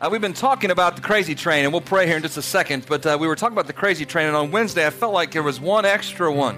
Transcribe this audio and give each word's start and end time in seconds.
Uh, 0.00 0.08
we've 0.08 0.20
been 0.20 0.32
talking 0.32 0.70
about 0.70 0.94
the 0.94 1.02
crazy 1.02 1.34
train, 1.34 1.64
and 1.64 1.72
we'll 1.72 1.80
pray 1.80 2.06
here 2.06 2.14
in 2.14 2.22
just 2.22 2.36
a 2.36 2.42
second. 2.42 2.86
But 2.86 3.04
uh, 3.04 3.16
we 3.20 3.26
were 3.26 3.34
talking 3.34 3.54
about 3.54 3.66
the 3.66 3.72
crazy 3.72 4.04
train, 4.06 4.28
and 4.28 4.36
on 4.36 4.52
Wednesday, 4.52 4.86
I 4.86 4.90
felt 4.90 5.12
like 5.12 5.32
there 5.32 5.42
was 5.42 5.60
one 5.60 5.84
extra 5.84 6.32
one 6.32 6.56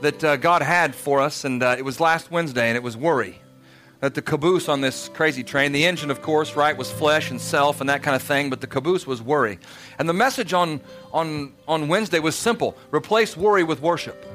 that 0.00 0.24
uh, 0.24 0.36
God 0.36 0.62
had 0.62 0.92
for 0.92 1.20
us, 1.20 1.44
and 1.44 1.62
uh, 1.62 1.76
it 1.78 1.84
was 1.84 2.00
last 2.00 2.32
Wednesday, 2.32 2.66
and 2.66 2.76
it 2.76 2.82
was 2.82 2.96
worry. 2.96 3.38
That 4.00 4.14
the 4.14 4.20
caboose 4.22 4.68
on 4.68 4.80
this 4.80 5.08
crazy 5.10 5.44
train, 5.44 5.70
the 5.70 5.86
engine, 5.86 6.10
of 6.10 6.22
course, 6.22 6.56
right, 6.56 6.76
was 6.76 6.90
flesh 6.90 7.30
and 7.30 7.40
self 7.40 7.80
and 7.80 7.88
that 7.88 8.02
kind 8.02 8.16
of 8.16 8.22
thing, 8.22 8.50
but 8.50 8.60
the 8.60 8.66
caboose 8.66 9.06
was 9.06 9.22
worry. 9.22 9.60
And 10.00 10.08
the 10.08 10.12
message 10.12 10.52
on, 10.52 10.80
on, 11.12 11.52
on 11.68 11.86
Wednesday 11.86 12.18
was 12.18 12.34
simple 12.34 12.76
replace 12.90 13.36
worry 13.36 13.62
with 13.62 13.80
worship. 13.80 14.26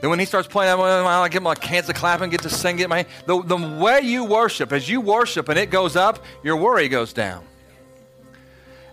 Then 0.00 0.10
when 0.10 0.18
he 0.18 0.26
starts 0.26 0.46
playing, 0.46 0.78
I 0.78 1.28
get 1.28 1.42
my 1.42 1.54
hands 1.60 1.86
to 1.86 1.92
clapping, 1.92 2.30
get 2.30 2.42
to 2.42 2.50
sing, 2.50 2.76
get 2.76 2.88
my 2.88 3.06
the, 3.24 3.42
the 3.42 3.56
way 3.56 4.00
you 4.00 4.24
worship, 4.24 4.72
as 4.72 4.88
you 4.88 5.00
worship 5.00 5.48
and 5.48 5.58
it 5.58 5.70
goes 5.70 5.96
up, 5.96 6.22
your 6.42 6.56
worry 6.56 6.88
goes 6.88 7.12
down. 7.12 7.44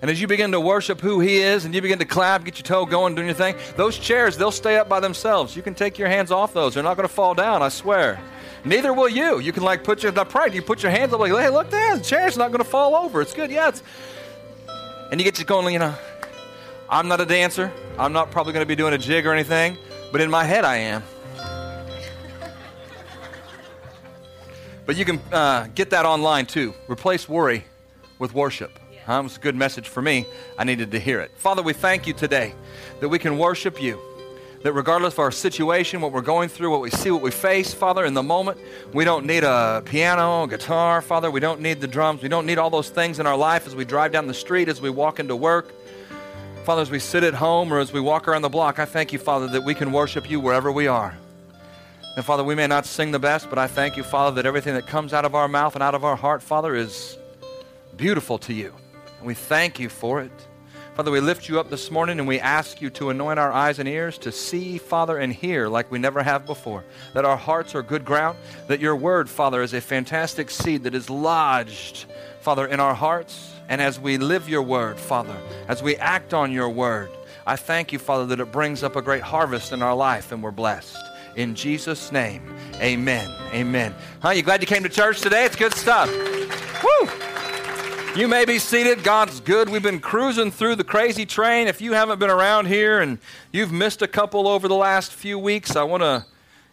And 0.01 0.11
as 0.11 0.19
you 0.19 0.27
begin 0.27 0.51
to 0.51 0.59
worship 0.59 0.99
who 0.99 1.21
He 1.21 1.37
is 1.37 1.63
and 1.63 1.73
you 1.73 1.81
begin 1.81 1.99
to 1.99 2.05
clap, 2.05 2.43
get 2.43 2.57
your 2.57 2.65
toe 2.65 2.85
going, 2.85 3.15
doing 3.15 3.27
your 3.27 3.35
thing, 3.35 3.55
those 3.77 3.97
chairs, 3.97 4.35
they'll 4.35 4.51
stay 4.51 4.77
up 4.77 4.89
by 4.89 4.99
themselves. 4.99 5.55
You 5.55 5.61
can 5.61 5.73
take 5.73 5.97
your 5.97 6.09
hands 6.09 6.29
off 6.29 6.53
those. 6.53 6.73
They're 6.73 6.83
not 6.83 6.97
going 6.97 7.07
to 7.07 7.13
fall 7.13 7.33
down, 7.33 7.61
I 7.61 7.69
swear. 7.69 8.19
Neither 8.65 8.93
will 8.93 9.07
you. 9.07 9.39
You 9.39 9.53
can 9.53 9.63
like 9.63 9.83
put 9.83 10.03
your, 10.03 10.11
not 10.11 10.29
pride, 10.29 10.53
you 10.53 10.61
put 10.61 10.83
your 10.83 10.91
hands 10.91 11.13
up 11.13 11.21
like, 11.21 11.31
hey, 11.31 11.49
look 11.49 11.69
there, 11.69 11.97
the 11.97 12.03
chair's 12.03 12.37
not 12.37 12.49
going 12.49 12.63
to 12.63 12.69
fall 12.69 12.95
over. 12.95 13.21
It's 13.21 13.33
good, 13.33 13.49
yeah. 13.49 13.69
It's, 13.69 13.81
and 15.09 15.21
you 15.21 15.23
get 15.23 15.35
to 15.35 15.45
going, 15.45 15.71
you 15.73 15.79
know, 15.79 15.95
I'm 16.89 17.07
not 17.07 17.21
a 17.21 17.25
dancer. 17.25 17.71
I'm 17.97 18.11
not 18.11 18.29
probably 18.29 18.51
going 18.51 18.63
to 18.63 18.67
be 18.67 18.75
doing 18.75 18.93
a 18.93 18.97
jig 18.97 19.25
or 19.25 19.33
anything. 19.33 19.77
But 20.13 20.21
in 20.21 20.29
my 20.29 20.43
head, 20.43 20.63
I 20.63 20.75
am. 20.77 21.03
But 24.85 24.95
you 24.95 25.05
can 25.05 25.19
uh, 25.31 25.65
get 25.73 25.89
that 25.89 26.05
online 26.05 26.45
too. 26.45 26.75
Replace 26.87 27.27
worry 27.27 27.65
with 28.19 28.31
worship. 28.35 28.77
Huh? 29.07 29.21
It 29.21 29.23
was 29.23 29.37
a 29.37 29.39
good 29.39 29.55
message 29.55 29.87
for 29.87 30.03
me. 30.03 30.27
I 30.55 30.65
needed 30.65 30.91
to 30.91 30.99
hear 30.99 31.19
it. 31.19 31.31
Father, 31.35 31.63
we 31.63 31.73
thank 31.73 32.05
you 32.05 32.13
today 32.13 32.53
that 32.99 33.09
we 33.09 33.17
can 33.17 33.39
worship 33.39 33.81
you. 33.81 33.99
That 34.61 34.73
regardless 34.73 35.15
of 35.15 35.19
our 35.19 35.31
situation, 35.31 35.99
what 35.99 36.11
we're 36.11 36.21
going 36.21 36.47
through, 36.47 36.69
what 36.69 36.81
we 36.81 36.91
see, 36.91 37.09
what 37.09 37.23
we 37.23 37.31
face, 37.31 37.73
Father, 37.73 38.05
in 38.05 38.13
the 38.13 38.21
moment, 38.21 38.59
we 38.93 39.05
don't 39.05 39.25
need 39.25 39.43
a 39.43 39.81
piano, 39.83 40.43
a 40.43 40.47
guitar, 40.47 41.01
Father. 41.01 41.31
We 41.31 41.39
don't 41.39 41.59
need 41.59 41.81
the 41.81 41.87
drums. 41.87 42.21
We 42.21 42.29
don't 42.29 42.45
need 42.45 42.59
all 42.59 42.69
those 42.69 42.91
things 42.91 43.19
in 43.19 43.25
our 43.25 43.35
life 43.35 43.65
as 43.65 43.75
we 43.75 43.83
drive 43.83 44.11
down 44.11 44.27
the 44.27 44.33
street, 44.35 44.69
as 44.69 44.79
we 44.79 44.91
walk 44.91 45.19
into 45.19 45.35
work. 45.35 45.73
Father, 46.63 46.81
as 46.81 46.89
we 46.89 46.99
sit 46.99 47.25
at 47.25 47.33
home 47.33 47.73
or 47.73 47.79
as 47.79 47.91
we 47.91 47.99
walk 47.99 48.25
around 48.25 48.41
the 48.41 48.47
block, 48.47 48.79
I 48.79 48.85
thank 48.85 49.11
you, 49.11 49.19
Father, 49.19 49.47
that 49.47 49.65
we 49.65 49.75
can 49.75 49.91
worship 49.91 50.29
you 50.29 50.39
wherever 50.39 50.71
we 50.71 50.87
are. 50.87 51.13
And 52.15 52.23
Father, 52.23 52.41
we 52.41 52.55
may 52.55 52.67
not 52.67 52.85
sing 52.85 53.11
the 53.11 53.19
best, 53.19 53.49
but 53.49 53.59
I 53.59 53.67
thank 53.67 53.97
you, 53.97 54.03
Father, 54.03 54.35
that 54.35 54.45
everything 54.45 54.73
that 54.75 54.87
comes 54.87 55.11
out 55.11 55.25
of 55.25 55.35
our 55.35 55.49
mouth 55.49 55.75
and 55.75 55.83
out 55.83 55.93
of 55.93 56.05
our 56.05 56.15
heart, 56.15 56.41
Father, 56.41 56.73
is 56.73 57.17
beautiful 57.97 58.37
to 58.37 58.53
you. 58.53 58.73
And 59.17 59.27
we 59.27 59.33
thank 59.33 59.77
you 59.77 59.89
for 59.89 60.21
it. 60.21 60.31
Father, 60.95 61.11
we 61.11 61.19
lift 61.19 61.49
you 61.49 61.59
up 61.59 61.69
this 61.69 61.91
morning 61.91 62.17
and 62.17 62.29
we 62.29 62.39
ask 62.39 62.81
you 62.81 62.89
to 62.91 63.09
anoint 63.09 63.39
our 63.39 63.51
eyes 63.51 63.79
and 63.79 63.89
ears 63.89 64.17
to 64.19 64.31
see, 64.31 64.77
Father, 64.77 65.17
and 65.17 65.33
hear 65.33 65.67
like 65.67 65.91
we 65.91 65.99
never 65.99 66.23
have 66.23 66.45
before. 66.45 66.85
That 67.13 67.25
our 67.25 67.35
hearts 67.35 67.75
are 67.75 67.83
good 67.83 68.05
ground, 68.05 68.37
that 68.67 68.79
your 68.79 68.95
word, 68.95 69.29
Father, 69.29 69.63
is 69.63 69.73
a 69.73 69.81
fantastic 69.81 70.49
seed 70.49 70.83
that 70.83 70.95
is 70.95 71.09
lodged, 71.09 72.05
Father, 72.39 72.65
in 72.65 72.79
our 72.79 72.95
hearts 72.95 73.52
and 73.69 73.81
as 73.81 73.99
we 73.99 74.17
live 74.17 74.49
your 74.49 74.61
word, 74.61 74.99
Father, 74.99 75.35
as 75.67 75.81
we 75.81 75.95
act 75.97 76.33
on 76.33 76.51
your 76.51 76.69
word, 76.69 77.09
I 77.45 77.55
thank 77.55 77.91
you, 77.91 77.99
Father, 77.99 78.25
that 78.27 78.39
it 78.39 78.51
brings 78.51 78.83
up 78.83 78.95
a 78.95 79.01
great 79.01 79.23
harvest 79.23 79.71
in 79.71 79.81
our 79.81 79.95
life 79.95 80.31
and 80.31 80.41
we're 80.41 80.51
blessed. 80.51 80.97
In 81.35 81.55
Jesus' 81.55 82.11
name, 82.11 82.55
amen. 82.75 83.27
Amen. 83.53 83.95
Huh? 84.21 84.29
You 84.29 84.43
glad 84.43 84.61
you 84.61 84.67
came 84.67 84.83
to 84.83 84.89
church 84.89 85.21
today? 85.21 85.45
It's 85.45 85.55
good 85.55 85.73
stuff. 85.73 86.09
Woo! 86.83 87.09
You 88.15 88.27
may 88.27 88.45
be 88.45 88.59
seated. 88.59 89.03
God's 89.03 89.39
good. 89.39 89.67
We've 89.69 89.81
been 89.81 89.99
cruising 89.99 90.51
through 90.51 90.75
the 90.75 90.83
crazy 90.83 91.25
train. 91.25 91.67
If 91.67 91.81
you 91.81 91.93
haven't 91.93 92.19
been 92.19 92.29
around 92.29 92.67
here 92.67 93.01
and 93.01 93.17
you've 93.51 93.71
missed 93.71 94.03
a 94.03 94.07
couple 94.07 94.47
over 94.47 94.67
the 94.67 94.75
last 94.75 95.11
few 95.13 95.39
weeks, 95.39 95.75
I 95.75 95.81
want 95.83 96.03
to 96.03 96.25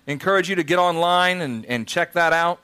encourage 0.06 0.50
you 0.50 0.56
to 0.56 0.62
get 0.62 0.78
online 0.78 1.40
and, 1.40 1.64
and 1.64 1.88
check 1.88 2.12
that 2.12 2.34
out. 2.34 2.60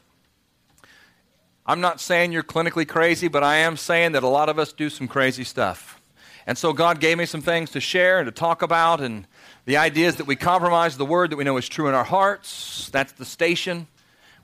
I'm 1.68 1.80
not 1.80 2.00
saying 2.00 2.30
you're 2.30 2.44
clinically 2.44 2.86
crazy, 2.86 3.26
but 3.26 3.42
I 3.42 3.56
am 3.56 3.76
saying 3.76 4.12
that 4.12 4.22
a 4.22 4.28
lot 4.28 4.48
of 4.48 4.56
us 4.56 4.72
do 4.72 4.88
some 4.88 5.08
crazy 5.08 5.42
stuff. 5.42 6.00
And 6.46 6.56
so 6.56 6.72
God 6.72 7.00
gave 7.00 7.18
me 7.18 7.26
some 7.26 7.42
things 7.42 7.72
to 7.72 7.80
share 7.80 8.20
and 8.20 8.26
to 8.26 8.30
talk 8.30 8.62
about. 8.62 9.00
And 9.00 9.26
the 9.64 9.76
idea 9.76 10.06
is 10.06 10.16
that 10.16 10.28
we 10.28 10.36
compromise 10.36 10.96
the 10.96 11.04
word 11.04 11.30
that 11.30 11.36
we 11.36 11.42
know 11.42 11.56
is 11.56 11.68
true 11.68 11.88
in 11.88 11.94
our 11.94 12.04
hearts. 12.04 12.88
That's 12.90 13.10
the 13.12 13.24
station. 13.24 13.88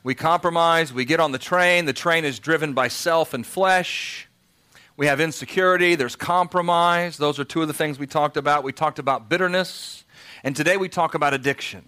We 0.02 0.16
compromise. 0.16 0.92
We 0.92 1.04
get 1.04 1.20
on 1.20 1.30
the 1.30 1.38
train. 1.38 1.84
The 1.84 1.92
train 1.92 2.24
is 2.24 2.40
driven 2.40 2.72
by 2.72 2.88
self 2.88 3.34
and 3.34 3.46
flesh. 3.46 4.28
We 4.96 5.06
have 5.06 5.20
insecurity. 5.20 5.94
There's 5.94 6.16
compromise. 6.16 7.18
Those 7.18 7.38
are 7.38 7.44
two 7.44 7.62
of 7.62 7.68
the 7.68 7.74
things 7.74 8.00
we 8.00 8.08
talked 8.08 8.36
about. 8.36 8.64
We 8.64 8.72
talked 8.72 8.98
about 8.98 9.28
bitterness. 9.28 10.04
And 10.42 10.56
today 10.56 10.76
we 10.76 10.88
talk 10.88 11.14
about 11.14 11.34
addiction. 11.34 11.84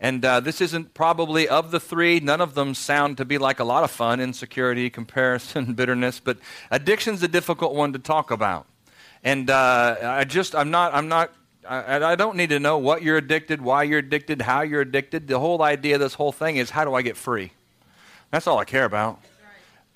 And 0.00 0.24
uh, 0.24 0.40
this 0.40 0.60
isn't 0.60 0.94
probably 0.94 1.48
of 1.48 1.70
the 1.70 1.80
three, 1.80 2.20
none 2.20 2.40
of 2.40 2.54
them 2.54 2.74
sound 2.74 3.16
to 3.18 3.24
be 3.24 3.38
like 3.38 3.60
a 3.60 3.64
lot 3.64 3.84
of 3.84 3.90
fun 3.90 4.20
insecurity, 4.20 4.90
comparison, 4.90 5.72
bitterness. 5.74 6.20
But 6.20 6.38
addiction's 6.70 7.22
a 7.22 7.28
difficult 7.28 7.74
one 7.74 7.92
to 7.92 7.98
talk 7.98 8.30
about. 8.30 8.66
And 9.22 9.48
uh, 9.48 9.96
I 10.02 10.24
just, 10.24 10.54
I'm 10.54 10.70
not, 10.70 10.92
I'm 10.94 11.08
not, 11.08 11.32
I, 11.66 12.04
I 12.04 12.14
don't 12.14 12.36
need 12.36 12.50
to 12.50 12.60
know 12.60 12.76
what 12.76 13.02
you're 13.02 13.16
addicted, 13.16 13.62
why 13.62 13.84
you're 13.84 14.00
addicted, 14.00 14.42
how 14.42 14.60
you're 14.60 14.82
addicted. 14.82 15.28
The 15.28 15.38
whole 15.38 15.62
idea 15.62 15.94
of 15.94 16.00
this 16.00 16.14
whole 16.14 16.32
thing 16.32 16.56
is 16.56 16.70
how 16.70 16.84
do 16.84 16.94
I 16.94 17.02
get 17.02 17.16
free? 17.16 17.52
That's 18.30 18.46
all 18.46 18.58
I 18.58 18.64
care 18.64 18.84
about 18.84 19.20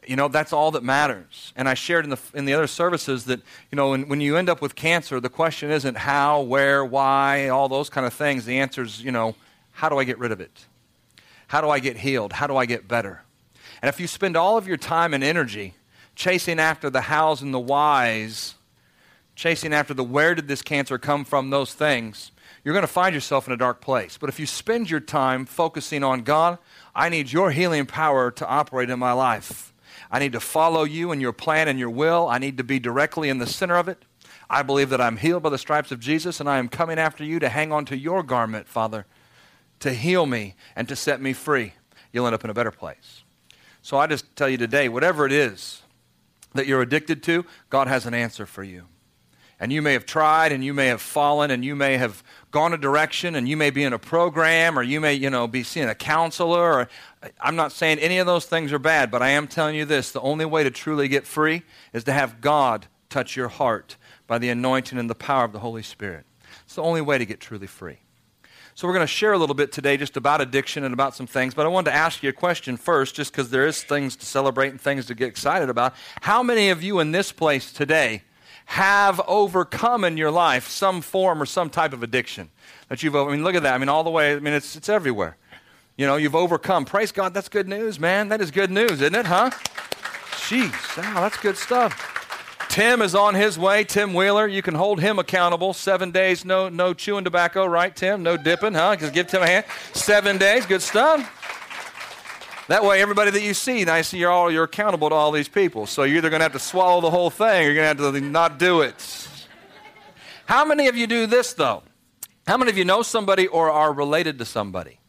you 0.08 0.16
know 0.16 0.26
that's 0.26 0.52
all 0.52 0.70
that 0.70 0.82
matters 0.82 1.52
and 1.54 1.68
i 1.68 1.74
shared 1.74 2.04
in 2.04 2.10
the, 2.10 2.18
in 2.34 2.46
the 2.46 2.54
other 2.54 2.66
services 2.66 3.26
that 3.26 3.40
you 3.70 3.76
know 3.76 3.90
when, 3.90 4.08
when 4.08 4.20
you 4.20 4.36
end 4.36 4.48
up 4.48 4.62
with 4.62 4.74
cancer 4.74 5.20
the 5.20 5.28
question 5.28 5.70
isn't 5.70 5.98
how 5.98 6.40
where 6.40 6.84
why 6.84 7.48
all 7.48 7.68
those 7.68 7.90
kind 7.90 8.06
of 8.06 8.12
things 8.12 8.46
the 8.46 8.58
answer 8.58 8.82
is 8.82 9.02
you 9.02 9.12
know 9.12 9.34
how 9.78 9.88
do 9.88 9.96
I 9.96 10.02
get 10.02 10.18
rid 10.18 10.32
of 10.32 10.40
it? 10.40 10.66
How 11.46 11.60
do 11.60 11.70
I 11.70 11.78
get 11.78 11.98
healed? 11.98 12.32
How 12.32 12.48
do 12.48 12.56
I 12.56 12.66
get 12.66 12.88
better? 12.88 13.22
And 13.80 13.88
if 13.88 14.00
you 14.00 14.08
spend 14.08 14.36
all 14.36 14.58
of 14.58 14.66
your 14.66 14.76
time 14.76 15.14
and 15.14 15.22
energy 15.22 15.74
chasing 16.16 16.58
after 16.58 16.90
the 16.90 17.02
hows 17.02 17.42
and 17.42 17.54
the 17.54 17.60
whys, 17.60 18.56
chasing 19.36 19.72
after 19.72 19.94
the 19.94 20.02
where 20.02 20.34
did 20.34 20.48
this 20.48 20.62
cancer 20.62 20.98
come 20.98 21.24
from, 21.24 21.50
those 21.50 21.74
things, 21.74 22.32
you're 22.64 22.74
going 22.74 22.82
to 22.82 22.88
find 22.88 23.14
yourself 23.14 23.46
in 23.46 23.52
a 23.52 23.56
dark 23.56 23.80
place. 23.80 24.18
But 24.18 24.28
if 24.28 24.40
you 24.40 24.46
spend 24.46 24.90
your 24.90 24.98
time 24.98 25.46
focusing 25.46 26.02
on 26.02 26.22
God, 26.22 26.58
I 26.92 27.08
need 27.08 27.30
your 27.30 27.52
healing 27.52 27.86
power 27.86 28.32
to 28.32 28.48
operate 28.48 28.90
in 28.90 28.98
my 28.98 29.12
life. 29.12 29.72
I 30.10 30.18
need 30.18 30.32
to 30.32 30.40
follow 30.40 30.82
you 30.82 31.12
and 31.12 31.22
your 31.22 31.32
plan 31.32 31.68
and 31.68 31.78
your 31.78 31.90
will. 31.90 32.26
I 32.26 32.38
need 32.38 32.56
to 32.56 32.64
be 32.64 32.80
directly 32.80 33.28
in 33.28 33.38
the 33.38 33.46
center 33.46 33.76
of 33.76 33.86
it. 33.86 34.04
I 34.50 34.64
believe 34.64 34.90
that 34.90 35.00
I'm 35.00 35.18
healed 35.18 35.44
by 35.44 35.50
the 35.50 35.56
stripes 35.56 35.92
of 35.92 36.00
Jesus, 36.00 36.40
and 36.40 36.48
I 36.48 36.58
am 36.58 36.68
coming 36.68 36.98
after 36.98 37.22
you 37.22 37.38
to 37.38 37.48
hang 37.48 37.70
on 37.70 37.84
to 37.84 37.96
your 37.96 38.24
garment, 38.24 38.66
Father, 38.66 39.06
to 39.80 39.92
heal 39.92 40.26
me 40.26 40.54
and 40.76 40.88
to 40.88 40.96
set 40.96 41.20
me 41.20 41.32
free, 41.32 41.74
you'll 42.12 42.26
end 42.26 42.34
up 42.34 42.44
in 42.44 42.50
a 42.50 42.54
better 42.54 42.70
place. 42.70 43.22
So 43.82 43.96
I 43.96 44.06
just 44.06 44.34
tell 44.36 44.48
you 44.48 44.58
today, 44.58 44.88
whatever 44.88 45.24
it 45.24 45.32
is 45.32 45.82
that 46.54 46.66
you're 46.66 46.82
addicted 46.82 47.22
to, 47.24 47.44
God 47.70 47.88
has 47.88 48.06
an 48.06 48.14
answer 48.14 48.46
for 48.46 48.62
you. 48.62 48.84
And 49.60 49.72
you 49.72 49.82
may 49.82 49.92
have 49.94 50.06
tried 50.06 50.52
and 50.52 50.64
you 50.64 50.72
may 50.72 50.86
have 50.86 51.02
fallen 51.02 51.50
and 51.50 51.64
you 51.64 51.74
may 51.74 51.96
have 51.96 52.22
gone 52.52 52.72
a 52.72 52.78
direction 52.78 53.34
and 53.34 53.48
you 53.48 53.56
may 53.56 53.70
be 53.70 53.82
in 53.82 53.92
a 53.92 53.98
program 53.98 54.78
or 54.78 54.82
you 54.82 55.00
may, 55.00 55.14
you 55.14 55.30
know, 55.30 55.48
be 55.48 55.64
seeing 55.64 55.88
a 55.88 55.96
counselor 55.96 56.72
or 56.74 56.88
I'm 57.40 57.56
not 57.56 57.72
saying 57.72 57.98
any 57.98 58.18
of 58.18 58.26
those 58.26 58.46
things 58.46 58.72
are 58.72 58.78
bad, 58.78 59.10
but 59.10 59.20
I 59.20 59.30
am 59.30 59.48
telling 59.48 59.74
you 59.74 59.84
this, 59.84 60.12
the 60.12 60.20
only 60.20 60.44
way 60.44 60.62
to 60.62 60.70
truly 60.70 61.08
get 61.08 61.26
free 61.26 61.62
is 61.92 62.04
to 62.04 62.12
have 62.12 62.40
God 62.40 62.86
touch 63.10 63.34
your 63.34 63.48
heart 63.48 63.96
by 64.28 64.38
the 64.38 64.48
anointing 64.48 64.98
and 64.98 65.10
the 65.10 65.14
power 65.16 65.44
of 65.44 65.52
the 65.52 65.58
Holy 65.58 65.82
Spirit. 65.82 66.24
It's 66.64 66.76
the 66.76 66.82
only 66.82 67.00
way 67.00 67.18
to 67.18 67.26
get 67.26 67.40
truly 67.40 67.66
free. 67.66 67.98
So 68.78 68.86
we're 68.86 68.94
going 68.94 69.08
to 69.08 69.12
share 69.12 69.32
a 69.32 69.38
little 69.38 69.56
bit 69.56 69.72
today 69.72 69.96
just 69.96 70.16
about 70.16 70.40
addiction 70.40 70.84
and 70.84 70.94
about 70.94 71.16
some 71.16 71.26
things, 71.26 71.52
but 71.52 71.66
I 71.66 71.68
wanted 71.68 71.90
to 71.90 71.96
ask 71.96 72.22
you 72.22 72.28
a 72.28 72.32
question 72.32 72.76
first 72.76 73.16
just 73.16 73.32
because 73.32 73.50
there 73.50 73.66
is 73.66 73.82
things 73.82 74.14
to 74.14 74.24
celebrate 74.24 74.68
and 74.68 74.80
things 74.80 75.06
to 75.06 75.16
get 75.16 75.26
excited 75.26 75.68
about. 75.68 75.96
How 76.20 76.44
many 76.44 76.70
of 76.70 76.80
you 76.80 77.00
in 77.00 77.10
this 77.10 77.32
place 77.32 77.72
today 77.72 78.22
have 78.66 79.20
overcome 79.26 80.04
in 80.04 80.16
your 80.16 80.30
life 80.30 80.68
some 80.68 81.00
form 81.00 81.42
or 81.42 81.44
some 81.44 81.70
type 81.70 81.92
of 81.92 82.04
addiction 82.04 82.50
that 82.88 83.02
you've 83.02 83.16
I 83.16 83.28
mean 83.28 83.42
look 83.42 83.56
at 83.56 83.64
that. 83.64 83.74
I 83.74 83.78
mean 83.78 83.88
all 83.88 84.04
the 84.04 84.10
way 84.10 84.36
I 84.36 84.38
mean 84.38 84.54
it's 84.54 84.76
it's 84.76 84.88
everywhere. 84.88 85.36
You 85.96 86.06
know, 86.06 86.14
you've 86.14 86.36
overcome. 86.36 86.84
Praise 86.84 87.10
God, 87.10 87.34
that's 87.34 87.48
good 87.48 87.66
news, 87.66 87.98
man. 87.98 88.28
That 88.28 88.40
is 88.40 88.52
good 88.52 88.70
news, 88.70 88.92
isn't 88.92 89.12
it, 89.16 89.26
huh? 89.26 89.50
Jeez, 90.46 90.96
wow, 90.96 91.22
that's 91.22 91.38
good 91.38 91.56
stuff. 91.56 92.17
Tim 92.68 93.02
is 93.02 93.14
on 93.14 93.34
his 93.34 93.58
way. 93.58 93.84
Tim 93.84 94.14
Wheeler, 94.14 94.46
you 94.46 94.62
can 94.62 94.74
hold 94.74 95.00
him 95.00 95.18
accountable. 95.18 95.72
Seven 95.72 96.10
days, 96.10 96.44
no, 96.44 96.68
no 96.68 96.94
chewing 96.94 97.24
tobacco, 97.24 97.66
right, 97.66 97.94
Tim? 97.94 98.22
No 98.22 98.36
dipping, 98.36 98.74
huh? 98.74 98.96
Just 98.96 99.14
give 99.14 99.26
Tim 99.26 99.42
a 99.42 99.46
hand. 99.46 99.64
Seven 99.94 100.38
days, 100.38 100.66
good 100.66 100.82
stuff. 100.82 101.34
That 102.68 102.84
way, 102.84 103.00
everybody 103.00 103.30
that 103.30 103.42
you 103.42 103.54
see, 103.54 103.84
now 103.84 103.96
you 103.96 104.02
see 104.02 104.18
you're 104.18 104.30
all 104.30 104.50
you're 104.50 104.64
accountable 104.64 105.08
to 105.08 105.14
all 105.14 105.32
these 105.32 105.48
people. 105.48 105.86
So 105.86 106.02
you're 106.02 106.18
either 106.18 106.28
going 106.28 106.40
to 106.40 106.44
have 106.44 106.52
to 106.52 106.58
swallow 106.58 107.00
the 107.00 107.10
whole 107.10 107.30
thing, 107.30 107.62
or 107.62 107.70
you're 107.70 107.74
going 107.74 107.96
to 107.96 108.04
have 108.04 108.14
to 108.14 108.20
not 108.20 108.58
do 108.58 108.82
it. 108.82 109.28
How 110.44 110.66
many 110.66 110.88
of 110.88 110.96
you 110.96 111.06
do 111.06 111.26
this 111.26 111.54
though? 111.54 111.82
How 112.46 112.56
many 112.56 112.70
of 112.70 112.78
you 112.78 112.84
know 112.84 113.02
somebody 113.02 113.46
or 113.46 113.70
are 113.70 113.92
related 113.92 114.38
to 114.38 114.44
somebody? 114.44 115.00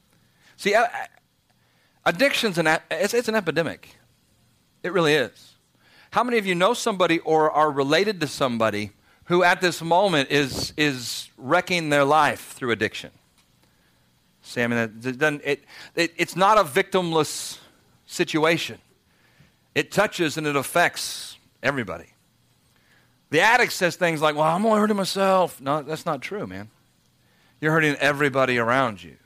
See, 0.57 0.75
addiction's 2.05 2.57
an 2.57 2.67
it's, 2.89 3.13
it's 3.13 3.27
an 3.27 3.35
epidemic. 3.35 3.97
It 4.83 4.94
really 4.94 5.13
is. 5.13 5.49
How 6.11 6.23
many 6.23 6.38
of 6.38 6.45
you 6.45 6.56
know 6.56 6.73
somebody 6.73 7.19
or 7.19 7.51
are 7.51 7.71
related 7.71 8.19
to 8.21 8.27
somebody 8.27 8.91
who 9.25 9.44
at 9.44 9.61
this 9.61 9.81
moment 9.81 10.31
is, 10.31 10.73
is 10.75 11.29
wrecking 11.38 11.89
their 11.89 12.03
life 12.03 12.53
through 12.53 12.71
addiction? 12.71 13.11
See, 14.41 14.61
I 14.61 14.67
mean, 14.67 14.79
it, 15.03 15.21
it, 15.44 15.63
it, 15.95 16.13
it's 16.17 16.35
not 16.35 16.57
a 16.57 16.63
victimless 16.63 17.59
situation. 18.07 18.79
It 19.75 19.91
touches 19.91 20.38
and 20.38 20.47
it 20.47 20.56
affects 20.56 21.38
everybody. 21.61 22.07
The 23.29 23.41
addict 23.41 23.73
says 23.73 23.95
things 23.95 24.21
like, 24.21 24.35
Well, 24.35 24.45
I'm 24.45 24.65
only 24.65 24.79
hurting 24.79 24.97
myself. 24.97 25.62
No, 25.62 25.83
that's 25.83 26.05
not 26.05 26.23
true, 26.23 26.47
man. 26.47 26.69
You're 27.62 27.73
hurting 27.73 27.95
everybody 27.95 28.57
around 28.57 29.03
you 29.03 29.17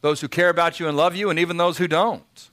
those 0.00 0.20
who 0.20 0.28
care 0.28 0.48
about 0.48 0.80
you 0.80 0.88
and 0.88 0.96
love 0.96 1.14
you, 1.14 1.30
and 1.30 1.38
even 1.38 1.56
those 1.56 1.78
who 1.78 1.86
don't. 1.86 2.50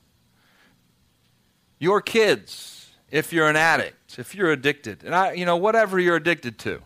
Your 1.80 2.02
kids, 2.02 2.77
if 3.10 3.32
you're 3.32 3.50
an 3.50 3.56
addict, 3.56 4.20
if 4.20 4.36
you're 4.36 4.52
addicted, 4.52 5.04
and 5.04 5.16
I, 5.16 5.34
you 5.34 5.46
know, 5.46 5.58
whatever 5.58 6.00
you're 6.00 6.16
addicted 6.16 6.58
to. 6.60 6.82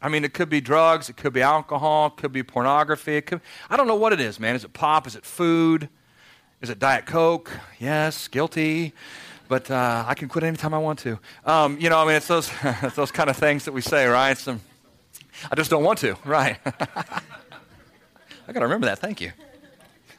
I 0.00 0.08
mean, 0.08 0.24
it 0.24 0.32
could 0.32 0.48
be 0.48 0.60
drugs, 0.60 1.08
it 1.08 1.16
could 1.16 1.32
be 1.32 1.42
alcohol, 1.42 2.06
it 2.06 2.16
could 2.16 2.32
be 2.32 2.42
pornography. 2.42 3.16
It 3.16 3.26
could, 3.26 3.40
I 3.68 3.76
don't 3.76 3.88
know 3.88 3.96
what 3.96 4.12
it 4.12 4.20
is, 4.20 4.38
man. 4.38 4.54
Is 4.54 4.64
it 4.64 4.72
pop? 4.72 5.06
Is 5.06 5.16
it 5.16 5.24
food? 5.24 5.88
Is 6.60 6.70
it 6.70 6.78
Diet 6.78 7.04
Coke? 7.04 7.50
Yes, 7.80 8.28
guilty. 8.28 8.92
But 9.48 9.70
uh, 9.70 10.04
I 10.06 10.14
can 10.14 10.28
quit 10.28 10.44
anytime 10.44 10.72
I 10.74 10.78
want 10.78 10.98
to. 11.00 11.18
Um, 11.44 11.80
you 11.80 11.90
know, 11.90 11.98
I 11.98 12.04
mean, 12.04 12.14
it's 12.14 12.28
those, 12.28 12.50
it's 12.62 12.94
those 12.94 13.10
kind 13.10 13.28
of 13.28 13.36
things 13.36 13.64
that 13.64 13.72
we 13.72 13.80
say, 13.80 14.06
right? 14.06 14.36
Some, 14.36 14.60
I 15.50 15.56
just 15.56 15.70
don't 15.70 15.82
want 15.82 15.98
to, 16.00 16.16
right? 16.24 16.58
I 16.64 18.52
got 18.52 18.60
to 18.60 18.66
remember 18.66 18.86
that. 18.86 18.98
Thank 18.98 19.20
you. 19.20 19.32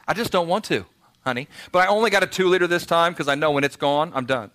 I 0.06 0.12
just 0.12 0.30
don't 0.30 0.48
want 0.48 0.64
to, 0.66 0.84
honey. 1.24 1.48
But 1.72 1.80
I 1.80 1.86
only 1.86 2.10
got 2.10 2.22
a 2.22 2.26
two 2.26 2.48
liter 2.48 2.66
this 2.66 2.84
time 2.84 3.12
because 3.12 3.28
I 3.28 3.34
know 3.34 3.50
when 3.50 3.64
it's 3.64 3.76
gone, 3.76 4.12
I'm 4.14 4.26
done. 4.26 4.50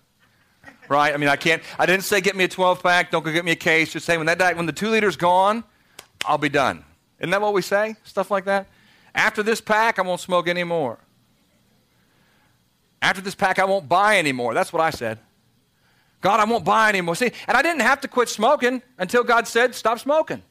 Right? 0.88 1.12
I 1.12 1.16
mean, 1.16 1.28
I 1.28 1.36
can't, 1.36 1.62
I 1.78 1.86
didn't 1.86 2.04
say 2.04 2.20
get 2.20 2.36
me 2.36 2.44
a 2.44 2.48
12 2.48 2.82
pack, 2.82 3.10
don't 3.10 3.24
go 3.24 3.32
get 3.32 3.44
me 3.44 3.52
a 3.52 3.56
case. 3.56 3.92
Just 3.92 4.06
say 4.06 4.16
when 4.16 4.26
that 4.26 4.56
when 4.56 4.66
the 4.66 4.72
two 4.72 4.88
liter's 4.88 5.16
gone, 5.16 5.64
I'll 6.24 6.38
be 6.38 6.48
done. 6.48 6.84
Isn't 7.18 7.30
that 7.30 7.40
what 7.40 7.54
we 7.54 7.62
say? 7.62 7.96
Stuff 8.04 8.30
like 8.30 8.44
that? 8.44 8.68
After 9.14 9.42
this 9.42 9.60
pack, 9.60 9.98
I 9.98 10.02
won't 10.02 10.20
smoke 10.20 10.48
anymore. 10.48 10.98
After 13.00 13.20
this 13.20 13.34
pack, 13.34 13.58
I 13.58 13.64
won't 13.64 13.88
buy 13.88 14.18
anymore. 14.18 14.54
That's 14.54 14.72
what 14.72 14.82
I 14.82 14.90
said. 14.90 15.18
God, 16.20 16.40
I 16.40 16.44
won't 16.44 16.64
buy 16.64 16.88
anymore. 16.88 17.14
See, 17.14 17.30
and 17.46 17.56
I 17.56 17.62
didn't 17.62 17.82
have 17.82 18.00
to 18.02 18.08
quit 18.08 18.28
smoking 18.28 18.82
until 18.98 19.22
God 19.22 19.46
said, 19.46 19.74
stop 19.74 19.98
smoking. 19.98 20.42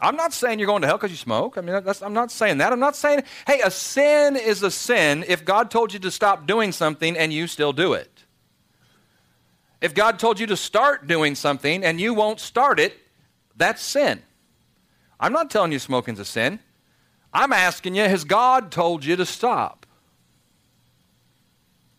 I'm 0.00 0.16
not 0.16 0.32
saying 0.32 0.58
you're 0.58 0.66
going 0.66 0.82
to 0.82 0.88
hell 0.88 0.96
because 0.96 1.10
you 1.10 1.16
smoke. 1.16 1.56
I 1.56 1.60
mean, 1.60 1.74
I'm 1.74 2.12
not 2.12 2.30
saying 2.30 2.58
that. 2.58 2.72
I'm 2.72 2.80
not 2.80 2.96
saying, 2.96 3.22
hey, 3.46 3.60
a 3.60 3.70
sin 3.70 4.36
is 4.36 4.62
a 4.62 4.70
sin 4.70 5.24
if 5.26 5.44
God 5.44 5.70
told 5.70 5.92
you 5.92 5.98
to 6.00 6.10
stop 6.10 6.46
doing 6.46 6.72
something 6.72 7.16
and 7.16 7.32
you 7.32 7.46
still 7.46 7.72
do 7.72 7.92
it. 7.94 8.13
If 9.84 9.92
God 9.92 10.18
told 10.18 10.40
you 10.40 10.46
to 10.46 10.56
start 10.56 11.06
doing 11.06 11.34
something 11.34 11.84
and 11.84 12.00
you 12.00 12.14
won't 12.14 12.40
start 12.40 12.80
it, 12.80 12.98
that's 13.54 13.82
sin. 13.82 14.22
I'm 15.20 15.30
not 15.30 15.50
telling 15.50 15.72
you 15.72 15.78
smoking's 15.78 16.18
a 16.18 16.24
sin. 16.24 16.58
I'm 17.34 17.52
asking 17.52 17.94
you, 17.94 18.04
has 18.04 18.24
God 18.24 18.72
told 18.72 19.04
you 19.04 19.14
to 19.16 19.26
stop? 19.26 19.84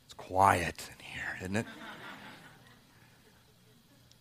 It's 0.06 0.16
quiet 0.16 0.90
in 0.98 1.06
here, 1.06 1.38
isn't 1.42 1.58
it? 1.58 1.66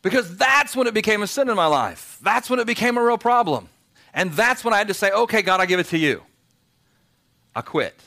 Because 0.03 0.37
that's 0.37 0.77
when 0.77 0.87
it 0.87 0.93
became 0.93 1.23
a 1.23 1.27
sin 1.27 1.49
in 1.49 1.57
my 1.57 1.65
life. 1.65 2.19
That's 2.21 2.51
when 2.51 2.59
it 2.59 2.67
became 2.67 2.99
a 2.99 3.03
real 3.03 3.17
problem. 3.17 3.71
And 4.13 4.31
that's 4.35 4.63
when 4.63 4.75
I 4.75 4.77
had 4.77 4.89
to 4.89 4.95
say, 4.95 5.11
okay, 5.11 5.41
God, 5.41 5.63
I 5.63 5.65
give 5.65 5.81
it 5.81 5.87
to 5.87 5.97
you. 5.97 6.23
I 7.57 7.63
quit. 7.63 7.99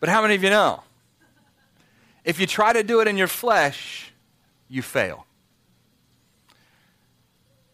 But 0.00 0.08
how 0.08 0.22
many 0.22 0.34
of 0.34 0.42
you 0.42 0.48
know? 0.48 0.82
If 2.24 2.40
you 2.40 2.46
try 2.46 2.72
to 2.72 2.82
do 2.82 3.02
it 3.02 3.06
in 3.06 3.18
your 3.18 3.28
flesh, 3.28 4.08
you 4.72 4.82
fail. 4.82 5.26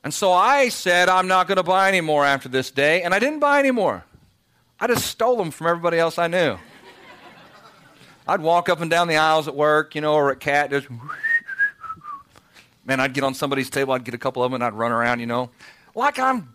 And 0.05 0.13
so 0.13 0.33
I 0.33 0.69
said, 0.69 1.09
I'm 1.09 1.29
not 1.29 1.49
going 1.49 1.57
to 1.57 1.63
buy 1.63 1.89
any 1.89 2.01
more 2.01 2.25
after 2.25 2.49
this 2.49 2.71
day. 2.71 3.03
And 3.03 3.15
I 3.15 3.19
didn't 3.19 3.41
buy 3.41 3.59
any 3.59 3.71
more. 3.71 4.05
I 4.81 4.87
just 4.87 5.07
stole 5.07 5.37
them 5.37 5.51
from 5.51 5.67
everybody 5.67 5.99
else 5.99 6.19
I 6.19 6.29
knew. 6.29 6.57
I'd 8.27 8.41
walk 8.41 8.69
up 8.69 8.81
and 8.81 8.91
down 8.91 9.09
the 9.09 9.17
aisles 9.17 9.49
at 9.49 9.55
work, 9.55 9.95
you 9.95 10.01
know, 10.01 10.15
or 10.15 10.31
at 10.31 10.41
CAT, 10.41 10.71
just 10.71 10.89
Man, 12.89 13.01
I'd 13.01 13.13
get 13.13 13.23
on 13.23 13.35
somebody's 13.35 13.69
table, 13.69 13.93
I'd 13.93 14.03
get 14.03 14.15
a 14.15 14.19
couple 14.19 14.43
of 14.43 14.51
them, 14.51 14.55
and 14.55 14.65
I'd 14.65 14.73
run 14.73 14.93
around, 14.93 15.21
you 15.21 15.27
know, 15.27 15.51
like 15.95 16.19
I'm 16.19 16.55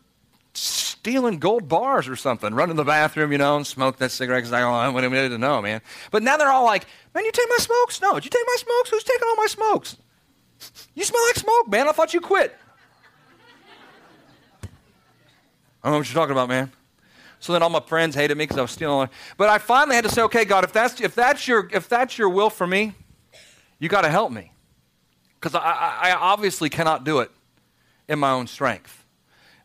stealing 0.56 1.38
gold 1.38 1.70
bars 1.70 2.08
or 2.08 2.16
something, 2.16 2.56
run 2.56 2.70
to 2.70 2.74
the 2.74 2.84
bathroom, 2.84 3.32
you 3.32 3.38
know, 3.38 3.56
and 3.56 3.68
smoke 3.68 3.98
that 3.98 4.10
cigarette 4.10 4.40
because 4.40 4.52
I 4.52 4.62
don't 4.62 4.96
want 4.96 5.06
anybody 5.06 5.30
to 5.30 5.38
know, 5.38 5.62
man. 5.62 5.82
But 6.10 6.24
now 6.24 6.36
they're 6.38 6.50
all 6.50 6.66
like, 6.66 6.88
man, 7.14 7.24
you 7.24 7.32
take 7.32 7.48
my 7.50 7.58
smokes? 7.58 8.02
No, 8.02 8.16
did 8.16 8.26
you 8.26 8.32
take 8.32 8.46
my 8.48 8.56
smokes? 8.58 8.90
Who's 8.90 9.04
taking 9.04 9.28
all 9.28 9.36
my 9.36 9.46
smokes? 9.46 9.98
You 10.94 11.04
smell 11.04 11.24
like 11.28 11.36
smoke, 11.36 11.70
man. 11.70 11.88
I 11.88 11.92
thought 11.92 12.14
you 12.14 12.22
quit. 12.22 12.56
I 14.62 14.68
don't 15.84 15.94
know 15.94 15.98
what 15.98 16.08
you're 16.08 16.16
talking 16.16 16.32
about, 16.32 16.50
man. 16.50 16.72
So 17.40 17.52
then 17.52 17.62
all 17.62 17.70
my 17.70 17.82
friends 17.82 18.16
hated 18.16 18.38
me 18.38 18.46
because 18.46 18.58
I 18.58 18.62
was 18.62 18.72
stealing. 18.72 19.10
But 19.36 19.50
I 19.50 19.58
finally 19.58 19.96
had 19.96 20.06
to 20.06 20.10
say, 20.10 20.22
okay, 20.24 20.46
God, 20.46 20.64
if 20.64 20.72
that's, 20.72 21.02
if 21.02 21.14
that's, 21.14 21.46
your, 21.46 21.70
if 21.74 21.90
that's 21.90 22.18
your 22.18 22.30
will 22.30 22.50
for 22.50 22.66
me, 22.66 22.94
you 23.80 23.90
got 23.90 24.04
to 24.04 24.10
help 24.10 24.32
me 24.32 24.54
because 25.40 25.54
I, 25.54 26.00
I 26.02 26.12
obviously 26.14 26.70
cannot 26.70 27.04
do 27.04 27.20
it 27.20 27.30
in 28.08 28.18
my 28.18 28.32
own 28.32 28.48
strength. 28.48 29.06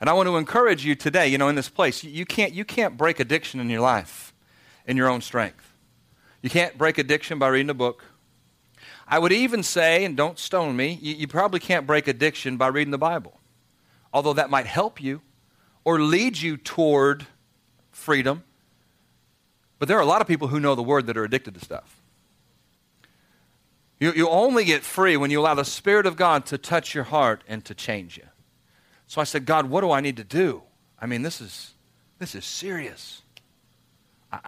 And 0.01 0.11
I 0.11 0.13
want 0.13 0.29
to 0.29 0.37
encourage 0.37 0.85
you 0.85 0.97
today, 0.97 1.29
you 1.29 1.39
know, 1.39 1.49
in 1.49 1.55
this 1.55 1.69
place, 1.69 2.03
you 2.03 2.27
can't, 2.27 2.53
you 2.53 2.65
can't 2.65 2.97
break 2.97 3.21
addiction 3.21 3.61
in 3.61 3.71
your 3.71 3.81
life 3.81 4.35
in 4.89 4.97
your 4.97 5.09
own 5.09 5.21
strength. 5.21 5.73
You 6.43 6.51
can't 6.51 6.77
break 6.77 6.99
addiction 6.99 7.39
by 7.39 7.49
reading 7.49 7.71
a 7.71 7.75
book. 7.75 8.05
I 9.11 9.19
would 9.19 9.33
even 9.33 9.63
say, 9.63 10.05
and 10.05 10.17
don't 10.17 10.39
stone 10.39 10.77
me, 10.77 10.99
you, 11.01 11.15
you 11.15 11.27
probably 11.27 11.61
can't 11.61 11.87
break 11.87 12.07
addiction 12.09 12.59
by 12.59 12.69
reading 12.69 12.91
the 12.91 12.99
Bible. 12.99 13.41
Although 14.13 14.35
that 14.35 14.51
might 14.51 14.67
help 14.67 15.03
you 15.03 15.23
or 15.85 15.99
lead 15.99 16.39
you 16.39 16.59
toward 16.59 17.27
freedom. 17.91 18.45
But 19.79 19.89
there 19.89 19.97
are 19.97 20.03
a 20.03 20.07
lot 20.07 20.21
of 20.21 20.29
people 20.29 20.49
who 20.49 20.61
know 20.61 20.75
the 20.75 20.83
word 20.83 21.07
that 21.07 21.17
are 21.17 21.25
addicted 21.25 21.55
to 21.55 21.61
stuff. 21.61 22.03
You, 23.99 24.13
you 24.13 24.29
only 24.29 24.65
get 24.65 24.83
free 24.83 25.17
when 25.17 25.31
you 25.31 25.41
allow 25.41 25.55
the 25.55 25.65
Spirit 25.65 26.07
of 26.07 26.17
God 26.17 26.47
to 26.47 26.59
touch 26.59 26.95
your 26.95 27.05
heart 27.05 27.43
and 27.49 27.65
to 27.65 27.75
change 27.75 28.17
you. 28.17 28.27
So 29.07 29.21
I 29.21 29.25
said, 29.25 29.47
God, 29.47 29.71
what 29.71 29.81
do 29.81 29.91
I 29.91 30.01
need 30.01 30.19
to 30.19 30.25
do? 30.25 30.63
I 31.01 31.07
mean, 31.07 31.23
this 31.23 31.41
is, 31.41 31.73
this 32.19 32.35
is 32.35 32.45
serious. 32.45 33.23
I, 34.31 34.41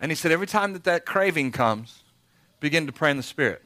and 0.00 0.10
he 0.10 0.16
said, 0.16 0.32
every 0.32 0.46
time 0.46 0.72
that 0.72 0.84
that 0.84 1.04
craving 1.04 1.52
comes, 1.52 2.02
begin 2.60 2.86
to 2.86 2.92
pray 2.92 3.10
in 3.10 3.16
the 3.16 3.22
Spirit. 3.22 3.62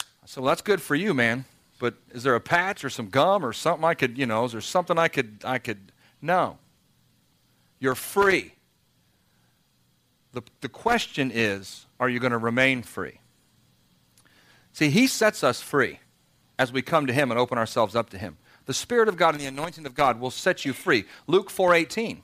I 0.00 0.26
said, 0.26 0.42
well, 0.42 0.48
that's 0.48 0.62
good 0.62 0.80
for 0.80 0.94
you, 0.94 1.14
man. 1.14 1.44
But 1.78 1.94
is 2.12 2.22
there 2.22 2.34
a 2.34 2.40
patch 2.40 2.84
or 2.84 2.90
some 2.90 3.08
gum 3.08 3.44
or 3.44 3.52
something 3.52 3.84
I 3.84 3.94
could, 3.94 4.18
you 4.18 4.26
know, 4.26 4.44
is 4.44 4.52
there 4.52 4.60
something 4.60 4.98
I 4.98 5.08
could, 5.08 5.38
I 5.44 5.58
could, 5.58 5.92
no. 6.20 6.58
You're 7.78 7.94
free. 7.94 8.54
The, 10.32 10.42
the 10.60 10.68
question 10.68 11.30
is, 11.32 11.86
are 11.98 12.08
you 12.08 12.20
going 12.20 12.32
to 12.32 12.38
remain 12.38 12.82
free? 12.82 13.20
See, 14.72 14.90
He 14.90 15.06
sets 15.06 15.42
us 15.42 15.60
free 15.60 16.00
as 16.58 16.70
we 16.70 16.82
come 16.82 17.06
to 17.06 17.12
Him 17.12 17.30
and 17.30 17.40
open 17.40 17.58
ourselves 17.58 17.96
up 17.96 18.10
to 18.10 18.18
Him. 18.18 18.36
The 18.66 18.74
Spirit 18.74 19.08
of 19.08 19.16
God 19.16 19.34
and 19.34 19.40
the 19.40 19.46
anointing 19.46 19.86
of 19.86 19.94
God 19.94 20.20
will 20.20 20.30
set 20.30 20.64
you 20.64 20.72
free. 20.72 21.06
Luke 21.26 21.50
4:18. 21.50 22.20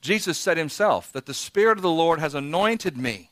Jesus 0.00 0.38
said 0.38 0.56
himself 0.56 1.12
that 1.12 1.26
the 1.26 1.34
Spirit 1.34 1.78
of 1.78 1.82
the 1.82 1.90
Lord 1.90 2.20
has 2.20 2.34
anointed 2.34 2.96
me 2.96 3.30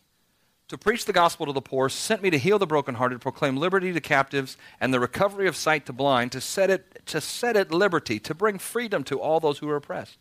to 0.68 0.76
preach 0.76 1.04
the 1.04 1.12
gospel 1.12 1.46
to 1.46 1.52
the 1.52 1.62
poor, 1.62 1.88
sent 1.88 2.22
me 2.22 2.30
to 2.30 2.38
heal 2.38 2.58
the 2.58 2.66
brokenhearted, 2.66 3.20
proclaim 3.20 3.56
liberty 3.56 3.92
to 3.92 4.00
captives, 4.00 4.56
and 4.80 4.92
the 4.92 4.98
recovery 4.98 5.46
of 5.46 5.54
sight 5.54 5.86
to 5.86 5.92
blind, 5.92 6.32
to 6.32 6.40
set 6.40 6.70
it 6.70 7.06
to 7.06 7.20
set 7.20 7.56
at 7.56 7.70
liberty, 7.70 8.18
to 8.18 8.34
bring 8.34 8.58
freedom 8.58 9.04
to 9.04 9.20
all 9.20 9.38
those 9.38 9.58
who 9.58 9.68
are 9.68 9.76
oppressed. 9.76 10.18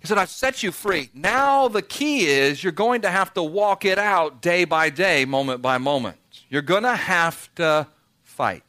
He 0.00 0.06
said, 0.06 0.18
I've 0.18 0.30
set 0.30 0.62
you 0.62 0.70
free. 0.70 1.10
Now 1.14 1.68
the 1.68 1.82
key 1.82 2.26
is 2.26 2.62
you're 2.62 2.72
going 2.72 3.02
to 3.02 3.10
have 3.10 3.32
to 3.34 3.42
walk 3.42 3.84
it 3.84 3.98
out 3.98 4.42
day 4.42 4.64
by 4.64 4.90
day, 4.90 5.24
moment 5.24 5.62
by 5.62 5.78
moment. 5.78 6.18
You're 6.48 6.62
going 6.62 6.82
to 6.82 6.96
have 6.96 7.54
to 7.54 7.86
fight. 8.22 8.64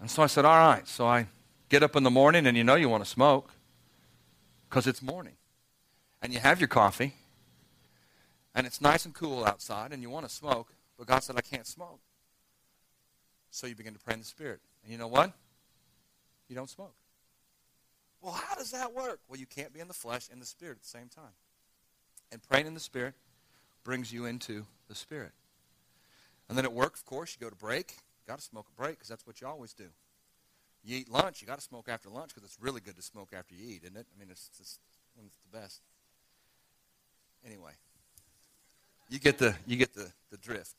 And 0.00 0.10
so 0.10 0.22
I 0.22 0.26
said, 0.26 0.46
All 0.46 0.56
right. 0.56 0.86
So 0.88 1.06
I 1.06 1.26
get 1.68 1.82
up 1.82 1.94
in 1.94 2.04
the 2.04 2.10
morning, 2.10 2.46
and 2.46 2.56
you 2.56 2.64
know 2.64 2.74
you 2.74 2.88
want 2.88 3.04
to 3.04 3.10
smoke 3.10 3.50
because 4.68 4.86
it's 4.86 5.02
morning. 5.02 5.34
And 6.22 6.32
you 6.32 6.40
have 6.40 6.60
your 6.60 6.68
coffee, 6.68 7.14
and 8.54 8.66
it's 8.66 8.80
nice 8.80 9.04
and 9.04 9.14
cool 9.14 9.44
outside, 9.44 9.92
and 9.92 10.02
you 10.02 10.10
want 10.10 10.26
to 10.26 10.34
smoke, 10.34 10.72
but 10.96 11.06
God 11.06 11.22
said, 11.22 11.36
I 11.36 11.42
can't 11.42 11.66
smoke. 11.66 12.00
So 13.50 13.66
you 13.66 13.74
begin 13.74 13.92
to 13.92 13.98
pray 13.98 14.14
in 14.14 14.20
the 14.20 14.26
Spirit. 14.26 14.60
And 14.82 14.92
you 14.92 14.98
know 14.98 15.08
what? 15.08 15.32
You 16.48 16.56
don't 16.56 16.70
smoke. 16.70 16.94
Well, 18.20 18.32
how 18.32 18.54
does 18.54 18.70
that 18.70 18.94
work? 18.94 19.20
Well, 19.28 19.38
you 19.38 19.46
can't 19.46 19.72
be 19.72 19.80
in 19.80 19.88
the 19.88 19.94
flesh 19.94 20.28
and 20.32 20.40
the 20.40 20.46
spirit 20.46 20.72
at 20.72 20.82
the 20.82 20.88
same 20.88 21.08
time. 21.08 21.34
And 22.32 22.42
praying 22.42 22.66
in 22.66 22.74
the 22.74 22.80
spirit 22.80 23.14
brings 23.84 24.12
you 24.12 24.24
into 24.24 24.66
the 24.88 24.94
spirit. 24.94 25.32
And 26.48 26.56
then 26.56 26.64
at 26.64 26.72
work, 26.72 26.94
of 26.94 27.04
course, 27.04 27.36
you 27.38 27.44
go 27.44 27.50
to 27.50 27.56
break. 27.56 27.92
You 27.92 28.32
got 28.32 28.38
to 28.38 28.44
smoke 28.44 28.66
a 28.68 28.80
break 28.80 28.96
because 28.96 29.08
that's 29.08 29.26
what 29.26 29.40
you 29.40 29.46
always 29.46 29.72
do. 29.72 29.86
You 30.86 30.98
eat 30.98 31.10
lunch, 31.10 31.42
you 31.42 31.48
got 31.48 31.58
to 31.58 31.64
smoke 31.64 31.88
after 31.88 32.08
lunch 32.08 32.28
because 32.32 32.44
it's 32.44 32.58
really 32.60 32.80
good 32.80 32.94
to 32.94 33.02
smoke 33.02 33.30
after 33.36 33.56
you 33.56 33.68
eat, 33.68 33.82
isn't 33.82 33.96
it? 33.96 34.06
I 34.14 34.20
mean, 34.20 34.28
it's, 34.30 34.48
it's, 34.60 34.78
it's 35.18 35.34
the 35.50 35.58
best. 35.58 35.80
Anyway. 37.44 37.72
You 39.10 39.18
get 39.18 39.36
the, 39.38 39.56
you 39.66 39.76
get 39.76 39.94
the, 39.94 40.12
the 40.30 40.36
drift. 40.36 40.74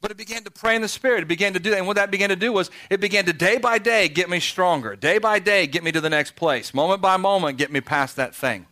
But 0.00 0.12
it 0.12 0.16
began 0.16 0.44
to 0.44 0.52
pray 0.52 0.76
in 0.76 0.82
the 0.82 0.88
Spirit. 0.88 1.22
It 1.22 1.28
began 1.28 1.52
to 1.52 1.58
do 1.58 1.70
that. 1.70 1.78
And 1.78 1.86
what 1.86 1.96
that 1.96 2.12
began 2.12 2.28
to 2.28 2.36
do 2.36 2.52
was 2.52 2.70
it 2.88 3.00
began 3.00 3.24
to 3.24 3.32
day 3.32 3.58
by 3.58 3.78
day 3.78 4.08
get 4.08 4.30
me 4.30 4.38
stronger. 4.38 4.94
Day 4.94 5.18
by 5.18 5.40
day 5.40 5.66
get 5.66 5.82
me 5.82 5.90
to 5.90 6.00
the 6.00 6.08
next 6.08 6.36
place. 6.36 6.72
Moment 6.72 7.02
by 7.02 7.16
moment 7.16 7.58
get 7.58 7.72
me 7.72 7.80
past 7.80 8.16
that 8.16 8.36
thing. 8.36 8.66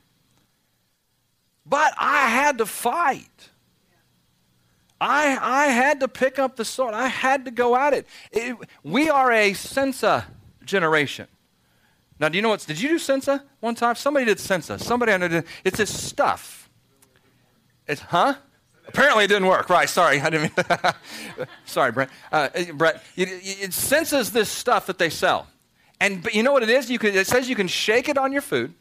But 1.67 1.93
I 1.99 2.29
had 2.29 2.59
to 2.59 2.67
fight. 2.67 3.51
I, 5.01 5.39
I 5.41 5.67
had 5.67 6.01
to 6.01 6.09
pick 6.09 6.39
up 6.39 6.57
the 6.57 6.65
sword. 6.65 6.95
I 6.95 7.07
had 7.07 7.45
to 7.45 7.51
go 7.51 7.77
at 7.77 7.95
it. 7.95 8.07
it 8.33 8.57
we 8.83 9.09
are 9.09 9.31
a 9.31 9.53
Sensa 9.53 10.25
generation. 10.65 11.29
Now, 12.21 12.29
do 12.29 12.37
you 12.37 12.43
know 12.43 12.49
what? 12.49 12.67
Did 12.67 12.81
you 12.81 12.89
do 12.89 12.99
Sensa 12.99 13.43
one 13.61 13.75
time? 13.75 13.95
Somebody 13.95 14.27
did 14.27 14.39
Sensa. 14.39 14.81
Somebody 14.81 15.17
did. 15.17 15.45
It's 15.65 15.77
this 15.77 15.97
stuff. 15.97 16.69
It's, 17.87 18.01
huh? 18.01 18.35
Apparently 18.89 19.25
it 19.25 19.29
didn't 19.29 19.47
work. 19.47 19.71
Right, 19.71 19.89
sorry. 19.89 20.21
I 20.21 20.31
didn't 20.31 20.57
mean, 20.57 20.93
sorry, 21.65 21.93
Brent. 21.93 22.11
Uh, 22.33 22.49
Brett, 22.75 23.03
it, 23.17 23.29
it, 23.29 23.71
Sensa's 23.71 24.33
this 24.33 24.49
stuff 24.49 24.87
that 24.87 24.99
they 24.99 25.11
sell. 25.11 25.47
And 26.01 26.23
but 26.23 26.35
you 26.35 26.43
know 26.43 26.53
what 26.53 26.63
it 26.63 26.71
is? 26.71 26.91
You 26.91 26.99
can, 26.99 27.15
it 27.15 27.27
says 27.27 27.49
you 27.49 27.57
can 27.57 27.69
shake 27.69 28.09
it 28.09 28.17
on 28.17 28.33
your 28.33 28.43
food, 28.43 28.73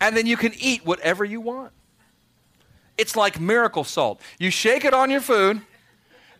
and 0.00 0.16
then 0.16 0.26
you 0.26 0.36
can 0.36 0.52
eat 0.58 0.84
whatever 0.84 1.24
you 1.24 1.40
want. 1.40 1.72
It's 3.00 3.16
like 3.16 3.40
miracle 3.40 3.82
salt. 3.82 4.20
You 4.38 4.50
shake 4.50 4.84
it 4.84 4.92
on 4.92 5.10
your 5.10 5.22
food, 5.22 5.62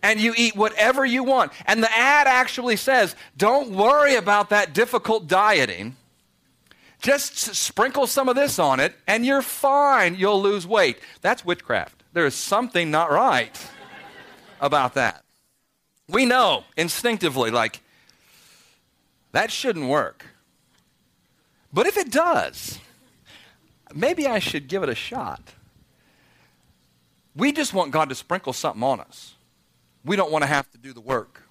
and 0.03 0.21
you 0.21 0.35
eat 0.37 0.55
whatever 0.55 1.07
you 1.07 1.25
want. 1.25 1.53
And 1.67 1.83
the 1.83 1.91
ad 1.91 2.27
actually 2.27 2.77
says, 2.77 3.17
don't 3.35 3.71
worry 3.71 4.15
about 4.17 4.51
that 4.51 4.75
difficult 4.75 5.27
dieting. 5.27 5.97
Just 7.01 7.39
sprinkle 7.55 8.07
some 8.07 8.29
of 8.29 8.37
this 8.37 8.59
on 8.59 8.79
it, 8.79 8.95
and 9.07 9.25
you're 9.25 9.41
fine. 9.41 10.17
You'll 10.17 10.43
lose 10.43 10.67
weight. 10.67 10.99
That's 11.23 11.47
witchcraft. 11.47 12.03
There 12.13 12.27
is 12.27 12.35
something 12.35 12.91
not 12.91 13.11
right 13.11 13.59
about 14.61 14.95
that. 14.95 15.25
We 16.11 16.27
know 16.27 16.65
instinctively, 16.77 17.51
like, 17.51 17.81
that 19.33 19.51
shouldn't 19.51 19.89
work. 19.89 20.27
But 21.73 21.87
if 21.87 21.97
it 21.97 22.11
does, 22.11 22.79
maybe 23.95 24.27
I 24.27 24.41
should 24.41 24.69
give 24.69 24.83
it 24.83 24.91
a 24.91 24.95
shot. 24.95 25.41
We 27.35 27.53
just 27.53 27.73
want 27.73 27.93
God 27.93 28.09
to 28.09 28.15
sprinkle 28.15 28.53
something 28.53 28.83
on 28.83 29.01
us. 29.01 29.35
We 30.05 30.17
don't 30.17 30.33
want 30.33 30.43
to 30.43 30.49
have 30.49 30.71
to 30.71 30.79
do 30.79 30.93
the 30.93 31.01
work. 31.01 31.43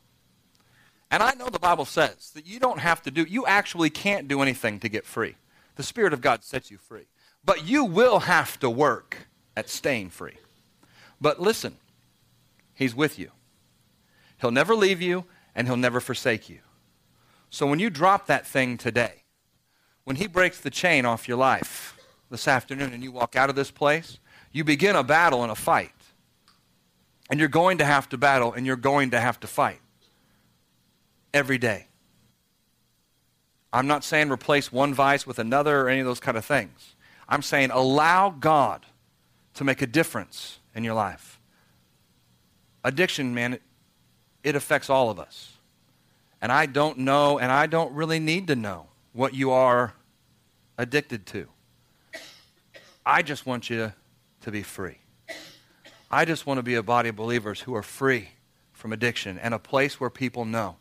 And 1.11 1.23
I 1.23 1.33
know 1.33 1.49
the 1.49 1.59
Bible 1.59 1.85
says 1.85 2.31
that 2.35 2.45
you 2.45 2.59
don't 2.59 2.79
have 2.79 3.01
to 3.03 3.11
do, 3.11 3.23
you 3.23 3.45
actually 3.45 3.89
can't 3.89 4.27
do 4.27 4.41
anything 4.41 4.79
to 4.81 4.89
get 4.89 5.05
free. 5.05 5.35
The 5.75 5.83
Spirit 5.83 6.13
of 6.13 6.21
God 6.21 6.43
sets 6.43 6.69
you 6.69 6.77
free. 6.77 7.07
But 7.43 7.67
you 7.67 7.85
will 7.85 8.19
have 8.19 8.59
to 8.59 8.69
work 8.69 9.27
at 9.55 9.69
staying 9.69 10.09
free. 10.09 10.37
But 11.21 11.41
listen, 11.41 11.77
He's 12.73 12.95
with 12.95 13.17
you. 13.17 13.31
He'll 14.39 14.51
never 14.51 14.75
leave 14.75 15.01
you, 15.01 15.25
and 15.55 15.67
He'll 15.67 15.77
never 15.77 15.99
forsake 15.99 16.49
you. 16.49 16.59
So 17.49 17.65
when 17.65 17.79
you 17.79 17.89
drop 17.89 18.27
that 18.27 18.45
thing 18.45 18.77
today, 18.77 19.23
when 20.03 20.17
He 20.17 20.27
breaks 20.27 20.59
the 20.59 20.69
chain 20.69 21.05
off 21.05 21.27
your 21.27 21.37
life 21.37 21.97
this 22.29 22.47
afternoon 22.47 22.93
and 22.93 23.03
you 23.03 23.11
walk 23.11 23.35
out 23.35 23.49
of 23.49 23.55
this 23.55 23.71
place, 23.71 24.19
you 24.51 24.63
begin 24.63 24.95
a 24.95 25.03
battle 25.03 25.43
and 25.43 25.51
a 25.51 25.55
fight. 25.55 25.91
And 27.29 27.39
you're 27.39 27.49
going 27.49 27.77
to 27.77 27.85
have 27.85 28.09
to 28.09 28.17
battle 28.17 28.53
and 28.53 28.65
you're 28.65 28.75
going 28.75 29.11
to 29.11 29.19
have 29.19 29.39
to 29.41 29.47
fight 29.47 29.81
every 31.33 31.57
day. 31.57 31.87
I'm 33.71 33.85
not 33.85 34.03
saying 34.03 34.31
replace 34.31 34.71
one 34.71 34.93
vice 34.93 35.27
with 35.27 35.37
another 35.37 35.81
or 35.81 35.89
any 35.89 35.99
of 35.99 36.07
those 36.07 36.19
kind 36.19 36.37
of 36.37 36.43
things. 36.43 36.95
I'm 37.27 37.43
saying 37.43 37.69
allow 37.69 38.31
God 38.31 38.85
to 39.55 39.63
make 39.63 39.81
a 39.81 39.87
difference 39.87 40.59
in 40.73 40.83
your 40.83 40.95
life. 40.95 41.39
Addiction, 42.83 43.33
man, 43.33 43.59
it, 44.43 44.55
affects 44.55 44.89
all 44.89 45.11
of 45.11 45.19
us. 45.19 45.57
And 46.41 46.51
I 46.51 46.65
don't 46.65 46.99
know, 46.99 47.37
and 47.37 47.51
I 47.51 47.67
don't 47.67 47.93
really 47.93 48.19
need 48.19 48.47
to 48.47 48.55
know 48.55 48.87
what 49.13 49.33
you 49.33 49.51
are 49.51 49.93
addicted 50.77 51.25
to. 51.27 51.47
I 53.05 53.21
just 53.21 53.45
want 53.45 53.69
you 53.69 53.91
to 54.41 54.51
be 54.51 54.63
free. 54.63 54.99
I 56.11 56.25
just 56.25 56.45
want 56.45 56.57
to 56.57 56.63
be 56.63 56.75
a 56.75 56.83
body 56.83 57.09
of 57.09 57.15
believers 57.15 57.61
who 57.61 57.75
are 57.75 57.83
free 57.83 58.29
from 58.73 58.93
addiction 58.93 59.37
and 59.37 59.53
a 59.53 59.59
place 59.59 59.99
where 59.99 60.09
people 60.09 60.45
know 60.45 60.77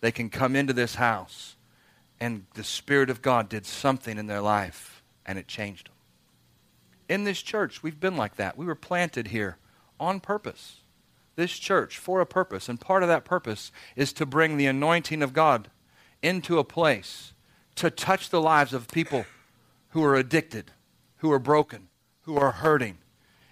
they 0.00 0.12
can 0.12 0.30
come 0.30 0.54
into 0.54 0.72
this 0.72 0.96
house 0.96 1.56
and 2.20 2.46
the 2.54 2.62
Spirit 2.62 3.10
of 3.10 3.22
God 3.22 3.48
did 3.48 3.66
something 3.66 4.18
in 4.18 4.26
their 4.26 4.40
life 4.40 5.02
and 5.26 5.38
it 5.38 5.48
changed 5.48 5.88
them. 5.88 5.94
In 7.08 7.24
this 7.24 7.42
church, 7.42 7.82
we've 7.82 7.98
been 7.98 8.16
like 8.16 8.36
that. 8.36 8.56
We 8.56 8.66
were 8.66 8.74
planted 8.74 9.28
here 9.28 9.58
on 9.98 10.20
purpose. 10.20 10.82
This 11.34 11.52
church 11.52 11.98
for 11.98 12.20
a 12.20 12.26
purpose. 12.26 12.68
And 12.68 12.80
part 12.80 13.02
of 13.02 13.08
that 13.08 13.24
purpose 13.24 13.72
is 13.96 14.12
to 14.14 14.26
bring 14.26 14.56
the 14.56 14.66
anointing 14.66 15.22
of 15.22 15.32
God 15.32 15.70
into 16.22 16.58
a 16.58 16.64
place 16.64 17.32
to 17.76 17.90
touch 17.90 18.30
the 18.30 18.40
lives 18.40 18.72
of 18.72 18.88
people 18.88 19.24
who 19.90 20.04
are 20.04 20.14
addicted, 20.14 20.70
who 21.18 21.32
are 21.32 21.38
broken, 21.38 21.88
who 22.22 22.36
are 22.36 22.52
hurting, 22.52 22.98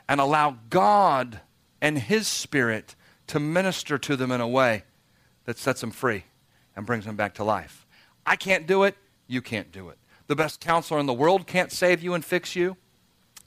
and 0.08 0.20
allow 0.20 0.56
God 0.68 1.40
and 1.80 1.98
His 1.98 2.26
Spirit 2.26 2.94
to 3.28 3.40
minister 3.40 3.98
to 3.98 4.16
them 4.16 4.30
in 4.30 4.40
a 4.40 4.48
way 4.48 4.84
that 5.44 5.58
sets 5.58 5.80
them 5.80 5.90
free 5.90 6.24
and 6.76 6.86
brings 6.86 7.04
them 7.04 7.16
back 7.16 7.34
to 7.34 7.44
life. 7.44 7.86
I 8.26 8.36
can't 8.36 8.66
do 8.66 8.84
it. 8.84 8.96
You 9.26 9.42
can't 9.42 9.72
do 9.72 9.88
it. 9.88 9.98
The 10.26 10.36
best 10.36 10.60
counselor 10.60 11.00
in 11.00 11.06
the 11.06 11.12
world 11.12 11.46
can't 11.46 11.72
save 11.72 12.02
you 12.02 12.14
and 12.14 12.24
fix 12.24 12.54
you. 12.54 12.76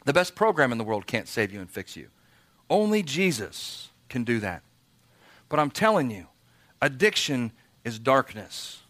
The 0.05 0.13
best 0.13 0.35
program 0.35 0.71
in 0.71 0.77
the 0.77 0.83
world 0.83 1.07
can't 1.07 1.27
save 1.27 1.53
you 1.53 1.59
and 1.59 1.69
fix 1.69 1.95
you. 1.95 2.09
Only 2.69 3.03
Jesus 3.03 3.89
can 4.09 4.23
do 4.23 4.39
that. 4.39 4.63
But 5.49 5.59
I'm 5.59 5.71
telling 5.71 6.11
you, 6.11 6.27
addiction 6.81 7.51
is 7.83 7.99
darkness. 7.99 8.81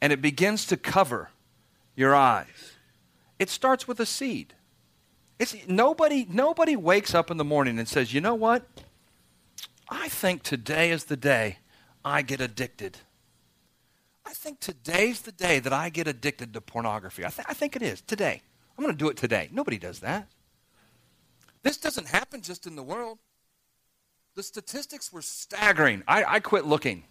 And 0.00 0.12
it 0.12 0.20
begins 0.20 0.66
to 0.66 0.76
cover 0.76 1.30
your 1.96 2.14
eyes. 2.14 2.74
It 3.38 3.50
starts 3.50 3.88
with 3.88 4.00
a 4.00 4.06
seed. 4.06 4.54
It's, 5.38 5.54
nobody, 5.68 6.26
nobody 6.28 6.74
wakes 6.76 7.14
up 7.14 7.30
in 7.30 7.36
the 7.36 7.44
morning 7.44 7.78
and 7.78 7.86
says, 7.86 8.12
you 8.12 8.20
know 8.20 8.34
what? 8.34 8.66
I 9.88 10.08
think 10.08 10.42
today 10.42 10.90
is 10.90 11.04
the 11.04 11.16
day 11.16 11.58
I 12.04 12.22
get 12.22 12.40
addicted. 12.40 12.98
I 14.26 14.32
think 14.32 14.60
today's 14.60 15.22
the 15.22 15.32
day 15.32 15.58
that 15.58 15.72
I 15.72 15.88
get 15.88 16.06
addicted 16.06 16.52
to 16.52 16.60
pornography. 16.60 17.24
I, 17.24 17.30
th- 17.30 17.46
I 17.48 17.54
think 17.54 17.76
it 17.76 17.82
is 17.82 18.00
today. 18.02 18.42
I'm 18.76 18.84
going 18.84 18.94
to 18.94 18.98
do 18.98 19.08
it 19.08 19.16
today. 19.16 19.48
Nobody 19.52 19.78
does 19.78 20.00
that. 20.00 20.28
This 21.62 21.78
doesn't 21.78 22.08
happen 22.08 22.42
just 22.42 22.66
in 22.66 22.76
the 22.76 22.82
world. 22.82 23.18
The 24.34 24.42
statistics 24.42 25.12
were 25.12 25.22
staggering. 25.22 26.02
I, 26.06 26.24
I 26.24 26.40
quit 26.40 26.66
looking. 26.66 27.04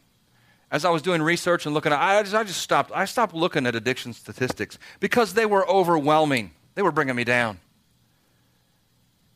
As 0.69 0.85
I 0.85 0.89
was 0.89 1.01
doing 1.01 1.21
research 1.21 1.65
and 1.65 1.73
looking, 1.73 1.91
I 1.91 2.21
just, 2.21 2.35
I 2.35 2.43
just 2.43 2.61
stopped. 2.61 2.91
I 2.93 3.05
stopped 3.05 3.33
looking 3.33 3.65
at 3.65 3.75
addiction 3.75 4.13
statistics 4.13 4.77
because 4.99 5.33
they 5.33 5.45
were 5.45 5.67
overwhelming. 5.67 6.51
They 6.75 6.81
were 6.81 6.91
bringing 6.91 7.15
me 7.15 7.23
down. 7.23 7.59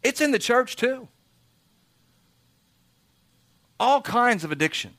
It's 0.03 0.22
in 0.22 0.31
the 0.31 0.39
church 0.39 0.75
too. 0.75 1.08
All 3.79 4.01
kinds 4.01 4.43
of 4.43 4.51
addiction. 4.51 4.93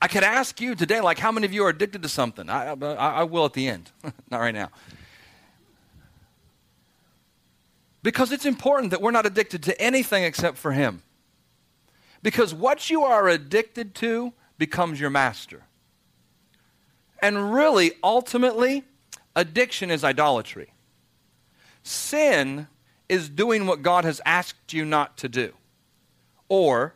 I 0.00 0.08
could 0.08 0.24
ask 0.24 0.60
you 0.60 0.74
today, 0.74 1.00
like, 1.00 1.18
how 1.18 1.32
many 1.32 1.46
of 1.46 1.52
you 1.52 1.64
are 1.64 1.70
addicted 1.70 2.02
to 2.02 2.08
something? 2.08 2.50
I, 2.50 2.72
I, 2.72 2.94
I 2.94 3.22
will 3.24 3.46
at 3.46 3.54
the 3.54 3.68
end, 3.68 3.90
not 4.30 4.38
right 4.40 4.54
now. 4.54 4.70
Because 8.02 8.32
it's 8.32 8.44
important 8.44 8.90
that 8.90 9.00
we're 9.00 9.12
not 9.12 9.24
addicted 9.24 9.62
to 9.62 9.80
anything 9.80 10.24
except 10.24 10.58
for 10.58 10.72
Him. 10.72 11.02
Because 12.22 12.52
what 12.52 12.90
you 12.90 13.02
are 13.02 13.28
addicted 13.28 13.94
to 13.96 14.34
becomes 14.58 15.00
your 15.00 15.10
master. 15.10 15.62
And 17.22 17.54
really, 17.54 17.92
ultimately, 18.02 18.84
addiction 19.34 19.90
is 19.90 20.04
idolatry. 20.04 20.74
Sin 21.82 22.66
is 23.08 23.28
doing 23.28 23.66
what 23.66 23.82
God 23.82 24.04
has 24.04 24.20
asked 24.24 24.72
you 24.72 24.84
not 24.84 25.16
to 25.18 25.28
do, 25.28 25.52
or 26.48 26.94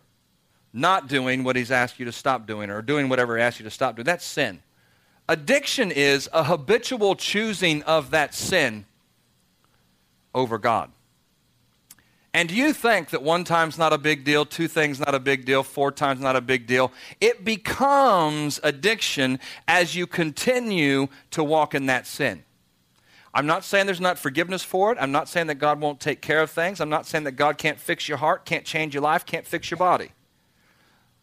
not 0.73 1.09
doing 1.09 1.45
what 1.45 1.57
He's 1.57 1.71
asked 1.71 1.99
you 1.99 2.05
to 2.05 2.12
stop 2.12 2.47
doing, 2.47 2.71
or 2.71 2.83
doing 2.83 3.09
whatever 3.09 3.37
He 3.37 3.43
asked 3.43 3.59
you 3.59 3.65
to 3.65 3.71
stop 3.71 3.97
doing. 3.97 4.05
That's 4.05 4.25
sin. 4.25 4.62
Addiction 5.29 5.91
is 5.91 6.29
a 6.33 6.45
habitual 6.45 7.15
choosing 7.15 7.83
of 7.83 8.11
that 8.12 8.35
sin 8.35 8.87
over 10.35 10.59
God. 10.59 10.91
And 12.35 12.50
you 12.50 12.73
think 12.73 13.11
that 13.11 13.23
one 13.23 13.45
time's 13.45 13.79
not 13.79 13.93
a 13.93 13.99
big 13.99 14.25
deal, 14.25 14.45
two 14.45 14.69
things 14.69 15.00
not 15.00 15.15
a 15.15 15.19
big 15.19 15.45
deal, 15.45 15.62
four 15.62 15.91
times 15.91 16.21
not 16.21 16.37
a 16.37 16.41
big 16.41 16.67
deal. 16.67 16.93
It 17.21 17.45
becomes 17.45 18.61
addiction 18.62 19.41
as 19.67 19.97
you 19.97 20.07
continue 20.07 21.09
to 21.33 21.43
walk 21.43 21.75
in 21.75 21.87
that 21.87 22.07
sin. 22.07 22.45
I'm 23.35 23.47
not 23.47 23.65
saying 23.65 23.87
there's 23.87 24.01
not 24.01 24.19
forgiveness 24.19 24.63
for 24.63 24.91
it. 24.93 24.99
I'm 25.01 25.13
not 25.13 25.29
saying 25.29 25.49
that 25.49 25.57
God 25.57 25.81
won't 25.81 26.01
take 26.01 26.21
care 26.21 26.41
of 26.41 26.51
things. 26.51 26.81
I'm 26.81 26.89
not 26.89 27.07
saying 27.07 27.25
that 27.25 27.33
God 27.33 27.59
can't 27.59 27.79
fix 27.79 28.09
your 28.09 28.19
heart, 28.19 28.45
can't 28.45 28.65
change 28.65 28.95
your 28.95 29.03
life, 29.03 29.27
can't 29.27 29.47
fix 29.47 29.71
your 29.71 29.79
body. 29.79 30.13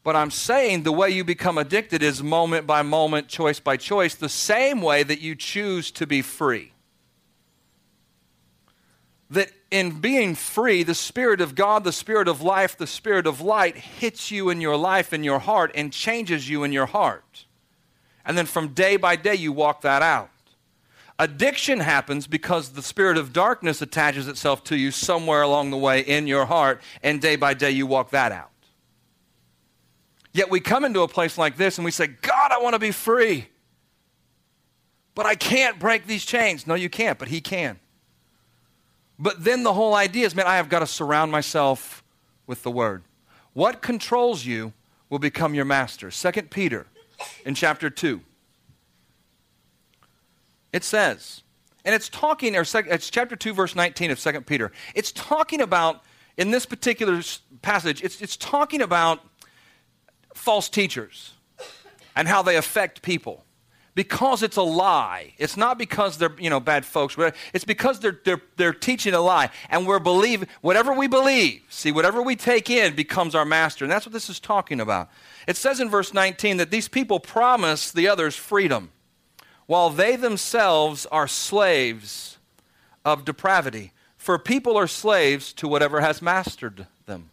But 0.04 0.16
I'm 0.16 0.30
saying 0.30 0.84
the 0.84 0.92
way 0.92 1.10
you 1.10 1.24
become 1.24 1.58
addicted 1.58 2.04
is 2.04 2.22
moment 2.22 2.68
by 2.68 2.84
moment, 2.84 3.28
choice 3.28 3.60
by 3.60 3.76
choice, 3.76 4.14
the 4.14 4.30
same 4.30 4.82
way 4.82 5.02
that 5.02 5.20
you 5.20 5.34
choose 5.34 5.90
to 5.92 6.06
be 6.06 6.22
free. 6.22 6.74
That 9.32 9.50
in 9.72 10.00
being 10.00 10.36
free, 10.36 10.84
the 10.84 10.94
Spirit 10.94 11.42
of 11.42 11.56
God, 11.56 11.84
the 11.84 11.92
Spirit 11.92 12.28
of 12.28 12.44
life, 12.44 12.78
the 12.78 12.86
Spirit 12.86 13.26
of 13.26 13.42
light 13.42 13.76
hits 13.78 14.30
you 14.30 14.52
in 14.52 14.62
your 14.62 14.78
life, 14.78 15.12
in 15.12 15.24
your 15.24 15.40
heart, 15.40 15.72
and 15.74 15.92
changes 15.92 16.48
you 16.48 16.64
in 16.64 16.72
your 16.72 16.86
heart. 16.86 17.46
And 18.24 18.38
then 18.38 18.46
from 18.46 18.70
day 18.70 18.98
by 18.98 19.16
day, 19.16 19.34
you 19.34 19.52
walk 19.52 19.82
that 19.82 20.04
out. 20.04 20.30
Addiction 21.18 21.80
happens 21.80 22.28
because 22.28 22.70
the 22.70 22.82
spirit 22.82 23.18
of 23.18 23.32
darkness 23.32 23.82
attaches 23.82 24.28
itself 24.28 24.64
to 24.66 24.76
you 24.76 24.92
somewhere 24.92 25.42
along 25.42 25.72
the 25.72 25.78
way 25.78 26.02
in 26.02 26.28
your 26.28 26.46
heart, 26.46 26.82
and 27.02 27.22
day 27.22 27.36
by 27.36 27.54
day 27.54 27.72
you 27.72 27.88
walk 27.88 28.10
that 28.10 28.32
out. 28.32 28.52
Yet 30.34 30.50
we 30.50 30.60
come 30.60 30.84
into 30.84 31.02
a 31.02 31.08
place 31.08 31.38
like 31.38 31.56
this 31.56 31.78
and 31.78 31.86
we 31.86 31.92
say, 31.92 32.08
God, 32.08 32.52
I 32.52 32.60
want 32.60 32.74
to 32.74 32.80
be 32.80 32.92
free. 32.92 33.48
But 35.14 35.26
I 35.26 35.36
can't 35.36 35.80
break 35.80 36.08
these 36.08 36.26
chains. 36.26 36.68
No, 36.68 36.76
you 36.76 36.90
can't, 36.90 37.18
but 37.18 37.30
He 37.30 37.40
can. 37.40 37.80
But 39.18 39.46
then 39.46 39.64
the 39.64 39.72
whole 39.72 39.96
idea 39.96 40.26
is, 40.26 40.36
man, 40.36 40.46
I 40.46 40.58
have 40.58 40.68
got 40.68 40.80
to 40.80 40.88
surround 40.88 41.32
myself 41.32 42.04
with 42.48 42.64
the 42.64 42.72
Word. 42.72 43.04
What 43.54 43.82
controls 43.82 44.46
you 44.46 44.74
will 45.10 45.20
become 45.20 45.54
your 45.54 45.64
master. 45.64 46.12
Second 46.12 46.52
Peter 46.52 46.88
in 47.46 47.56
chapter 47.56 47.90
2. 47.90 48.20
It 50.76 50.84
says, 50.84 51.42
and 51.86 51.96
it's 51.96 52.10
talking, 52.10 52.54
or 52.54 52.66
it's 52.76 53.10
chapter 53.10 53.38
2, 53.38 53.54
verse 53.54 53.78
19 53.78 54.12
of 54.12 54.20
2 54.20 54.42
Peter. 54.42 54.74
It's 54.94 55.14
talking 55.14 55.62
about, 55.62 56.04
in 56.36 56.52
this 56.52 56.66
particular 56.66 57.22
passage, 57.62 58.04
it's, 58.04 58.22
it's 58.22 58.36
talking 58.36 58.82
about 58.82 59.22
false 60.34 60.68
teachers 60.68 61.32
and 62.14 62.28
how 62.28 62.42
they 62.42 62.58
affect 62.58 63.04
people 63.04 63.46
because 63.94 64.44
it's 64.44 64.58
a 64.58 64.64
lie. 64.64 65.34
It's 65.38 65.56
not 65.56 65.78
because 65.78 66.18
they're, 66.18 66.36
you 66.38 66.50
know, 66.50 66.60
bad 66.60 66.84
folks. 66.84 67.16
It's 67.54 67.64
because 67.64 68.02
they're, 68.02 68.20
they're, 68.26 68.42
they're 68.58 68.74
teaching 68.74 69.14
a 69.14 69.22
lie. 69.22 69.52
And 69.70 69.88
we're 69.88 70.00
believing, 70.00 70.50
whatever 70.60 70.92
we 70.92 71.08
believe, 71.08 71.62
see, 71.70 71.94
whatever 71.94 72.22
we 72.22 72.36
take 72.36 72.70
in 72.70 72.96
becomes 72.96 73.34
our 73.34 73.46
master. 73.46 73.86
And 73.86 73.92
that's 73.94 74.06
what 74.06 74.12
this 74.12 74.30
is 74.30 74.42
talking 74.42 74.82
about. 74.82 75.10
It 75.48 75.56
says 75.56 75.80
in 75.80 75.90
verse 75.90 76.14
19 76.14 76.58
that 76.58 76.70
these 76.70 76.90
people 76.90 77.22
promise 77.22 77.94
the 77.94 78.10
others 78.10 78.36
freedom 78.36 78.92
while 79.68 79.90
they 79.90 80.16
themselves 80.16 81.06
are 81.08 81.28
slaves 81.28 82.38
of 83.04 83.26
depravity. 83.26 83.92
For 84.18 84.40
people 84.40 84.78
are 84.78 84.88
slaves 84.88 85.54
to 85.54 85.68
whatever 85.68 86.02
has 86.02 86.22
mastered 86.22 86.88
them. 87.06 87.30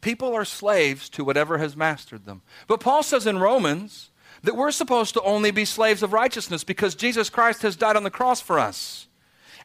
People 0.00 0.34
are 0.34 0.44
slaves 0.44 1.08
to 1.10 1.24
whatever 1.24 1.58
has 1.58 1.76
mastered 1.76 2.24
them. 2.26 2.42
But 2.66 2.80
Paul 2.80 3.02
says 3.02 3.26
in 3.26 3.38
Romans 3.38 4.10
that 4.42 4.56
we're 4.56 4.70
supposed 4.70 5.14
to 5.14 5.22
only 5.22 5.50
be 5.50 5.64
slaves 5.64 6.02
of 6.02 6.12
righteousness 6.12 6.64
because 6.64 6.94
Jesus 6.94 7.30
Christ 7.30 7.62
has 7.62 7.76
died 7.76 7.96
on 7.96 8.04
the 8.04 8.10
cross 8.10 8.40
for 8.40 8.58
us. 8.58 9.06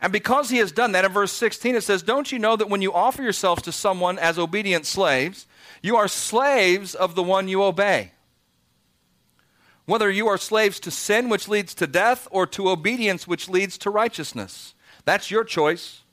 And 0.01 0.13
because 0.13 0.49
he 0.49 0.57
has 0.57 0.71
done 0.71 0.93
that, 0.93 1.03
in 1.03 1.11
verse 1.11 1.33
16 1.33 1.75
it 1.75 1.83
says, 1.83 2.03
Don't 2.03 2.31
you 2.31 2.39
know 2.39 2.55
that 2.55 2.69
when 2.69 2.81
you 2.81 2.93
offer 2.93 3.21
yourselves 3.21 3.61
to 3.63 3.71
someone 3.71 4.17
as 4.17 4.39
obedient 4.39 4.85
slaves, 4.85 5.45
you 5.81 5.97
are 5.97 6.07
slaves 6.07 6.95
of 6.95 7.15
the 7.15 7.23
one 7.23 7.49
you 7.49 7.63
obey? 7.63 8.11
Whether 9.89 10.09
you 10.09 10.27
are 10.27 10.37
slaves 10.37 10.79
to 10.81 10.91
sin, 10.91 11.29
which 11.29 11.47
leads 11.47 11.73
to 11.75 11.87
death, 11.87 12.27
or 12.31 12.45
to 12.47 12.69
obedience, 12.69 13.27
which 13.27 13.49
leads 13.49 13.77
to 13.79 13.89
righteousness. 13.89 14.75
That's 15.05 15.31
your 15.31 15.43
choice. 15.43 16.03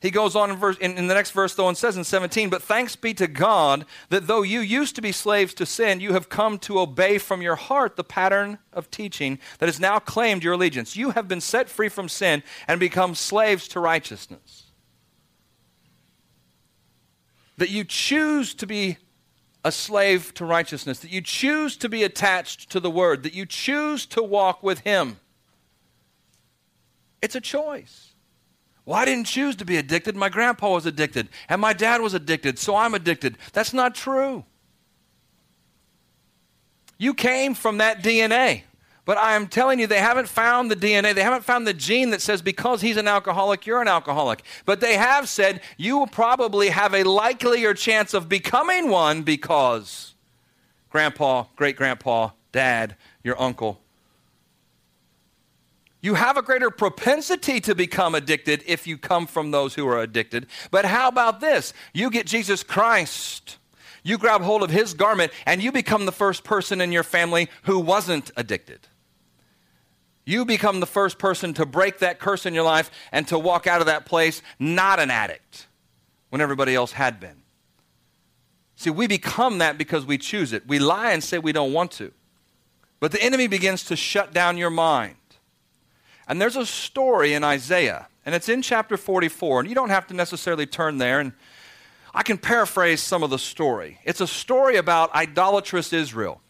He 0.00 0.10
goes 0.10 0.36
on 0.36 0.50
in, 0.50 0.56
verse, 0.56 0.76
in, 0.78 0.96
in, 0.98 1.06
the 1.06 1.14
next 1.14 1.30
verse, 1.32 1.54
though, 1.54 1.68
and 1.68 1.76
says 1.76 1.96
in 1.96 2.04
17, 2.04 2.48
But 2.48 2.62
thanks 2.62 2.96
be 2.96 3.12
to 3.14 3.26
God 3.26 3.86
that 4.10 4.26
though 4.26 4.42
you 4.42 4.60
used 4.60 4.94
to 4.96 5.02
be 5.02 5.12
slaves 5.12 5.52
to 5.54 5.66
sin, 5.66 6.00
you 6.00 6.12
have 6.12 6.28
come 6.28 6.58
to 6.60 6.78
obey 6.78 7.18
from 7.18 7.42
your 7.42 7.56
heart 7.56 7.96
the 7.96 8.04
pattern 8.04 8.58
of 8.72 8.90
teaching 8.90 9.38
that 9.58 9.66
has 9.66 9.80
now 9.80 9.98
claimed 9.98 10.44
your 10.44 10.54
allegiance. 10.54 10.96
You 10.96 11.10
have 11.10 11.28
been 11.28 11.40
set 11.40 11.68
free 11.68 11.88
from 11.88 12.08
sin 12.08 12.42
and 12.68 12.78
become 12.78 13.14
slaves 13.14 13.68
to 13.68 13.80
righteousness. 13.80 14.64
That 17.56 17.70
you 17.70 17.84
choose 17.84 18.54
to 18.54 18.66
be 18.66 18.98
a 19.66 19.72
slave 19.72 20.32
to 20.34 20.44
righteousness, 20.44 21.00
that 21.00 21.10
you 21.10 21.20
choose 21.20 21.76
to 21.76 21.88
be 21.88 22.04
attached 22.04 22.70
to 22.70 22.78
the 22.78 22.88
Word, 22.88 23.24
that 23.24 23.34
you 23.34 23.44
choose 23.44 24.06
to 24.06 24.22
walk 24.22 24.62
with 24.62 24.78
Him. 24.80 25.18
It's 27.20 27.34
a 27.34 27.40
choice. 27.40 28.14
Well, 28.84 28.96
I 28.96 29.04
didn't 29.04 29.26
choose 29.26 29.56
to 29.56 29.64
be 29.64 29.76
addicted. 29.76 30.14
My 30.14 30.28
grandpa 30.28 30.70
was 30.70 30.86
addicted, 30.86 31.28
and 31.48 31.60
my 31.60 31.72
dad 31.72 32.00
was 32.00 32.14
addicted, 32.14 32.60
so 32.60 32.76
I'm 32.76 32.94
addicted. 32.94 33.38
That's 33.52 33.72
not 33.72 33.96
true. 33.96 34.44
You 36.96 37.12
came 37.12 37.54
from 37.54 37.78
that 37.78 38.04
DNA. 38.04 38.62
But 39.06 39.16
I 39.16 39.36
am 39.36 39.46
telling 39.46 39.78
you, 39.78 39.86
they 39.86 40.00
haven't 40.00 40.28
found 40.28 40.70
the 40.70 40.76
DNA. 40.76 41.14
They 41.14 41.22
haven't 41.22 41.44
found 41.44 41.66
the 41.66 41.72
gene 41.72 42.10
that 42.10 42.20
says 42.20 42.42
because 42.42 42.82
he's 42.82 42.98
an 42.98 43.08
alcoholic, 43.08 43.64
you're 43.64 43.80
an 43.80 43.88
alcoholic. 43.88 44.42
But 44.66 44.80
they 44.80 44.96
have 44.96 45.28
said 45.28 45.62
you 45.78 45.96
will 45.96 46.08
probably 46.08 46.68
have 46.68 46.92
a 46.92 47.04
likelier 47.04 47.72
chance 47.72 48.12
of 48.12 48.28
becoming 48.28 48.90
one 48.90 49.22
because 49.22 50.14
grandpa, 50.90 51.44
great 51.56 51.76
grandpa, 51.76 52.30
dad, 52.50 52.96
your 53.22 53.40
uncle. 53.40 53.80
You 56.00 56.14
have 56.14 56.36
a 56.36 56.42
greater 56.42 56.70
propensity 56.70 57.60
to 57.60 57.74
become 57.74 58.14
addicted 58.14 58.62
if 58.66 58.86
you 58.86 58.98
come 58.98 59.26
from 59.26 59.50
those 59.50 59.74
who 59.74 59.88
are 59.88 60.00
addicted. 60.00 60.46
But 60.70 60.84
how 60.84 61.08
about 61.08 61.40
this? 61.40 61.72
You 61.94 62.10
get 62.10 62.26
Jesus 62.26 62.62
Christ 62.62 63.56
you 64.06 64.18
grab 64.18 64.40
hold 64.40 64.62
of 64.62 64.70
his 64.70 64.94
garment 64.94 65.32
and 65.46 65.60
you 65.60 65.72
become 65.72 66.06
the 66.06 66.12
first 66.12 66.44
person 66.44 66.80
in 66.80 66.92
your 66.92 67.02
family 67.02 67.48
who 67.64 67.80
wasn't 67.80 68.30
addicted. 68.36 68.86
You 70.26 70.44
become 70.44 70.80
the 70.80 70.86
first 70.86 71.18
person 71.18 71.54
to 71.54 71.64
break 71.64 72.00
that 72.00 72.18
curse 72.18 72.44
in 72.44 72.52
your 72.52 72.64
life 72.64 72.90
and 73.12 73.26
to 73.28 73.38
walk 73.38 73.68
out 73.68 73.80
of 73.80 73.86
that 73.86 74.04
place 74.04 74.42
not 74.58 74.98
an 74.98 75.10
addict 75.10 75.68
when 76.30 76.40
everybody 76.40 76.74
else 76.74 76.92
had 76.92 77.20
been. 77.20 77.42
See, 78.74 78.90
we 78.90 79.06
become 79.06 79.58
that 79.58 79.78
because 79.78 80.04
we 80.04 80.18
choose 80.18 80.52
it. 80.52 80.66
We 80.66 80.80
lie 80.80 81.12
and 81.12 81.22
say 81.22 81.38
we 81.38 81.52
don't 81.52 81.72
want 81.72 81.92
to. 81.92 82.12
But 82.98 83.12
the 83.12 83.22
enemy 83.22 83.46
begins 83.46 83.84
to 83.84 83.96
shut 83.96 84.34
down 84.34 84.58
your 84.58 84.68
mind. 84.68 85.14
And 86.28 86.42
there's 86.42 86.56
a 86.56 86.66
story 86.66 87.32
in 87.32 87.44
Isaiah, 87.44 88.08
and 88.26 88.34
it's 88.34 88.48
in 88.48 88.62
chapter 88.62 88.96
44, 88.96 89.60
and 89.60 89.68
you 89.68 89.76
don't 89.76 89.90
have 89.90 90.08
to 90.08 90.14
necessarily 90.14 90.66
turn 90.66 90.98
there. 90.98 91.20
And 91.20 91.32
I 92.12 92.24
can 92.24 92.36
paraphrase 92.36 93.00
some 93.00 93.22
of 93.22 93.30
the 93.30 93.38
story. 93.38 94.00
It's 94.04 94.20
a 94.20 94.26
story 94.26 94.76
about 94.76 95.14
idolatrous 95.14 95.92
Israel 95.92 96.40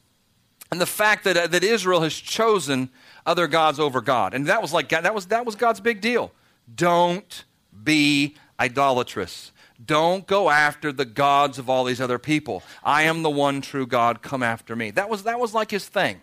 and 0.70 0.80
the 0.80 0.86
fact 0.86 1.24
that, 1.24 1.36
uh, 1.36 1.46
that 1.48 1.62
Israel 1.62 2.00
has 2.00 2.14
chosen 2.14 2.90
other 3.26 3.46
gods 3.46 3.78
over 3.78 4.00
God. 4.00 4.32
And 4.32 4.46
that 4.46 4.62
was 4.62 4.72
like 4.72 4.88
that 4.90 5.14
was 5.14 5.26
that 5.26 5.44
was 5.44 5.56
God's 5.56 5.80
big 5.80 6.00
deal. 6.00 6.32
Don't 6.72 7.44
be 7.84 8.36
idolatrous. 8.58 9.52
Don't 9.84 10.26
go 10.26 10.48
after 10.48 10.92
the 10.92 11.04
gods 11.04 11.58
of 11.58 11.68
all 11.68 11.84
these 11.84 12.00
other 12.00 12.18
people. 12.18 12.62
I 12.82 13.02
am 13.02 13.22
the 13.22 13.30
one 13.30 13.60
true 13.60 13.86
God, 13.86 14.22
come 14.22 14.42
after 14.42 14.74
me. 14.74 14.90
That 14.90 15.10
was 15.10 15.24
that 15.24 15.38
was 15.38 15.52
like 15.52 15.70
his 15.70 15.86
thing. 15.86 16.22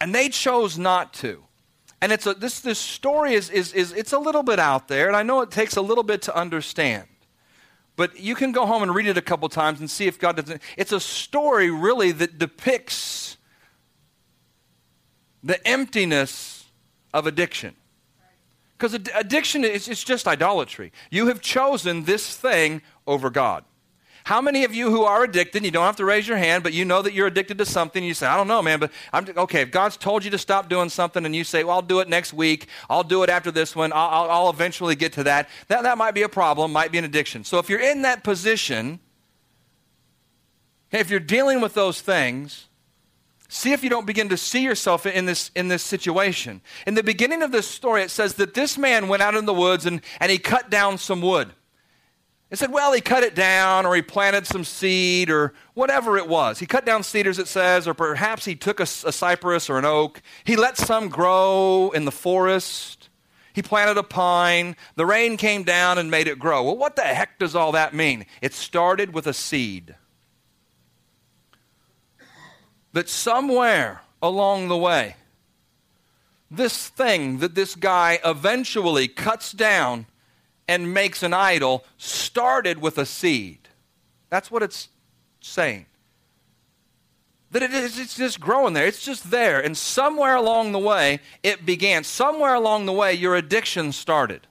And 0.00 0.14
they 0.14 0.28
chose 0.28 0.78
not 0.78 1.12
to. 1.14 1.42
And 2.02 2.12
it's 2.12 2.26
a, 2.26 2.32
this, 2.32 2.60
this 2.60 2.78
story 2.78 3.34
is, 3.34 3.50
is, 3.50 3.74
is 3.74 3.92
it's 3.92 4.12
a 4.12 4.18
little 4.18 4.42
bit 4.42 4.58
out 4.58 4.88
there, 4.88 5.06
and 5.06 5.16
I 5.16 5.22
know 5.22 5.42
it 5.42 5.50
takes 5.50 5.76
a 5.76 5.82
little 5.82 6.04
bit 6.04 6.22
to 6.22 6.34
understand. 6.34 7.06
But 7.96 8.18
you 8.18 8.34
can 8.34 8.52
go 8.52 8.64
home 8.64 8.82
and 8.82 8.94
read 8.94 9.06
it 9.06 9.18
a 9.18 9.22
couple 9.22 9.46
times 9.50 9.80
and 9.80 9.90
see 9.90 10.06
if 10.06 10.18
God 10.18 10.36
doesn't. 10.36 10.62
It's 10.78 10.92
a 10.92 11.00
story, 11.00 11.70
really, 11.70 12.12
that 12.12 12.38
depicts 12.38 13.36
the 15.42 15.66
emptiness 15.66 16.66
of 17.12 17.26
addiction. 17.26 17.74
Because 18.76 18.94
addiction 18.94 19.64
is 19.64 19.88
it's 19.88 20.02
just 20.02 20.26
idolatry. 20.26 20.92
You 21.10 21.26
have 21.26 21.40
chosen 21.40 22.04
this 22.04 22.34
thing 22.34 22.80
over 23.06 23.28
God. 23.28 23.64
How 24.24 24.40
many 24.40 24.64
of 24.64 24.74
you 24.74 24.90
who 24.90 25.02
are 25.02 25.24
addicted, 25.24 25.64
you 25.64 25.70
don't 25.70 25.84
have 25.84 25.96
to 25.96 26.04
raise 26.04 26.28
your 26.28 26.36
hand, 26.36 26.62
but 26.62 26.72
you 26.72 26.84
know 26.84 27.02
that 27.02 27.12
you're 27.12 27.26
addicted 27.26 27.58
to 27.58 27.66
something, 27.66 28.04
you 28.04 28.14
say, 28.14 28.26
I 28.26 28.36
don't 28.36 28.48
know, 28.48 28.62
man, 28.62 28.78
but 28.78 28.92
I'm 29.12 29.26
okay. 29.36 29.62
If 29.62 29.70
God's 29.70 29.96
told 29.96 30.24
you 30.24 30.30
to 30.30 30.38
stop 30.38 30.68
doing 30.68 30.88
something 30.88 31.24
and 31.24 31.34
you 31.34 31.42
say, 31.42 31.64
well, 31.64 31.76
I'll 31.76 31.82
do 31.82 32.00
it 32.00 32.08
next 32.08 32.32
week, 32.32 32.68
I'll 32.88 33.02
do 33.02 33.22
it 33.22 33.30
after 33.30 33.50
this 33.50 33.74
one, 33.74 33.92
I'll, 33.92 34.08
I'll, 34.08 34.30
I'll 34.30 34.50
eventually 34.50 34.94
get 34.94 35.14
to 35.14 35.24
that, 35.24 35.48
that, 35.68 35.82
that 35.82 35.98
might 35.98 36.14
be 36.14 36.22
a 36.22 36.28
problem, 36.28 36.72
might 36.72 36.92
be 36.92 36.98
an 36.98 37.04
addiction. 37.04 37.44
So 37.44 37.58
if 37.58 37.68
you're 37.68 37.80
in 37.80 38.02
that 38.02 38.22
position, 38.22 39.00
if 40.92 41.10
you're 41.10 41.20
dealing 41.20 41.60
with 41.60 41.74
those 41.74 42.00
things, 42.00 42.66
see 43.50 43.72
if 43.72 43.82
you 43.82 43.90
don't 43.90 44.06
begin 44.06 44.28
to 44.28 44.36
see 44.36 44.62
yourself 44.62 45.04
in 45.04 45.26
this, 45.26 45.50
in 45.54 45.68
this 45.68 45.82
situation. 45.82 46.62
In 46.86 46.94
the 46.94 47.02
beginning 47.02 47.42
of 47.42 47.52
this 47.52 47.66
story, 47.66 48.02
it 48.02 48.10
says 48.10 48.34
that 48.34 48.54
this 48.54 48.78
man 48.78 49.08
went 49.08 49.22
out 49.22 49.34
in 49.34 49.44
the 49.44 49.52
woods 49.52 49.86
and, 49.86 50.00
and 50.20 50.30
he 50.30 50.38
cut 50.38 50.70
down 50.70 50.96
some 50.98 51.20
wood. 51.20 51.50
It 52.48 52.58
said, 52.58 52.72
well, 52.72 52.92
he 52.92 53.00
cut 53.00 53.22
it 53.22 53.34
down 53.34 53.86
or 53.86 53.94
he 53.94 54.02
planted 54.02 54.46
some 54.46 54.64
seed 54.64 55.30
or 55.30 55.52
whatever 55.74 56.16
it 56.16 56.28
was. 56.28 56.58
He 56.58 56.66
cut 56.66 56.84
down 56.84 57.02
cedars, 57.02 57.38
it 57.38 57.48
says, 57.48 57.86
or 57.86 57.94
perhaps 57.94 58.44
he 58.44 58.54
took 58.56 58.80
a, 58.80 58.84
a, 58.84 59.12
cypress 59.12 59.68
or 59.68 59.78
an 59.78 59.84
oak. 59.84 60.22
He 60.44 60.56
let 60.56 60.76
some 60.76 61.08
grow 61.08 61.90
in 61.94 62.04
the 62.04 62.12
forest. 62.12 63.08
He 63.52 63.62
planted 63.62 63.98
a 63.98 64.02
pine. 64.02 64.76
The 64.94 65.06
rain 65.06 65.36
came 65.36 65.64
down 65.64 65.98
and 65.98 66.10
made 66.10 66.26
it 66.28 66.38
grow. 66.38 66.64
Well, 66.64 66.76
what 66.76 66.96
the 66.96 67.02
heck 67.02 67.38
does 67.38 67.54
all 67.54 67.72
that 67.72 67.94
mean? 67.94 68.26
It 68.42 68.52
started 68.52 69.12
with 69.12 69.26
a 69.26 69.34
seed. 69.34 69.96
That 72.92 73.08
somewhere 73.08 74.02
along 74.22 74.68
the 74.68 74.76
way, 74.76 75.16
this 76.50 76.88
thing 76.88 77.38
that 77.38 77.54
this 77.54 77.74
guy 77.74 78.18
eventually 78.24 79.06
cuts 79.06 79.52
down 79.52 80.06
and 80.66 80.92
makes 80.92 81.22
an 81.22 81.32
idol 81.32 81.84
started 81.96 82.80
with 82.80 82.98
a 82.98 83.06
seed. 83.06 83.68
That's 84.28 84.50
what 84.50 84.62
it's 84.62 84.88
saying. 85.40 85.86
That 87.50 87.62
it 87.62 87.72
is, 87.72 87.98
it's 87.98 88.16
just 88.16 88.38
growing 88.38 88.74
there. 88.74 88.86
It's 88.86 89.04
just 89.04 89.30
there. 89.30 89.60
And 89.60 89.76
somewhere 89.76 90.36
along 90.36 90.72
the 90.72 90.78
way, 90.78 91.20
it 91.42 91.66
began. 91.66 92.04
Somewhere 92.04 92.54
along 92.54 92.86
the 92.86 92.92
way, 92.92 93.12
your 93.14 93.34
addiction 93.34 93.90
started. 93.90 94.46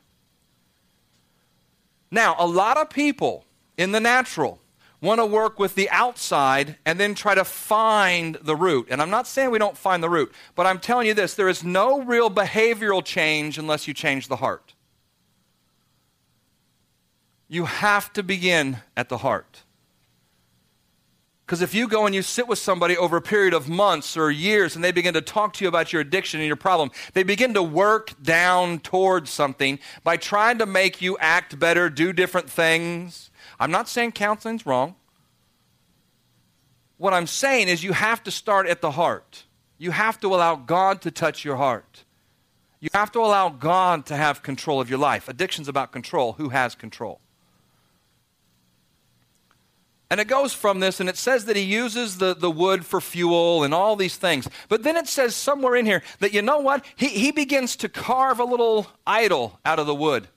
Now, 2.11 2.35
a 2.37 2.47
lot 2.47 2.77
of 2.77 2.89
people 2.89 3.45
in 3.77 3.91
the 3.93 3.99
natural 3.99 4.59
want 5.01 5.19
to 5.19 5.25
work 5.25 5.59
with 5.59 5.75
the 5.75 5.89
outside 5.89 6.75
and 6.85 6.99
then 6.99 7.15
try 7.15 7.33
to 7.33 7.45
find 7.45 8.35
the 8.41 8.55
root. 8.55 8.87
And 8.89 9.01
I'm 9.01 9.09
not 9.09 9.27
saying 9.27 9.51
we 9.51 9.59
don't 9.59 9.77
find 9.77 10.03
the 10.03 10.09
root, 10.09 10.33
but 10.55 10.65
I'm 10.65 10.79
telling 10.79 11.07
you 11.07 11.13
this 11.13 11.35
there 11.35 11.49
is 11.49 11.63
no 11.63 12.01
real 12.01 12.29
behavioral 12.29 13.03
change 13.03 13.57
unless 13.57 13.87
you 13.87 13.93
change 13.93 14.27
the 14.27 14.37
heart. 14.37 14.73
You 17.47 17.65
have 17.65 18.13
to 18.13 18.23
begin 18.23 18.77
at 18.95 19.09
the 19.09 19.17
heart. 19.17 19.63
Because 21.49 21.63
if 21.63 21.73
you 21.73 21.87
go 21.87 22.05
and 22.05 22.13
you 22.13 22.21
sit 22.21 22.47
with 22.47 22.59
somebody 22.59 22.95
over 22.95 23.17
a 23.17 23.21
period 23.23 23.55
of 23.55 23.67
months 23.67 24.15
or 24.15 24.29
years 24.29 24.75
and 24.75 24.83
they 24.83 24.91
begin 24.91 25.15
to 25.15 25.21
talk 25.21 25.53
to 25.53 25.65
you 25.65 25.67
about 25.67 25.91
your 25.91 25.99
addiction 25.99 26.39
and 26.39 26.45
your 26.45 26.55
problem, 26.55 26.91
they 27.13 27.23
begin 27.23 27.55
to 27.55 27.63
work 27.63 28.13
down 28.21 28.77
towards 28.77 29.31
something 29.31 29.79
by 30.03 30.15
trying 30.15 30.59
to 30.59 30.67
make 30.67 31.01
you 31.01 31.17
act 31.19 31.57
better, 31.57 31.89
do 31.89 32.13
different 32.13 32.51
things. 32.51 33.28
I'm 33.59 33.71
not 33.71 33.89
saying 33.89 34.13
counseling's 34.13 34.65
wrong. 34.65 34.95
What 36.97 37.13
I'm 37.13 37.27
saying 37.27 37.67
is 37.67 37.83
you 37.83 37.93
have 37.93 38.23
to 38.23 38.31
start 38.31 38.67
at 38.67 38.81
the 38.81 38.91
heart. 38.91 39.45
You 39.77 39.91
have 39.91 40.19
to 40.21 40.27
allow 40.27 40.55
God 40.55 41.01
to 41.03 41.11
touch 41.11 41.45
your 41.45 41.55
heart. 41.55 42.03
You 42.79 42.89
have 42.93 43.11
to 43.13 43.19
allow 43.19 43.49
God 43.49 44.05
to 44.07 44.15
have 44.15 44.43
control 44.43 44.79
of 44.79 44.89
your 44.89 44.99
life. 44.99 45.27
Addiction's 45.27 45.67
about 45.67 45.91
control. 45.91 46.33
Who 46.33 46.49
has 46.49 46.75
control? 46.75 47.19
And 50.11 50.19
it 50.19 50.27
goes 50.27 50.53
from 50.53 50.79
this, 50.79 50.99
and 50.99 51.07
it 51.07 51.17
says 51.17 51.45
that 51.45 51.55
he 51.55 51.61
uses 51.61 52.17
the, 52.17 52.33
the 52.33 52.49
wood 52.49 52.83
for 52.85 52.99
fuel 52.99 53.63
and 53.63 53.73
all 53.73 53.95
these 53.95 54.15
things. 54.15 54.49
But 54.67 54.81
then 54.81 54.97
it 54.97 55.07
says 55.07 55.35
somewhere 55.35 55.75
in 55.75 55.85
here 55.85 56.01
that, 56.19 56.33
you 56.33 56.41
know 56.41 56.59
what? 56.59 56.83
He, 56.95 57.09
he 57.09 57.31
begins 57.31 57.75
to 57.77 57.89
carve 57.89 58.39
a 58.39 58.43
little 58.43 58.87
idol 59.05 59.59
out 59.63 59.77
of 59.77 59.85
the 59.85 59.93
wood. 59.93 60.27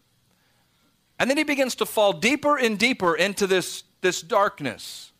And 1.22 1.30
then 1.30 1.38
he 1.38 1.44
begins 1.44 1.76
to 1.76 1.86
fall 1.86 2.12
deeper 2.12 2.56
and 2.56 2.76
deeper 2.76 3.14
into 3.14 3.46
this, 3.46 3.84
this 4.00 4.20
darkness. 4.20 5.12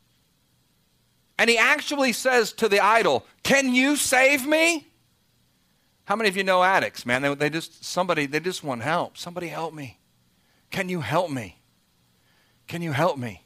And 1.39 1.49
he 1.49 1.57
actually 1.57 2.13
says 2.13 2.53
to 2.55 2.69
the 2.69 2.81
idol, 2.81 3.25
Can 3.45 3.73
you 3.73 3.95
save 3.95 4.45
me? 4.45 4.89
How 6.07 6.17
many 6.17 6.29
of 6.29 6.37
you 6.37 6.43
know 6.43 6.65
addicts, 6.65 7.07
man? 7.07 7.23
They, 7.23 7.33
they 7.37 7.51
just, 7.51 7.85
somebody, 7.85 8.27
they 8.27 8.41
just 8.41 8.65
want 8.65 8.83
help. 8.83 9.17
Somebody 9.17 9.47
help 9.47 9.75
me. 9.75 10.01
Can 10.73 10.89
you 10.89 11.03
help 11.03 11.31
me? 11.31 11.61
Can 12.67 12.83
you 12.83 12.91
help 12.91 13.17
me? 13.17 13.45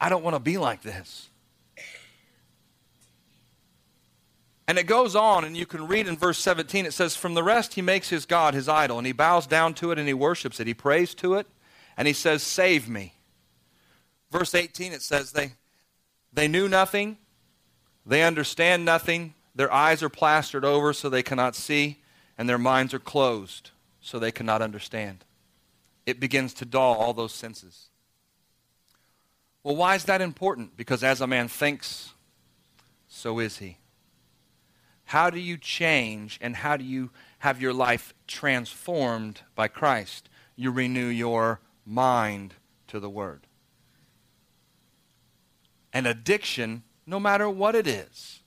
I 0.00 0.08
don't 0.08 0.22
want 0.22 0.36
to 0.36 0.40
be 0.40 0.58
like 0.58 0.82
this. 0.82 1.30
And 4.68 4.78
it 4.78 4.84
goes 4.84 5.16
on, 5.16 5.44
and 5.44 5.56
you 5.56 5.66
can 5.66 5.88
read 5.88 6.06
in 6.06 6.16
verse 6.16 6.38
17, 6.38 6.86
it 6.86 6.92
says, 6.92 7.16
From 7.16 7.34
the 7.34 7.42
rest 7.42 7.74
he 7.74 7.82
makes 7.82 8.08
his 8.08 8.24
God 8.24 8.54
his 8.54 8.68
idol, 8.68 8.98
and 8.98 9.06
he 9.06 9.12
bows 9.12 9.48
down 9.48 9.74
to 9.74 9.90
it 9.90 9.98
and 9.98 10.06
he 10.06 10.14
worships 10.14 10.60
it. 10.60 10.68
He 10.68 10.74
prays 10.74 11.12
to 11.16 11.34
it, 11.34 11.48
and 11.96 12.06
he 12.06 12.14
says, 12.14 12.42
Save 12.42 12.88
me. 12.88 13.14
Verse 14.30 14.54
18, 14.54 14.92
it 14.92 15.02
says, 15.02 15.32
They, 15.32 15.52
they 16.32 16.48
knew 16.48 16.68
nothing, 16.68 17.16
they 18.04 18.22
understand 18.22 18.84
nothing, 18.84 19.34
their 19.54 19.72
eyes 19.72 20.02
are 20.02 20.08
plastered 20.08 20.64
over 20.64 20.92
so 20.92 21.08
they 21.08 21.22
cannot 21.22 21.56
see, 21.56 22.02
and 22.36 22.48
their 22.48 22.58
minds 22.58 22.92
are 22.92 22.98
closed 22.98 23.70
so 24.00 24.18
they 24.18 24.32
cannot 24.32 24.62
understand. 24.62 25.24
It 26.04 26.20
begins 26.20 26.54
to 26.54 26.64
dull 26.64 26.94
all 26.94 27.12
those 27.12 27.32
senses. 27.32 27.86
Well, 29.64 29.74
why 29.74 29.96
is 29.96 30.04
that 30.04 30.20
important? 30.20 30.76
Because 30.76 31.02
as 31.02 31.20
a 31.20 31.26
man 31.26 31.48
thinks, 31.48 32.12
so 33.08 33.40
is 33.40 33.58
he. 33.58 33.78
How 35.06 35.30
do 35.30 35.40
you 35.40 35.56
change 35.56 36.38
and 36.40 36.54
how 36.54 36.76
do 36.76 36.84
you 36.84 37.10
have 37.38 37.60
your 37.60 37.72
life 37.72 38.14
transformed 38.26 39.42
by 39.54 39.68
Christ? 39.68 40.28
You 40.54 40.70
renew 40.70 41.06
your 41.06 41.60
mind 41.86 42.54
to 42.88 43.00
the 43.00 43.08
Word. 43.08 43.46
An 45.92 46.04
addiction, 46.04 46.82
no 47.06 47.18
matter 47.18 47.48
what 47.48 47.74
it 47.74 47.86
is, 47.86 48.40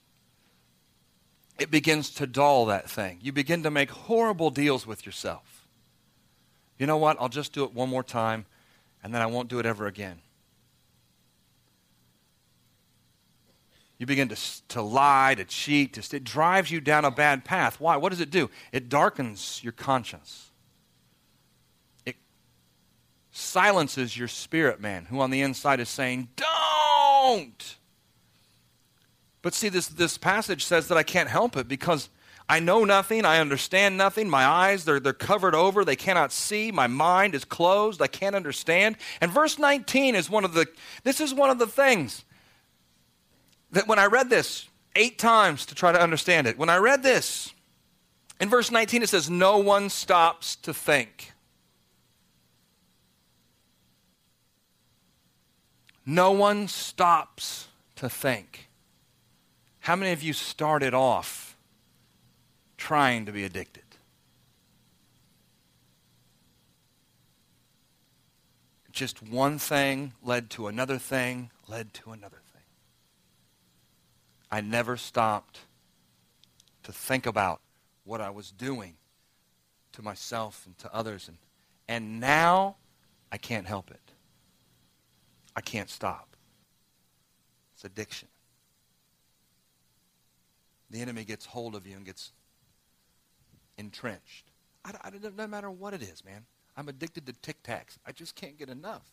it 1.58 1.70
begins 1.70 2.10
to 2.10 2.26
dull 2.26 2.66
that 2.66 2.88
thing. 2.88 3.18
You 3.20 3.32
begin 3.32 3.62
to 3.64 3.70
make 3.70 3.90
horrible 3.90 4.50
deals 4.50 4.86
with 4.86 5.04
yourself. 5.04 5.66
You 6.78 6.86
know 6.86 6.96
what? 6.96 7.16
I'll 7.20 7.28
just 7.28 7.52
do 7.52 7.64
it 7.64 7.74
one 7.74 7.88
more 7.88 8.02
time 8.02 8.46
and 9.02 9.14
then 9.14 9.22
I 9.22 9.26
won't 9.26 9.48
do 9.48 9.58
it 9.58 9.66
ever 9.66 9.86
again. 9.86 10.20
You 13.98 14.06
begin 14.06 14.28
to, 14.28 14.36
to 14.68 14.80
lie, 14.80 15.34
to 15.34 15.44
cheat. 15.44 15.94
To, 15.94 16.16
it 16.16 16.24
drives 16.24 16.70
you 16.70 16.80
down 16.80 17.04
a 17.04 17.10
bad 17.10 17.44
path. 17.44 17.78
Why? 17.78 17.96
What 17.96 18.08
does 18.08 18.20
it 18.20 18.30
do? 18.30 18.48
It 18.72 18.88
darkens 18.88 19.60
your 19.62 19.72
conscience. 19.72 20.49
Silences 23.40 24.16
your 24.16 24.28
spirit 24.28 24.80
man, 24.80 25.06
who 25.06 25.20
on 25.20 25.30
the 25.30 25.40
inside 25.40 25.80
is 25.80 25.88
saying, 25.88 26.28
Don't! 26.36 27.76
But 29.42 29.54
see, 29.54 29.70
this, 29.70 29.88
this 29.88 30.18
passage 30.18 30.64
says 30.64 30.88
that 30.88 30.98
I 30.98 31.02
can't 31.02 31.28
help 31.28 31.56
it 31.56 31.66
because 31.66 32.10
I 32.50 32.60
know 32.60 32.84
nothing, 32.84 33.24
I 33.24 33.38
understand 33.38 33.96
nothing, 33.96 34.28
my 34.28 34.44
eyes, 34.44 34.84
they're, 34.84 35.00
they're 35.00 35.12
covered 35.12 35.54
over, 35.54 35.84
they 35.84 35.96
cannot 35.96 36.32
see, 36.32 36.70
my 36.70 36.86
mind 36.86 37.34
is 37.34 37.44
closed, 37.44 38.02
I 38.02 38.08
can't 38.08 38.36
understand. 38.36 38.96
And 39.20 39.30
verse 39.30 39.58
19 39.58 40.14
is 40.14 40.28
one 40.28 40.44
of 40.44 40.52
the, 40.52 40.66
this 41.04 41.20
is 41.20 41.32
one 41.32 41.48
of 41.48 41.58
the 41.58 41.66
things 41.66 42.24
that 43.70 43.88
when 43.88 43.98
I 43.98 44.06
read 44.06 44.28
this 44.28 44.68
eight 44.96 45.18
times 45.18 45.64
to 45.66 45.74
try 45.74 45.92
to 45.92 46.00
understand 46.00 46.46
it, 46.46 46.58
when 46.58 46.68
I 46.68 46.76
read 46.76 47.02
this, 47.02 47.54
in 48.38 48.50
verse 48.50 48.70
19 48.70 49.02
it 49.02 49.08
says, 49.08 49.30
No 49.30 49.58
one 49.58 49.88
stops 49.88 50.56
to 50.56 50.74
think. 50.74 51.29
No 56.10 56.32
one 56.32 56.66
stops 56.66 57.68
to 57.94 58.08
think. 58.08 58.68
How 59.78 59.94
many 59.94 60.10
of 60.10 60.24
you 60.24 60.32
started 60.32 60.92
off 60.92 61.56
trying 62.76 63.26
to 63.26 63.32
be 63.32 63.44
addicted? 63.44 63.84
Just 68.90 69.22
one 69.22 69.56
thing 69.60 70.12
led 70.20 70.50
to 70.50 70.66
another 70.66 70.98
thing, 70.98 71.52
led 71.68 71.94
to 71.94 72.10
another 72.10 72.40
thing. 72.52 72.64
I 74.50 74.62
never 74.62 74.96
stopped 74.96 75.60
to 76.82 76.90
think 76.90 77.24
about 77.24 77.60
what 78.02 78.20
I 78.20 78.30
was 78.30 78.50
doing 78.50 78.94
to 79.92 80.02
myself 80.02 80.66
and 80.66 80.76
to 80.78 80.92
others. 80.92 81.28
And, 81.28 81.38
and 81.86 82.18
now 82.18 82.78
I 83.30 83.36
can't 83.36 83.68
help 83.68 83.92
it. 83.92 84.10
I 85.60 85.62
can't 85.62 85.90
stop. 85.90 86.36
It's 87.74 87.84
addiction. 87.84 88.28
The 90.88 91.02
enemy 91.02 91.24
gets 91.24 91.44
hold 91.44 91.74
of 91.74 91.86
you 91.86 91.96
and 91.96 92.06
gets 92.06 92.32
entrenched. 93.76 94.52
I, 94.86 95.10
doesn't 95.10 95.50
matter 95.50 95.70
what 95.70 95.92
it 95.92 96.00
is, 96.00 96.24
man. 96.24 96.46
I'm 96.78 96.88
addicted 96.88 97.26
to 97.26 97.34
Tic 97.34 97.62
Tacs. 97.62 97.98
I 98.06 98.12
just 98.12 98.36
can't 98.36 98.58
get 98.58 98.70
enough. 98.70 99.04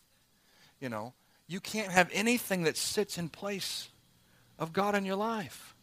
You 0.80 0.88
know, 0.88 1.14
you 1.50 1.60
can't 1.60 1.92
have 1.92 2.10
anything 2.14 2.64
that 2.64 2.78
sits 2.78 3.18
in 3.18 3.28
place 3.28 3.90
of 4.58 4.72
God 4.72 4.96
in 4.96 5.04
your 5.04 5.18
life. 5.18 5.76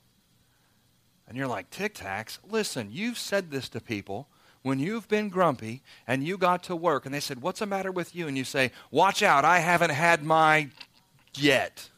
And 1.29 1.37
you're 1.37 1.47
like, 1.47 1.69
Tic 1.69 1.95
Tacs? 1.95 2.39
Listen, 2.43 2.89
you've 2.91 3.19
said 3.19 3.51
this 3.51 3.69
to 3.69 3.83
people 3.83 4.29
when 4.65 4.79
you've 4.79 5.07
been 5.09 5.29
grumpy 5.29 5.83
and 6.07 6.25
you 6.25 6.39
got 6.39 6.63
to 6.65 6.75
work 6.75 7.05
and 7.05 7.15
they 7.15 7.21
said, 7.21 7.43
What's 7.43 7.61
the 7.61 7.67
matter 7.67 7.93
with 7.93 8.17
you? 8.17 8.27
And 8.27 8.37
you 8.37 8.45
say, 8.45 8.73
Watch 8.91 9.23
out, 9.23 9.45
I 9.45 9.59
haven't 9.61 9.91
had 9.91 10.25
my 10.25 10.69
yet. 11.37 11.91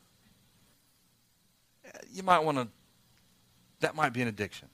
You 2.13 2.25
might 2.25 2.41
want 2.41 2.59
to, 2.59 2.69
that 3.81 3.95
might 3.95 4.13
be 4.13 4.21
an 4.21 4.29
addiction. 4.29 4.69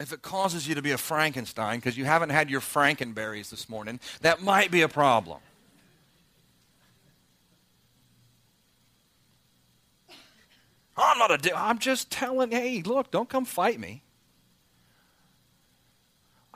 If 0.00 0.12
it 0.12 0.22
causes 0.22 0.66
you 0.66 0.74
to 0.76 0.82
be 0.82 0.92
a 0.92 0.98
Frankenstein 0.98 1.78
because 1.78 1.98
you 1.98 2.06
haven't 2.06 2.30
had 2.30 2.48
your 2.48 2.60
Frankenberries 2.60 3.50
this 3.50 3.68
morning, 3.68 4.00
that 4.22 4.40
might 4.40 4.70
be 4.70 4.80
a 4.80 4.88
problem. 4.88 5.40
I'm 10.96 11.18
not 11.18 11.46
a. 11.46 11.56
I'm 11.56 11.78
just 11.78 12.10
telling. 12.10 12.50
Hey, 12.50 12.82
look, 12.82 13.10
don't 13.10 13.28
come 13.28 13.44
fight 13.44 13.78
me. 13.78 14.02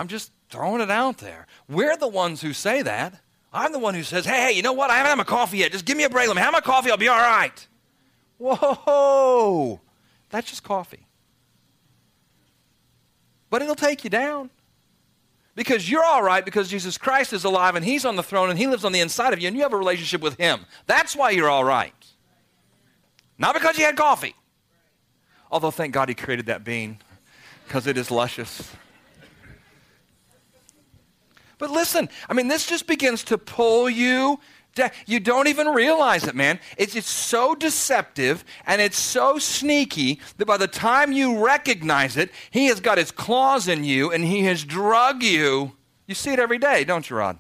I'm 0.03 0.09
just 0.09 0.33
throwing 0.51 0.81
it 0.81 0.91
out 0.91 1.19
there. 1.19 1.47
We're 1.69 1.97
the 1.97 2.09
ones 2.09 2.43
who 2.43 2.53
say 2.53 2.83
that. 2.83 3.21
I'm 3.53 3.71
the 3.71 3.79
one 3.79 3.95
who 3.95 4.03
says, 4.03 4.25
hey, 4.25 4.49
hey, 4.49 4.51
you 4.51 4.61
know 4.61 4.73
what? 4.73 4.91
I 4.91 4.97
haven't 4.97 5.11
had 5.11 5.19
my 5.19 5.23
coffee 5.23 5.59
yet. 5.59 5.71
Just 5.71 5.85
give 5.85 5.97
me 5.97 6.03
a 6.03 6.11
break. 6.11 6.27
Let 6.27 6.35
me 6.35 6.43
have 6.43 6.53
my 6.53 6.61
coffee. 6.61 6.91
I'll 6.91 6.97
be 6.97 7.07
all 7.07 7.21
right. 7.21 7.69
Whoa. 8.37 9.81
That's 10.29 10.51
just 10.51 10.65
coffee. 10.65 11.07
but 13.49 13.63
it'll 13.63 13.77
take 13.77 14.03
you 14.03 14.11
down. 14.11 14.51
Because 15.55 15.89
you're 15.89 16.05
all 16.05 16.25
right 16.25 16.45
because 16.45 16.69
Jesus 16.69 16.99
Christ 16.99 17.33
is 17.33 17.45
alive 17.45 17.77
and 17.77 17.85
He's 17.85 18.05
on 18.05 18.17
the 18.17 18.25
throne 18.25 18.51
and 18.51 18.59
He 18.59 18.67
lives 18.67 18.85
on 18.85 18.91
the 18.91 18.99
inside 18.99 19.33
of 19.33 19.39
you 19.39 19.47
and 19.47 19.57
you 19.57 19.63
have 19.63 19.73
a 19.73 19.79
relationship 19.79 20.21
with 20.21 20.37
Him. 20.37 20.67
That's 20.87 21.15
why 21.15 21.31
you're 21.31 21.49
all 21.49 21.63
right. 21.63 21.95
Not 23.39 23.55
because 23.55 23.79
you 23.79 23.85
had 23.85 23.97
coffee. 23.97 24.35
Although, 25.49 25.71
thank 25.71 25.95
God 25.95 26.09
He 26.09 26.17
created 26.17 26.47
that 26.47 26.65
bean 26.65 26.99
because 27.69 27.87
it 27.87 27.97
is 27.97 28.11
luscious. 28.11 28.73
But 31.63 31.71
listen, 31.71 32.09
I 32.29 32.35
mean, 32.35 32.49
this 32.49 32.67
just 32.67 32.89
begins 32.89 33.23
to 33.23 33.39
pull 33.39 33.89
you 33.89 34.41
down. 34.75 34.91
you 35.07 35.21
don't 35.21 35.47
even 35.47 35.69
realize 35.69 36.25
it, 36.25 36.35
man. 36.35 36.59
It's, 36.77 36.97
it's 36.97 37.09
so 37.09 37.55
deceptive 37.55 38.45
and 38.67 38.83
it's 38.83 38.99
so 38.99 39.39
sneaky 39.39 40.19
that 40.39 40.47
by 40.47 40.57
the 40.57 40.67
time 40.67 41.13
you 41.13 41.47
recognize 41.47 42.17
it, 42.17 42.33
he 42.51 42.67
has 42.67 42.81
got 42.81 42.99
his 42.99 43.13
claws 43.13 43.69
in 43.69 43.85
you 43.85 44.11
and 44.11 44.25
he 44.25 44.43
has 44.47 44.65
drug 44.65 45.23
you. 45.23 45.77
You 46.09 46.17
see 46.17 46.33
it 46.33 46.41
every 46.41 46.59
day, 46.59 46.83
don't 46.83 47.09
you, 47.09 47.15
Rod? 47.15 47.39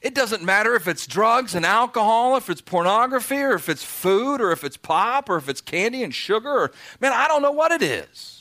It 0.00 0.14
doesn't 0.14 0.44
matter 0.44 0.76
if 0.76 0.86
it's 0.86 1.08
drugs 1.08 1.56
and 1.56 1.66
alcohol, 1.66 2.36
if 2.36 2.48
it's 2.48 2.60
pornography, 2.60 3.38
or 3.38 3.54
if 3.54 3.68
it's 3.68 3.82
food, 3.82 4.40
or 4.40 4.52
if 4.52 4.62
it's 4.62 4.76
pop, 4.76 5.28
or 5.28 5.38
if 5.38 5.48
it's 5.48 5.60
candy 5.60 6.04
and 6.04 6.14
sugar. 6.14 6.50
Or, 6.50 6.72
man, 7.00 7.12
I 7.12 7.26
don't 7.26 7.42
know 7.42 7.50
what 7.50 7.72
it 7.72 7.82
is. 7.82 8.33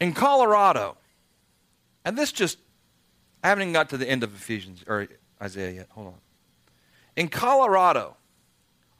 In 0.00 0.12
Colorado, 0.12 0.96
and 2.04 2.16
this 2.16 2.32
just, 2.32 2.58
I 3.42 3.48
haven't 3.48 3.62
even 3.62 3.72
got 3.72 3.88
to 3.90 3.96
the 3.96 4.08
end 4.08 4.22
of 4.22 4.34
Ephesians 4.34 4.84
or 4.86 5.08
Isaiah 5.42 5.70
yet. 5.70 5.88
Hold 5.90 6.08
on. 6.08 6.14
In 7.16 7.28
Colorado, 7.28 8.16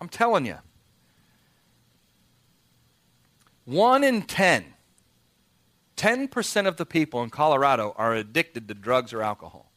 I'm 0.01 0.09
telling 0.09 0.47
you, 0.47 0.59
one 3.65 4.05
in 4.05 4.23
10, 4.23 4.65
10% 5.97 6.67
of 6.67 6.77
the 6.77 6.87
people 6.87 7.23
in 7.23 7.31
Colorado 7.31 7.95
are 7.97 8.15
addicted 8.15 8.69
to 8.69 8.75
drugs 8.75 9.13
or 9.13 9.23
alcohol. 9.23 9.71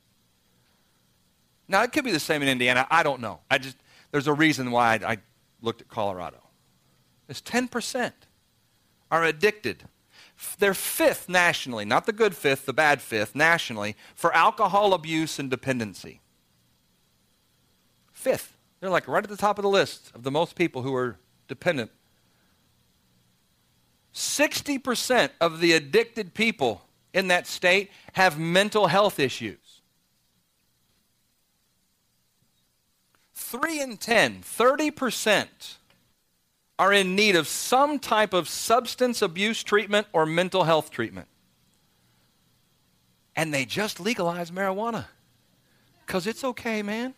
Now, 1.67 1.84
it 1.84 1.91
could 1.91 2.03
be 2.03 2.12
the 2.12 2.19
same 2.19 2.41
in 2.41 2.47
Indiana. 2.47 2.88
I 2.89 3.03
don't 3.03 3.21
know. 3.21 3.41
I 3.49 3.58
just, 3.58 3.77
there's 4.12 4.27
a 4.27 4.34
reason 4.34 4.71
why 4.71 4.93
I, 4.93 5.13
I 5.13 5.17
looked 5.62 5.82
at 5.82 5.88
Colorado. 5.88 6.39
It's 7.27 7.41
10% 7.41 8.12
are 9.12 9.23
addicted 9.23 9.84
they're 10.58 10.73
fifth 10.73 11.28
nationally, 11.28 11.86
not 11.86 12.06
the 12.06 12.13
good 12.13 12.36
fifth, 12.36 12.65
the 12.65 12.73
bad 12.73 13.02
fifth, 13.02 13.36
nationally, 13.36 13.95
for 14.15 14.34
alcohol 14.34 14.93
abuse 14.93 15.39
and 15.39 15.49
dependency. 15.49 16.21
Fifth. 18.12 18.56
They're 18.80 18.89
like 18.89 19.08
right 19.08 19.23
at 19.23 19.30
the 19.30 19.38
top 19.38 19.60
of 19.60 19.63
the 19.63 19.69
list 19.69 20.12
of 20.15 20.23
the 20.23 20.32
most 20.32 20.56
people 20.56 20.82
who 20.82 20.95
are 20.95 21.17
dependent. 21.47 21.91
60% 24.13 25.30
of 25.41 25.60
the 25.60 25.73
addicted 25.73 26.34
people 26.34 26.86
in 27.13 27.28
that 27.28 27.47
state 27.47 27.91
have 28.13 28.39
mental 28.39 28.88
health 28.88 29.19
issues. 29.19 29.82
3 33.34 33.82
in 33.82 33.97
10, 33.97 34.41
30% 34.41 35.47
are 36.79 36.93
in 36.93 37.13
need 37.13 37.35
of 37.35 37.45
some 37.45 37.99
type 37.99 38.33
of 38.33 38.47
substance 38.47 39.21
abuse 39.21 39.61
treatment 39.63 40.07
or 40.13 40.25
mental 40.25 40.63
health 40.63 40.89
treatment. 40.89 41.27
And 43.35 43.53
they 43.53 43.65
just 43.65 43.99
legalize 43.99 44.49
marijuana 44.49 45.05
because 46.05 46.25
it's 46.25 46.43
okay, 46.43 46.81
man. 46.81 47.13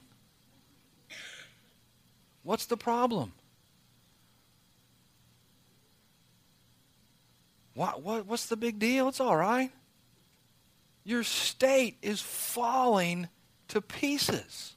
What's 2.41 2.65
the 2.65 2.75
problem? 2.75 3.33
What, 7.75 8.01
what, 8.01 8.25
what's 8.25 8.47
the 8.47 8.57
big 8.57 8.79
deal? 8.79 9.07
It's 9.07 9.19
all 9.19 9.37
right. 9.37 9.71
Your 11.03 11.23
state 11.23 11.97
is 12.01 12.19
falling 12.19 13.29
to 13.67 13.79
pieces. 13.79 14.75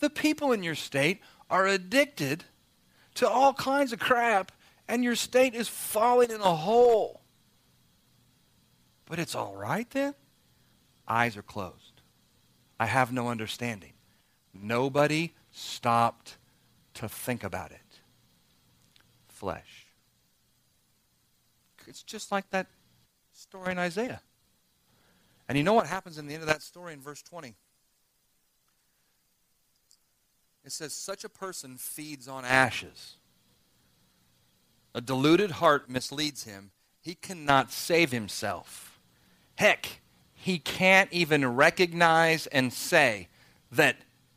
The 0.00 0.10
people 0.10 0.52
in 0.52 0.62
your 0.62 0.74
state 0.74 1.20
are 1.48 1.66
addicted 1.66 2.44
to 3.16 3.28
all 3.28 3.52
kinds 3.52 3.92
of 3.92 3.98
crap, 3.98 4.52
and 4.88 5.02
your 5.02 5.16
state 5.16 5.54
is 5.54 5.68
falling 5.68 6.30
in 6.30 6.40
a 6.40 6.54
hole. 6.54 7.22
But 9.06 9.18
it's 9.18 9.34
all 9.34 9.54
right 9.54 9.88
then? 9.90 10.14
Eyes 11.08 11.36
are 11.36 11.42
closed. 11.42 12.02
I 12.78 12.86
have 12.86 13.12
no 13.12 13.28
understanding. 13.28 13.92
Nobody 14.52 15.34
stopped 15.50 16.36
to 16.94 17.08
think 17.08 17.44
about 17.44 17.72
it. 17.72 18.00
Flesh. 19.28 19.86
It's 21.86 22.02
just 22.02 22.32
like 22.32 22.50
that 22.50 22.66
story 23.32 23.72
in 23.72 23.78
Isaiah. 23.78 24.20
And 25.48 25.56
you 25.56 25.62
know 25.62 25.74
what 25.74 25.86
happens 25.86 26.18
in 26.18 26.26
the 26.26 26.34
end 26.34 26.42
of 26.42 26.48
that 26.48 26.62
story 26.62 26.92
in 26.92 27.00
verse 27.00 27.22
20? 27.22 27.54
It 30.66 30.72
says, 30.72 30.92
Such 30.92 31.22
a 31.22 31.28
person 31.28 31.76
feeds 31.78 32.26
on 32.26 32.44
ashes. 32.44 33.14
A 34.94 35.00
deluded 35.00 35.52
heart 35.52 35.88
misleads 35.88 36.42
him. 36.42 36.72
He 37.00 37.14
cannot 37.14 37.70
save 37.70 38.10
himself. 38.10 38.98
Heck, 39.54 40.00
he 40.34 40.58
can't 40.58 41.10
even 41.12 41.54
recognize 41.54 42.48
and 42.48 42.72
say 42.72 43.28
that, 43.70 43.96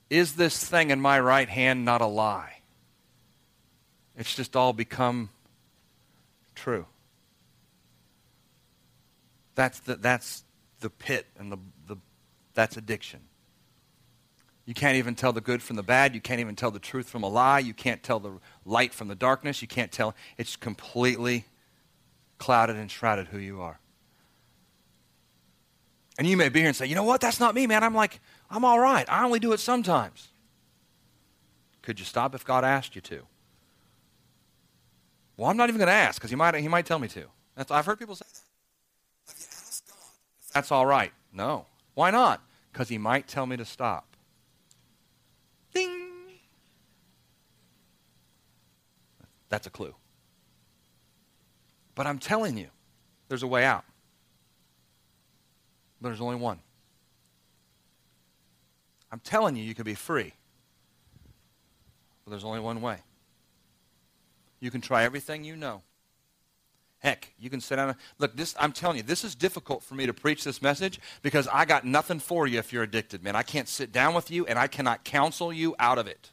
is 0.10 0.36
this 0.36 0.64
thing 0.64 0.92
in 0.92 1.02
my 1.02 1.20
right 1.20 1.50
hand 1.50 1.84
not 1.84 2.02
a 2.02 2.06
lie? 2.06 2.62
It's 4.16 4.36
just 4.36 4.56
all 4.56 4.74
become 4.74 5.30
true. 6.54 6.86
That's 9.56 9.80
the, 9.80 9.96
that's 9.96 10.44
the 10.80 10.90
pit 10.90 11.26
and 11.40 11.52
the, 11.52 11.58
the, 11.88 11.96
that's 12.54 12.78
addiction. 12.78 13.22
You 14.70 14.76
can't 14.76 14.98
even 14.98 15.16
tell 15.16 15.34
the 15.34 15.42
good 15.42 15.64
from 15.64 15.78
the 15.78 15.82
bad. 15.82 16.14
You 16.14 16.22
can't 16.22 16.40
even 16.40 16.56
tell 16.56 16.70
the 16.70 16.78
truth 16.78 17.10
from 17.10 17.24
a 17.24 17.28
lie. 17.28 17.58
You 17.58 17.74
can't 17.74 18.04
tell 18.04 18.20
the 18.20 18.34
light 18.66 18.94
from 18.94 19.08
the 19.08 19.16
darkness. 19.16 19.64
You 19.64 19.68
can't 19.68 19.92
tell. 19.92 20.14
It's 20.38 20.56
completely 20.56 21.46
clouded 22.38 22.76
and 22.76 22.92
shrouded 22.92 23.30
who 23.30 23.40
you 23.40 23.62
are. 23.62 23.80
And 26.20 26.28
you 26.28 26.38
may 26.38 26.50
be 26.50 26.60
here 26.60 26.68
and 26.68 26.76
say, 26.76 26.86
you 26.86 26.94
know 26.94 27.04
what? 27.04 27.20
That's 27.20 27.40
not 27.40 27.56
me, 27.56 27.66
man. 27.66 27.84
I'm 27.84 27.96
like, 27.96 28.20
I'm 28.48 28.64
all 28.64 28.80
right. 28.80 29.10
I 29.10 29.26
only 29.26 29.40
do 29.40 29.54
it 29.54 29.60
sometimes. 29.60 30.28
Could 31.82 31.98
you 31.98 32.06
stop 32.06 32.36
if 32.36 32.46
God 32.46 32.64
asked 32.64 32.94
you 32.94 33.02
to? 33.02 33.24
Well, 35.36 35.50
I'm 35.50 35.58
not 35.58 35.70
even 35.70 35.80
going 35.80 35.88
to 35.88 35.94
ask 35.94 36.22
because 36.22 36.30
he 36.30 36.36
might, 36.36 36.54
he 36.54 36.68
might 36.68 36.86
tell 36.86 37.00
me 37.00 37.08
to. 37.08 37.26
That's, 37.56 37.72
I've 37.72 37.88
heard 37.88 37.98
people 37.98 38.14
say 38.14 38.26
that. 39.26 39.34
That's 40.54 40.72
all 40.72 40.86
right? 40.86 41.12
No. 41.34 41.66
Why 41.96 42.12
not? 42.12 42.44
Because 42.72 42.88
he 42.88 43.00
might 43.00 43.28
tell 43.28 43.48
me 43.48 43.58
to 43.58 43.66
stop. 43.66 44.06
That's 49.50 49.68
a 49.68 49.70
clue. 49.70 49.96
But 51.96 52.08
I'm 52.08 52.20
telling 52.20 52.58
you, 52.58 52.68
there's 53.28 53.44
a 53.44 53.48
way 53.48 53.66
out. 53.66 53.84
But 56.02 56.10
there's 56.10 56.22
only 56.22 56.38
one. 56.38 56.60
I'm 59.12 59.20
telling 59.20 59.56
you, 59.56 59.64
you 59.64 59.76
can 59.76 59.84
be 59.84 59.96
free. 59.96 60.34
But 62.24 62.32
there's 62.32 62.46
only 62.46 62.60
one 62.60 62.82
way. 62.82 62.98
You 64.60 64.72
can 64.72 64.82
try 64.82 65.04
everything 65.04 65.44
you 65.44 65.56
know. 65.56 65.82
Heck, 67.00 67.34
you 67.40 67.50
can 67.50 67.62
sit 67.62 67.78
down. 67.78 67.96
Look, 68.18 68.36
this 68.36 68.54
I'm 68.60 68.74
telling 68.74 68.98
you, 68.98 69.04
this 69.04 69.24
is 69.24 69.34
difficult 69.34 69.84
for 69.84 69.96
me 69.96 70.06
to 70.06 70.14
preach 70.14 70.44
this 70.44 70.62
message 70.62 71.00
because 71.22 71.48
I 71.48 71.64
got 71.64 71.86
nothing 71.86 72.20
for 72.20 72.46
you 72.46 72.60
if 72.60 72.74
you're 72.74 72.84
addicted, 72.84 73.24
man. 73.24 73.38
I 73.38 73.44
can't 73.44 73.70
sit 73.70 73.94
down 73.94 74.14
with 74.14 74.30
you 74.30 74.46
and 74.46 74.60
I 74.60 74.68
cannot 74.68 75.06
counsel 75.06 75.54
you 75.54 75.76
out 75.80 75.98
of 75.98 76.08
it. 76.08 76.32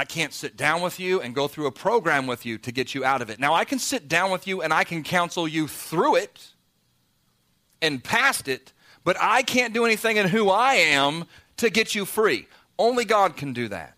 I 0.00 0.06
can't 0.06 0.32
sit 0.32 0.56
down 0.56 0.80
with 0.80 0.98
you 0.98 1.20
and 1.20 1.34
go 1.34 1.46
through 1.46 1.66
a 1.66 1.70
program 1.70 2.26
with 2.26 2.46
you 2.46 2.56
to 2.56 2.72
get 2.72 2.94
you 2.94 3.04
out 3.04 3.20
of 3.20 3.28
it. 3.28 3.38
Now, 3.38 3.52
I 3.52 3.66
can 3.66 3.78
sit 3.78 4.08
down 4.08 4.30
with 4.30 4.46
you 4.46 4.62
and 4.62 4.72
I 4.72 4.82
can 4.82 5.02
counsel 5.02 5.46
you 5.46 5.68
through 5.68 6.16
it 6.16 6.54
and 7.82 8.02
past 8.02 8.48
it, 8.48 8.72
but 9.04 9.18
I 9.20 9.42
can't 9.42 9.74
do 9.74 9.84
anything 9.84 10.16
in 10.16 10.26
who 10.26 10.48
I 10.48 10.76
am 10.76 11.26
to 11.58 11.68
get 11.68 11.94
you 11.94 12.06
free. 12.06 12.48
Only 12.78 13.04
God 13.04 13.36
can 13.36 13.52
do 13.52 13.68
that. 13.68 13.94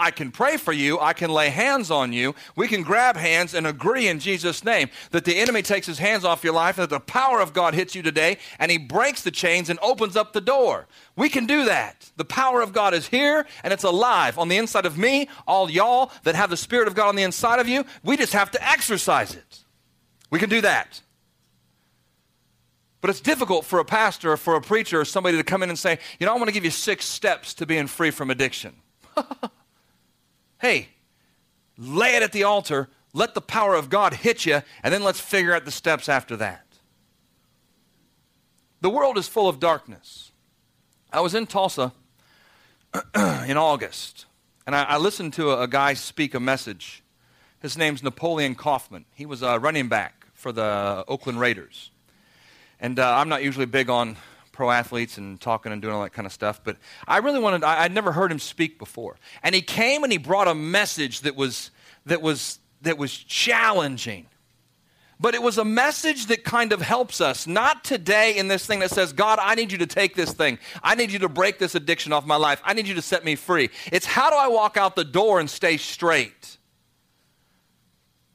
I 0.00 0.10
can 0.10 0.32
pray 0.32 0.56
for 0.56 0.72
you. 0.72 0.98
I 0.98 1.12
can 1.12 1.30
lay 1.30 1.50
hands 1.50 1.90
on 1.90 2.14
you. 2.14 2.34
We 2.56 2.68
can 2.68 2.82
grab 2.82 3.16
hands 3.16 3.52
and 3.52 3.66
agree 3.66 4.08
in 4.08 4.18
Jesus' 4.18 4.64
name 4.64 4.88
that 5.10 5.26
the 5.26 5.36
enemy 5.36 5.60
takes 5.60 5.86
his 5.86 5.98
hands 5.98 6.24
off 6.24 6.42
your 6.42 6.54
life 6.54 6.78
and 6.78 6.84
that 6.84 6.94
the 6.94 7.00
power 7.00 7.38
of 7.40 7.52
God 7.52 7.74
hits 7.74 7.94
you 7.94 8.00
today 8.00 8.38
and 8.58 8.70
he 8.70 8.78
breaks 8.78 9.20
the 9.20 9.30
chains 9.30 9.68
and 9.68 9.78
opens 9.80 10.16
up 10.16 10.32
the 10.32 10.40
door. 10.40 10.86
We 11.16 11.28
can 11.28 11.44
do 11.44 11.66
that. 11.66 12.10
The 12.16 12.24
power 12.24 12.62
of 12.62 12.72
God 12.72 12.94
is 12.94 13.08
here 13.08 13.46
and 13.62 13.74
it's 13.74 13.84
alive 13.84 14.38
on 14.38 14.48
the 14.48 14.56
inside 14.56 14.86
of 14.86 14.96
me, 14.96 15.28
all 15.46 15.70
y'all 15.70 16.10
that 16.22 16.34
have 16.34 16.48
the 16.48 16.56
Spirit 16.56 16.88
of 16.88 16.94
God 16.94 17.10
on 17.10 17.16
the 17.16 17.22
inside 17.22 17.60
of 17.60 17.68
you. 17.68 17.84
We 18.02 18.16
just 18.16 18.32
have 18.32 18.50
to 18.52 18.68
exercise 18.68 19.34
it. 19.34 19.58
We 20.30 20.38
can 20.38 20.48
do 20.48 20.62
that. 20.62 21.02
But 23.02 23.10
it's 23.10 23.20
difficult 23.20 23.66
for 23.66 23.80
a 23.80 23.84
pastor 23.84 24.32
or 24.32 24.38
for 24.38 24.56
a 24.56 24.62
preacher 24.62 24.98
or 24.98 25.04
somebody 25.04 25.36
to 25.36 25.44
come 25.44 25.62
in 25.62 25.68
and 25.68 25.78
say, 25.78 25.98
you 26.18 26.24
know, 26.24 26.32
I 26.32 26.36
want 26.36 26.48
to 26.48 26.54
give 26.54 26.64
you 26.64 26.70
six 26.70 27.04
steps 27.04 27.52
to 27.54 27.66
being 27.66 27.86
free 27.86 28.10
from 28.10 28.30
addiction. 28.30 28.76
hey, 30.60 30.88
lay 31.76 32.16
it 32.16 32.22
at 32.22 32.32
the 32.32 32.44
altar, 32.44 32.88
let 33.12 33.34
the 33.34 33.40
power 33.40 33.74
of 33.74 33.90
God 33.90 34.14
hit 34.14 34.46
you, 34.46 34.62
and 34.82 34.94
then 34.94 35.02
let's 35.02 35.20
figure 35.20 35.54
out 35.54 35.64
the 35.64 35.70
steps 35.70 36.08
after 36.08 36.36
that. 36.36 36.64
The 38.80 38.90
world 38.90 39.18
is 39.18 39.28
full 39.28 39.48
of 39.48 39.60
darkness. 39.60 40.32
I 41.12 41.20
was 41.20 41.34
in 41.34 41.46
Tulsa 41.46 41.92
in 43.14 43.56
August, 43.56 44.26
and 44.66 44.74
I, 44.74 44.84
I 44.84 44.96
listened 44.98 45.32
to 45.34 45.50
a, 45.50 45.62
a, 45.62 45.68
guy 45.68 45.94
speak 45.94 46.34
a 46.34 46.40
message. 46.40 47.02
His 47.60 47.76
name's 47.76 48.02
Napoleon 48.02 48.54
Kaufman. 48.54 49.04
He 49.14 49.26
was 49.26 49.42
a 49.42 49.58
running 49.58 49.88
back 49.88 50.26
for 50.34 50.52
the 50.52 51.04
Oakland 51.08 51.40
Raiders. 51.40 51.90
And 52.78 52.98
uh, 52.98 53.16
I'm 53.16 53.28
not 53.28 53.42
usually 53.42 53.66
big 53.66 53.90
on 53.90 54.16
pro 54.60 54.70
athletes 54.70 55.16
and 55.16 55.40
talking 55.40 55.72
and 55.72 55.80
doing 55.80 55.94
all 55.94 56.02
that 56.02 56.12
kind 56.12 56.26
of 56.26 56.32
stuff, 56.34 56.60
but 56.62 56.76
I 57.08 57.16
really 57.16 57.38
wanted, 57.38 57.64
I, 57.64 57.84
would 57.84 57.92
never 57.92 58.12
heard 58.12 58.30
him 58.30 58.38
speak 58.38 58.78
before. 58.78 59.16
And 59.42 59.54
he 59.54 59.62
came 59.62 60.02
and 60.02 60.12
he 60.12 60.18
brought 60.18 60.48
a 60.48 60.54
message 60.54 61.22
that 61.22 61.34
was, 61.34 61.70
that 62.04 62.20
was, 62.20 62.58
that 62.82 62.98
was 62.98 63.16
challenging. 63.16 64.26
But 65.18 65.34
it 65.34 65.42
was 65.42 65.56
a 65.56 65.64
message 65.64 66.26
that 66.26 66.44
kind 66.44 66.74
of 66.74 66.82
helps 66.82 67.22
us, 67.22 67.46
not 67.46 67.84
today 67.84 68.36
in 68.36 68.48
this 68.48 68.66
thing 68.66 68.80
that 68.80 68.90
says, 68.90 69.14
God, 69.14 69.38
I 69.40 69.54
need 69.54 69.72
you 69.72 69.78
to 69.78 69.86
take 69.86 70.14
this 70.14 70.34
thing. 70.34 70.58
I 70.82 70.94
need 70.94 71.10
you 71.10 71.20
to 71.20 71.30
break 71.30 71.58
this 71.58 71.74
addiction 71.74 72.12
off 72.12 72.26
my 72.26 72.36
life. 72.36 72.60
I 72.62 72.74
need 72.74 72.86
you 72.86 72.96
to 72.96 73.02
set 73.02 73.24
me 73.24 73.36
free. 73.36 73.70
It's 73.90 74.04
how 74.04 74.28
do 74.28 74.36
I 74.36 74.48
walk 74.48 74.76
out 74.76 74.94
the 74.94 75.04
door 75.04 75.40
and 75.40 75.48
stay 75.48 75.78
straight? 75.78 76.58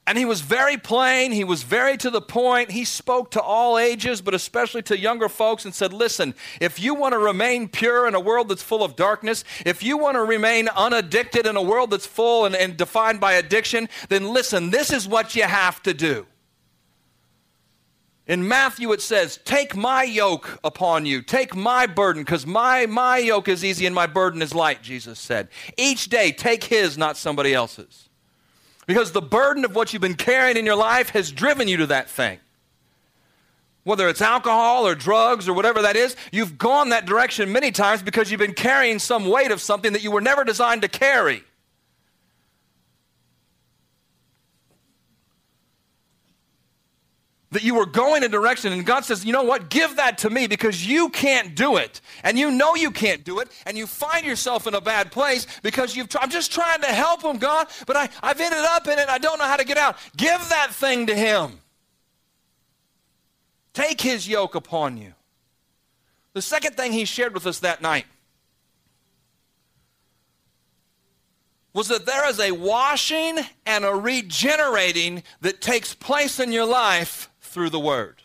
And 0.08 0.16
he 0.16 0.24
was 0.24 0.40
very 0.40 0.76
plain, 0.76 1.32
he 1.32 1.42
was 1.42 1.64
very 1.64 1.96
to 1.96 2.10
the 2.10 2.20
point. 2.20 2.70
He 2.70 2.84
spoke 2.84 3.32
to 3.32 3.42
all 3.42 3.76
ages, 3.76 4.20
but 4.20 4.34
especially 4.34 4.82
to 4.82 4.96
younger 4.96 5.28
folks, 5.28 5.64
and 5.64 5.74
said, 5.74 5.92
Listen, 5.92 6.34
if 6.60 6.78
you 6.78 6.94
want 6.94 7.12
to 7.12 7.18
remain 7.18 7.68
pure 7.68 8.06
in 8.06 8.14
a 8.14 8.20
world 8.20 8.48
that's 8.48 8.62
full 8.62 8.84
of 8.84 8.94
darkness, 8.94 9.42
if 9.64 9.82
you 9.82 9.98
want 9.98 10.14
to 10.14 10.22
remain 10.22 10.68
unaddicted 10.68 11.44
in 11.44 11.56
a 11.56 11.62
world 11.62 11.90
that's 11.90 12.06
full 12.06 12.44
and, 12.44 12.54
and 12.54 12.76
defined 12.76 13.20
by 13.20 13.32
addiction, 13.32 13.88
then 14.08 14.32
listen, 14.32 14.70
this 14.70 14.92
is 14.92 15.08
what 15.08 15.34
you 15.34 15.42
have 15.42 15.82
to 15.82 15.92
do. 15.92 16.24
In 18.28 18.46
Matthew, 18.46 18.92
it 18.92 19.00
says, 19.00 19.40
Take 19.44 19.74
my 19.74 20.04
yoke 20.04 20.60
upon 20.62 21.04
you. 21.06 21.20
Take 21.20 21.56
my 21.56 21.86
burden, 21.86 22.22
because 22.22 22.46
my, 22.46 22.86
my 22.86 23.18
yoke 23.18 23.48
is 23.48 23.64
easy 23.64 23.86
and 23.86 23.94
my 23.94 24.06
burden 24.06 24.40
is 24.40 24.54
light, 24.54 24.82
Jesus 24.82 25.18
said. 25.18 25.48
Each 25.76 26.08
day, 26.08 26.30
take 26.30 26.62
his, 26.62 26.96
not 26.96 27.16
somebody 27.16 27.52
else's. 27.52 28.08
Because 28.86 29.12
the 29.12 29.22
burden 29.22 29.64
of 29.64 29.74
what 29.74 29.92
you've 29.92 30.02
been 30.02 30.14
carrying 30.14 30.56
in 30.56 30.64
your 30.64 30.76
life 30.76 31.10
has 31.10 31.32
driven 31.32 31.68
you 31.68 31.76
to 31.78 31.86
that 31.88 32.08
thing. 32.08 32.38
Whether 33.82 34.08
it's 34.08 34.22
alcohol 34.22 34.86
or 34.86 34.94
drugs 34.94 35.48
or 35.48 35.52
whatever 35.52 35.82
that 35.82 35.94
is, 35.96 36.16
you've 36.32 36.58
gone 36.58 36.88
that 36.88 37.06
direction 37.06 37.52
many 37.52 37.70
times 37.70 38.02
because 38.02 38.30
you've 38.30 38.40
been 38.40 38.54
carrying 38.54 38.98
some 38.98 39.26
weight 39.26 39.52
of 39.52 39.60
something 39.60 39.92
that 39.92 40.02
you 40.02 40.10
were 40.10 40.20
never 40.20 40.42
designed 40.42 40.82
to 40.82 40.88
carry. 40.88 41.44
That 47.56 47.62
you 47.62 47.74
were 47.74 47.86
going 47.86 48.22
a 48.22 48.28
direction 48.28 48.70
and 48.70 48.84
God 48.84 49.06
says, 49.06 49.24
you 49.24 49.32
know 49.32 49.42
what, 49.42 49.70
give 49.70 49.96
that 49.96 50.18
to 50.18 50.28
me 50.28 50.46
because 50.46 50.86
you 50.86 51.08
can't 51.08 51.54
do 51.54 51.78
it. 51.78 52.02
And 52.22 52.38
you 52.38 52.50
know 52.50 52.74
you 52.74 52.90
can't 52.90 53.24
do 53.24 53.38
it. 53.38 53.48
And 53.64 53.78
you 53.78 53.86
find 53.86 54.26
yourself 54.26 54.66
in 54.66 54.74
a 54.74 54.80
bad 54.82 55.10
place 55.10 55.46
because 55.62 55.96
you've, 55.96 56.14
I'm 56.20 56.28
just 56.28 56.52
trying 56.52 56.82
to 56.82 56.88
help 56.88 57.22
him, 57.22 57.38
God, 57.38 57.68
but 57.86 57.96
I, 57.96 58.10
I've 58.22 58.38
ended 58.38 58.58
up 58.58 58.86
in 58.88 58.98
it. 58.98 59.08
I 59.08 59.16
don't 59.16 59.38
know 59.38 59.46
how 59.46 59.56
to 59.56 59.64
get 59.64 59.78
out. 59.78 59.96
Give 60.18 60.38
that 60.50 60.68
thing 60.72 61.06
to 61.06 61.14
him. 61.14 61.60
Take 63.72 64.02
his 64.02 64.28
yoke 64.28 64.54
upon 64.54 64.98
you. 64.98 65.14
The 66.34 66.42
second 66.42 66.76
thing 66.76 66.92
he 66.92 67.06
shared 67.06 67.32
with 67.32 67.46
us 67.46 67.60
that 67.60 67.80
night 67.80 68.04
was 71.72 71.88
that 71.88 72.04
there 72.04 72.28
is 72.28 72.38
a 72.38 72.52
washing 72.52 73.38
and 73.64 73.86
a 73.86 73.94
regenerating 73.94 75.22
that 75.40 75.62
takes 75.62 75.94
place 75.94 76.38
in 76.38 76.52
your 76.52 76.66
life 76.66 77.30
through 77.56 77.70
the 77.70 77.80
Word. 77.80 78.20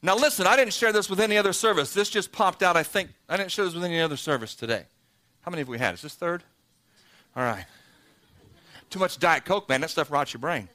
Now, 0.00 0.14
listen, 0.14 0.46
I 0.46 0.54
didn't 0.54 0.72
share 0.72 0.92
this 0.92 1.10
with 1.10 1.18
any 1.18 1.36
other 1.36 1.52
service. 1.52 1.92
This 1.92 2.08
just 2.08 2.30
popped 2.30 2.62
out, 2.62 2.76
I 2.76 2.84
think. 2.84 3.10
I 3.28 3.36
didn't 3.36 3.50
share 3.50 3.64
this 3.64 3.74
with 3.74 3.82
any 3.82 4.00
other 4.00 4.16
service 4.16 4.54
today. 4.54 4.84
How 5.40 5.50
many 5.50 5.62
have 5.62 5.68
we 5.68 5.78
had? 5.78 5.94
Is 5.94 6.02
this 6.02 6.14
third? 6.14 6.44
All 7.34 7.42
right. 7.42 7.64
Too 8.88 9.00
much 9.00 9.18
Diet 9.18 9.44
Coke, 9.44 9.68
man. 9.68 9.80
That 9.80 9.90
stuff 9.90 10.12
rots 10.12 10.32
your 10.32 10.42
brain. 10.42 10.68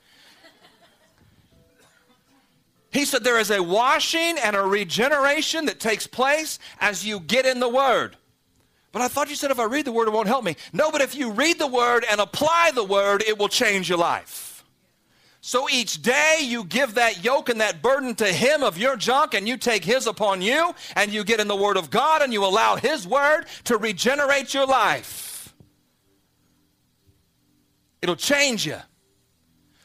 He 2.92 3.06
said 3.06 3.24
there 3.24 3.40
is 3.40 3.52
a 3.52 3.64
washing 3.64 4.38
and 4.44 4.54
a 4.58 4.62
regeneration 4.62 5.68
that 5.68 5.80
takes 5.80 6.08
place 6.08 6.60
as 6.82 7.08
you 7.08 7.22
get 7.22 7.46
in 7.46 7.62
the 7.62 7.70
Word. 7.70 8.18
But 8.92 9.02
I 9.02 9.08
thought 9.08 9.30
you 9.30 9.38
said 9.38 9.50
if 9.50 9.60
I 9.60 9.64
read 9.64 9.86
the 9.86 9.94
Word, 9.94 10.10
it 10.10 10.12
won't 10.12 10.28
help 10.28 10.44
me. 10.44 10.58
No, 10.74 10.92
but 10.92 11.00
if 11.00 11.16
you 11.16 11.32
read 11.32 11.58
the 11.58 11.68
Word 11.68 12.04
and 12.12 12.20
apply 12.20 12.72
the 12.76 12.84
Word, 12.84 13.24
it 13.26 13.38
will 13.38 13.48
change 13.48 13.88
your 13.88 13.98
life. 13.98 14.49
So 15.42 15.70
each 15.70 16.02
day 16.02 16.40
you 16.42 16.66
give 16.66 16.96
that 16.96 17.24
yoke 17.24 17.48
and 17.50 17.62
that 17.62 17.82
burden 17.82 18.14
to 18.16 18.26
Him 18.26 18.62
of 18.62 18.78
your 18.78 18.98
junk, 18.98 19.34
and 19.34 19.48
you 19.48 19.56
take 19.58 19.86
His 19.86 20.06
upon 20.06 20.42
you, 20.42 20.74
and 20.96 21.14
you 21.14 21.24
get 21.24 21.40
in 21.40 21.48
the 21.48 21.56
Word 21.56 21.78
of 21.78 21.90
God, 21.90 22.22
and 22.22 22.34
you 22.34 22.44
allow 22.44 22.76
His 22.76 23.08
Word 23.08 23.46
to 23.66 23.78
regenerate 23.78 24.54
your 24.54 24.66
life. 24.66 25.54
It'll 28.02 28.18
change 28.18 28.66
you. 28.66 28.78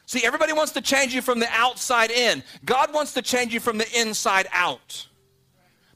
See, 0.07 0.25
everybody 0.25 0.53
wants 0.53 0.73
to 0.73 0.81
change 0.81 1.15
you 1.15 1.21
from 1.21 1.39
the 1.39 1.47
outside 1.51 2.11
in. 2.11 2.43
God 2.63 2.93
wants 2.93 3.13
to 3.13 3.21
change 3.21 3.53
you 3.53 3.59
from 3.59 3.77
the 3.77 3.99
inside 3.99 4.47
out. 4.51 5.07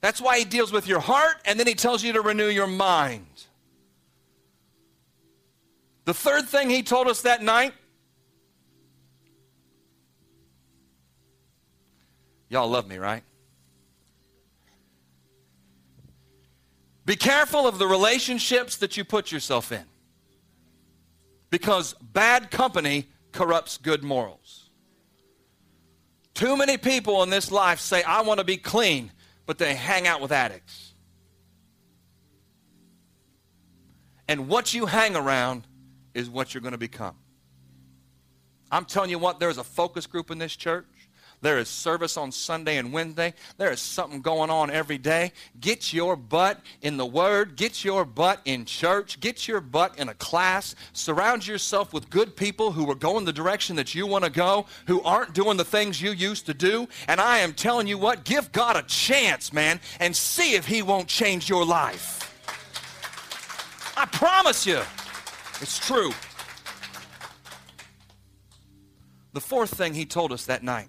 That's 0.02 0.22
why 0.22 0.40
He 0.40 0.46
deals 0.46 0.72
with 0.72 0.88
your 0.88 1.02
heart, 1.02 1.36
and 1.44 1.60
then 1.60 1.68
He 1.68 1.76
tells 1.76 2.02
you 2.02 2.14
to 2.14 2.22
renew 2.22 2.48
your 2.48 2.68
mind. 2.68 3.26
The 6.06 6.14
third 6.14 6.48
thing 6.48 6.70
He 6.70 6.82
told 6.82 7.08
us 7.08 7.24
that 7.24 7.44
night 7.44 7.74
Y'all 12.50 12.68
love 12.68 12.88
me, 12.88 12.98
right? 12.98 13.24
Be 17.06 17.16
careful 17.16 17.68
of 17.68 17.80
the 17.80 17.88
relationships 17.88 18.78
that 18.78 18.98
you 18.98 19.04
put 19.04 19.32
yourself 19.32 19.72
in. 19.72 19.84
Because 21.50 21.94
bad 21.94 22.52
company 22.52 23.08
corrupts 23.32 23.78
good 23.78 24.04
morals. 24.04 24.70
Too 26.34 26.56
many 26.56 26.78
people 26.78 27.24
in 27.24 27.30
this 27.30 27.52
life 27.52 27.80
say, 27.80 28.04
I 28.04 28.22
want 28.22 28.40
to 28.40 28.44
be 28.44 28.58
clean, 28.58 29.12
but 29.46 29.58
they 29.58 29.74
hang 29.74 30.08
out 30.08 30.22
with 30.22 30.32
addicts. 30.32 30.94
And 34.28 34.48
what 34.48 34.74
you 34.74 34.86
hang 34.86 35.16
around 35.16 35.66
is 36.14 36.30
what 36.30 36.54
you're 36.54 36.62
going 36.62 36.74
to 36.74 36.78
become. 36.78 37.16
I'm 38.72 38.86
telling 38.86 39.10
you 39.10 39.18
what, 39.18 39.40
there's 39.40 39.58
a 39.58 39.64
focus 39.64 40.06
group 40.06 40.30
in 40.30 40.38
this 40.38 40.56
church 40.56 40.86
there 41.42 41.58
is 41.58 41.70
service 41.70 42.18
on 42.18 42.32
Sunday 42.32 42.78
and 42.78 42.92
Wednesday. 42.92 43.34
There 43.58 43.72
is 43.72 43.80
something 43.80 44.22
going 44.22 44.50
on 44.50 44.70
every 44.70 44.98
day. 44.98 45.32
Get 45.60 45.94
your 45.94 46.18
butt 46.18 46.60
in 46.82 46.98
the 46.98 47.06
Word. 47.06 47.56
Get 47.56 47.86
your 47.86 48.04
butt 48.04 48.42
in 48.44 48.66
church. 48.66 49.20
Get 49.22 49.48
your 49.48 49.62
butt 49.62 49.98
in 49.98 50.10
a 50.10 50.14
class. 50.16 50.76
Surround 50.92 51.48
yourself 51.48 51.94
with 51.94 52.10
good 52.10 52.36
people 52.36 52.74
who 52.74 52.90
are 52.92 52.96
going 52.96 53.24
the 53.24 53.32
direction 53.32 53.78
that 53.78 53.96
you 53.96 54.06
want 54.06 54.26
to 54.26 54.30
go, 54.30 54.66
who 54.88 55.02
aren't 55.02 55.34
doing 55.34 55.56
the 55.56 55.64
things 55.64 56.02
you 56.02 56.12
used 56.12 56.46
to 56.48 56.54
do. 56.54 56.88
And 57.08 57.22
I 57.22 57.40
am 57.40 57.54
telling 57.54 57.88
you 57.88 57.98
what, 57.98 58.26
give 58.26 58.52
God 58.52 58.76
a 58.76 58.84
chance, 58.84 59.54
man, 59.54 59.80
and 60.00 60.16
see 60.16 60.56
if 60.56 60.66
He 60.66 60.82
won't 60.82 61.08
change 61.08 61.48
your 61.48 61.66
life. 61.66 62.18
I 63.96 64.06
promise 64.06 64.66
you, 64.66 64.82
it's 65.62 65.80
true. 65.80 66.12
The 69.34 69.42
fourth 69.42 69.72
thing 69.72 69.94
he 69.94 70.06
told 70.06 70.32
us 70.34 70.46
that 70.48 70.64
night 70.64 70.88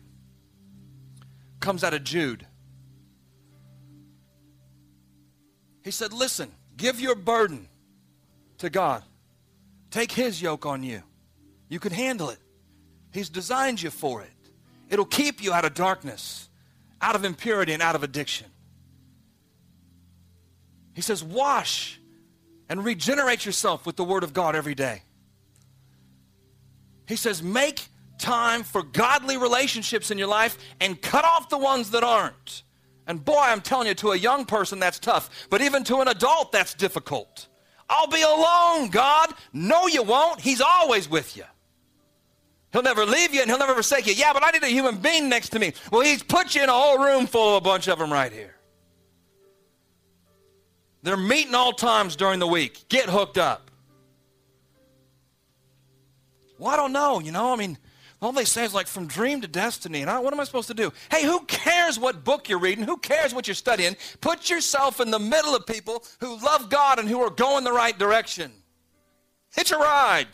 comes 1.61 1.85
out 1.85 1.95
of 1.95 2.05
Jude. 2.05 2.47
He 5.83 5.91
said, 5.91 6.13
Listen, 6.13 6.51
give 6.77 7.01
your 7.01 7.15
burden 7.15 7.69
to 8.59 8.71
God. 8.71 9.03
Take 9.91 10.13
His 10.13 10.41
yoke 10.41 10.67
on 10.67 10.83
you. 10.83 11.03
You 11.69 11.79
can 11.79 11.93
handle 11.93 12.31
it. 12.31 12.39
He's 13.13 13.29
designed 13.29 13.81
you 13.81 13.91
for 13.91 14.23
it. 14.23 14.31
It'll 14.89 15.05
keep 15.05 15.43
you 15.43 15.53
out 15.53 15.65
of 15.65 15.75
darkness, 15.75 16.49
out 17.01 17.15
of 17.15 17.25
impurity, 17.25 17.73
and 17.73 17.83
out 17.83 17.95
of 17.95 18.03
addiction. 18.03 18.49
He 20.95 21.03
says, 21.03 21.23
Wash 21.23 22.01
and 22.69 22.85
regenerate 22.85 23.47
yourself 23.47 23.87
with 23.87 23.97
the 23.97 24.05
Word 24.05 24.23
of 24.25 24.33
God 24.33 24.55
every 24.55 24.75
day. 24.75 25.03
He 27.07 27.17
says, 27.17 27.43
Make 27.43 27.89
time 28.21 28.63
for 28.63 28.83
godly 28.83 29.37
relationships 29.37 30.11
in 30.11 30.19
your 30.19 30.29
life 30.29 30.57
and 30.81 31.01
cut 31.01 31.25
off 31.25 31.49
the 31.49 31.59
ones 31.59 31.91
that 31.91 32.05
aren't. 32.05 32.63
And 33.07 33.25
boy, 33.25 33.41
I'm 33.41 33.61
telling 33.61 33.89
you, 33.89 33.95
to 33.95 34.13
a 34.13 34.17
young 34.17 34.45
person, 34.45 34.79
that's 34.79 35.01
tough. 35.01 35.49
But 35.51 35.63
even 35.63 35.83
to 35.85 35.97
an 35.99 36.09
adult, 36.09 36.53
that's 36.53 36.75
difficult. 36.75 37.49
I'll 37.89 38.07
be 38.07 38.23
alone, 38.23 38.91
God. 38.91 39.35
No, 39.53 39.89
you 39.89 40.05
won't. 40.05 40.41
He's 40.41 40.61
always 40.61 41.09
with 41.09 41.37
you. 41.37 41.43
He'll 42.73 42.83
never 42.83 43.05
leave 43.05 43.35
you 43.35 43.41
and 43.41 43.51
he'll 43.51 43.59
never 43.59 43.75
forsake 43.75 44.07
you. 44.07 44.13
Yeah, 44.13 44.33
but 44.33 44.45
I 44.45 44.53
need 44.53 44.63
a 44.63 44.69
human 44.69 44.99
being 44.99 45.29
next 45.29 45.49
to 45.51 45.59
me. 45.59 45.73
Well, 45.91 46.03
he's 46.03 46.23
put 46.23 46.55
you 46.55 46.63
in 46.63 46.69
a 46.69 46.73
whole 46.73 46.99
room 46.99 47.27
full 47.27 47.57
of 47.57 47.57
a 47.57 47.61
bunch 47.61 47.89
of 47.89 47.99
them 47.99 48.13
right 48.13 48.33
here. 48.33 48.55
They're 51.03 51.17
meeting 51.17 51.55
all 51.55 51.73
times 51.73 52.15
during 52.15 52.39
the 52.39 52.47
week. 52.47 52.89
Get 52.89 53.09
hooked 53.09 53.39
up. 53.39 53.71
Well, 56.59 56.69
I 56.69 56.77
don't 56.77 56.93
know, 56.93 57.21
you 57.21 57.33
know, 57.33 57.55
I 57.55 57.57
mean, 57.57 57.79
all 58.23 58.33
they 58.33 58.45
say 58.45 58.65
is 58.65 58.75
like 58.75 58.87
from 58.87 59.07
dream 59.07 59.41
to 59.41 59.49
destiny. 59.49 60.03
And 60.03 60.11
I, 60.11 60.19
what 60.19 60.33
am 60.35 60.41
I 60.41 60.45
supposed 60.45 60.69
to 60.69 60.75
do? 60.75 60.93
Hey, 61.11 61.25
who 61.25 61.41
cares 61.47 61.99
what 61.99 62.23
book 62.23 62.49
you're 62.49 62.59
reading? 62.59 62.85
Who 62.85 62.99
cares 62.99 63.35
what 63.35 63.49
you're 63.49 63.55
studying? 63.55 63.97
Put 64.21 64.51
yourself 64.51 65.01
in 65.01 65.11
the 65.11 65.19
middle 65.19 65.55
of 65.55 65.67
people 65.67 66.05
who 66.21 66.39
love 66.45 66.69
God 66.69 66.99
and 66.99 67.09
who 67.09 67.21
are 67.21 67.31
going 67.31 67.65
the 67.65 67.73
right 67.73 67.99
direction. 67.99 68.53
Hitch 69.55 69.73
a 69.73 69.77
ride. 69.77 70.29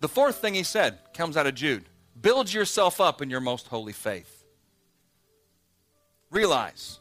The 0.00 0.08
fourth 0.08 0.36
thing 0.36 0.52
he 0.52 0.64
said 0.64 0.98
comes 1.14 1.36
out 1.36 1.46
of 1.46 1.54
Jude 1.54 1.84
build 2.20 2.52
yourself 2.52 3.00
up 3.00 3.22
in 3.22 3.30
your 3.30 3.40
most 3.40 3.68
holy 3.68 3.92
faith. 3.92 4.44
Realize 6.30 7.00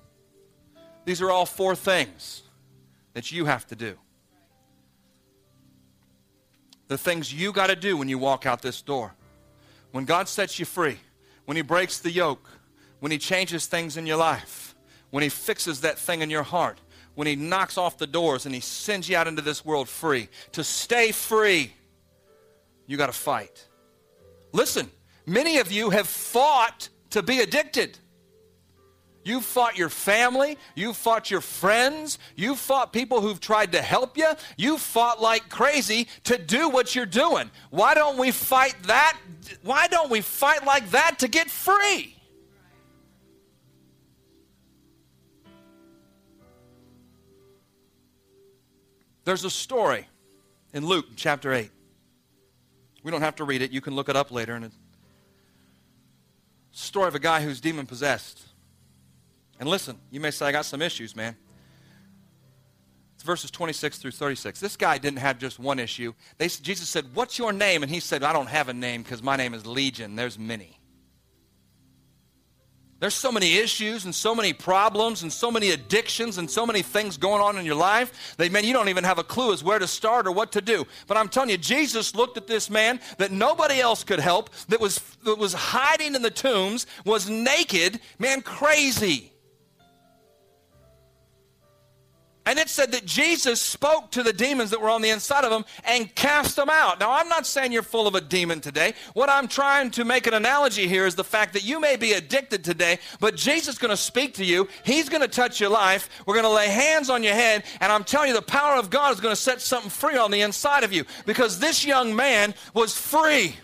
these 1.05 1.21
are 1.21 1.29
all 1.29 1.45
four 1.45 1.75
things 1.75 2.43
that 3.13 3.31
you 3.31 3.45
have 3.45 3.67
to 3.67 3.75
do 3.75 3.97
the 6.93 6.97
things 6.97 7.33
you 7.33 7.51
got 7.51 7.67
to 7.67 7.75
do 7.75 7.97
when 7.97 8.07
you 8.07 8.19
walk 8.19 8.45
out 8.45 8.61
this 8.61 8.81
door. 8.83 9.15
When 9.91 10.05
God 10.05 10.29
sets 10.29 10.59
you 10.59 10.65
free, 10.65 10.99
when 11.45 11.57
He 11.57 11.63
breaks 11.63 11.97
the 11.97 12.11
yoke, 12.11 12.47
when 12.99 13.11
He 13.11 13.17
changes 13.17 13.65
things 13.65 13.97
in 13.97 14.05
your 14.05 14.17
life, 14.17 14.75
when 15.09 15.23
He 15.23 15.29
fixes 15.29 15.81
that 15.81 15.97
thing 15.97 16.21
in 16.21 16.29
your 16.29 16.43
heart, 16.43 16.79
when 17.15 17.25
He 17.25 17.35
knocks 17.35 17.79
off 17.79 17.97
the 17.97 18.05
doors 18.05 18.45
and 18.45 18.53
He 18.53 18.61
sends 18.61 19.09
you 19.09 19.17
out 19.17 19.27
into 19.27 19.41
this 19.41 19.65
world 19.65 19.89
free. 19.89 20.29
To 20.51 20.63
stay 20.63 21.11
free, 21.11 21.73
you 22.85 22.95
got 22.95 23.07
to 23.07 23.11
fight. 23.11 23.67
Listen, 24.51 24.91
many 25.25 25.57
of 25.57 25.71
you 25.71 25.89
have 25.89 26.07
fought 26.07 26.89
to 27.09 27.23
be 27.23 27.39
addicted. 27.39 27.97
You 29.23 29.39
fought 29.39 29.77
your 29.77 29.89
family. 29.89 30.57
You 30.75 30.93
fought 30.93 31.31
your 31.31 31.41
friends. 31.41 32.19
You 32.35 32.55
fought 32.55 32.91
people 32.91 33.21
who've 33.21 33.39
tried 33.39 33.71
to 33.71 33.81
help 33.81 34.17
you. 34.17 34.31
You 34.57 34.77
fought 34.77 35.21
like 35.21 35.49
crazy 35.49 36.07
to 36.25 36.37
do 36.37 36.69
what 36.69 36.95
you're 36.95 37.05
doing. 37.05 37.49
Why 37.69 37.93
don't 37.93 38.17
we 38.17 38.31
fight 38.31 38.75
that? 38.83 39.17
Why 39.61 39.87
don't 39.87 40.09
we 40.09 40.21
fight 40.21 40.65
like 40.65 40.91
that 40.91 41.19
to 41.19 41.27
get 41.27 41.49
free? 41.49 42.15
There's 49.25 49.45
a 49.45 49.49
story 49.49 50.07
in 50.73 50.85
Luke 50.85 51.05
chapter 51.15 51.53
8. 51.53 51.69
We 53.03 53.11
don't 53.11 53.21
have 53.21 53.35
to 53.35 53.45
read 53.45 53.61
it. 53.61 53.71
You 53.71 53.79
can 53.79 53.95
look 53.95 54.09
it 54.09 54.15
up 54.15 54.31
later. 54.31 54.55
And 54.55 54.65
it's 54.65 54.75
a 56.73 56.77
story 56.77 57.07
of 57.07 57.15
a 57.15 57.19
guy 57.19 57.41
who's 57.41 57.61
demon 57.61 57.85
possessed. 57.85 58.52
And 59.63 59.69
listen, 59.69 59.97
you 60.11 60.19
may 60.19 60.29
say, 60.29 60.47
I 60.47 60.51
got 60.51 60.65
some 60.65 60.81
issues, 60.81 61.15
man. 61.15 61.37
It's 63.13 63.23
verses 63.23 63.49
26 63.49 63.97
through 63.97 64.11
36. 64.11 64.59
This 64.59 64.75
guy 64.75 64.97
didn't 64.97 65.19
have 65.19 65.39
just 65.39 65.57
one 65.57 65.79
issue. 65.79 66.13
They, 66.37 66.49
Jesus 66.49 66.89
said, 66.89 67.05
What's 67.13 67.39
your 67.39 67.53
name? 67.53 67.81
And 67.81 67.89
he 67.89 68.01
said, 68.01 68.23
I 68.23 68.33
don't 68.33 68.49
have 68.49 68.67
a 68.67 68.73
name 68.73 69.03
because 69.03 69.23
my 69.23 69.37
name 69.37 69.53
is 69.53 69.65
Legion. 69.65 70.17
There's 70.17 70.37
many. 70.37 70.81
There's 72.99 73.13
so 73.13 73.31
many 73.31 73.55
issues 73.55 74.03
and 74.03 74.13
so 74.13 74.35
many 74.35 74.51
problems 74.51 75.23
and 75.23 75.31
so 75.31 75.49
many 75.49 75.71
addictions 75.71 76.39
and 76.39 76.51
so 76.51 76.65
many 76.65 76.81
things 76.81 77.15
going 77.15 77.41
on 77.41 77.57
in 77.57 77.65
your 77.65 77.75
life 77.75 78.35
that, 78.35 78.51
man, 78.51 78.65
you 78.65 78.73
don't 78.73 78.89
even 78.89 79.05
have 79.05 79.17
a 79.17 79.23
clue 79.23 79.53
as 79.53 79.63
where 79.63 79.79
to 79.79 79.87
start 79.87 80.27
or 80.27 80.33
what 80.33 80.51
to 80.51 80.61
do. 80.61 80.85
But 81.07 81.15
I'm 81.15 81.29
telling 81.29 81.51
you, 81.51 81.57
Jesus 81.57 82.15
looked 82.15 82.35
at 82.35 82.47
this 82.47 82.69
man 82.69 82.99
that 83.17 83.31
nobody 83.31 83.79
else 83.79 84.03
could 84.03 84.19
help, 84.19 84.49
that 84.67 84.81
was, 84.81 84.99
that 85.23 85.37
was 85.37 85.53
hiding 85.53 86.15
in 86.15 86.21
the 86.21 86.29
tombs, 86.29 86.85
was 87.05 87.29
naked, 87.29 88.01
man, 88.19 88.41
crazy. 88.41 89.32
And 92.53 92.59
it 92.59 92.69
said 92.69 92.91
that 92.91 93.03
Jesus 93.03 93.59
spoke 93.59 94.11
to 94.11 94.21
the 94.21 94.31
demons 94.31 94.69
that 94.69 94.79
were 94.79 94.91
on 94.91 95.01
the 95.01 95.09
inside 95.09 95.43
of 95.43 95.51
him 95.51 95.65
and 95.85 96.13
cast 96.13 96.55
them 96.55 96.69
out. 96.69 96.99
Now, 96.99 97.11
I'm 97.11 97.27
not 97.27 97.47
saying 97.47 97.71
you're 97.71 97.81
full 97.81 98.05
of 98.05 98.13
a 98.13 98.21
demon 98.21 98.61
today. 98.61 98.93
What 99.15 99.27
I'm 99.27 99.47
trying 99.47 99.89
to 99.89 100.05
make 100.05 100.27
an 100.27 100.35
analogy 100.35 100.87
here 100.87 101.07
is 101.07 101.15
the 101.15 101.23
fact 101.23 101.53
that 101.53 101.63
you 101.63 101.79
may 101.79 101.95
be 101.95 102.13
addicted 102.13 102.63
today, 102.63 102.99
but 103.19 103.35
Jesus 103.35 103.69
is 103.73 103.79
going 103.79 103.89
to 103.89 103.97
speak 103.97 104.35
to 104.35 104.45
you. 104.45 104.69
He's 104.85 105.09
going 105.09 105.23
to 105.23 105.27
touch 105.27 105.59
your 105.59 105.71
life. 105.71 106.07
We're 106.27 106.35
going 106.35 106.45
to 106.45 106.51
lay 106.51 106.67
hands 106.67 107.09
on 107.09 107.23
your 107.23 107.33
head, 107.33 107.63
and 107.81 107.91
I'm 107.91 108.03
telling 108.03 108.27
you, 108.27 108.35
the 108.35 108.43
power 108.43 108.75
of 108.75 108.91
God 108.91 109.11
is 109.15 109.19
going 109.19 109.35
to 109.35 109.41
set 109.41 109.59
something 109.59 109.89
free 109.89 110.17
on 110.17 110.29
the 110.29 110.41
inside 110.41 110.83
of 110.83 110.93
you 110.93 111.05
because 111.25 111.57
this 111.57 111.83
young 111.83 112.15
man 112.15 112.53
was 112.75 112.95
free. 112.95 113.55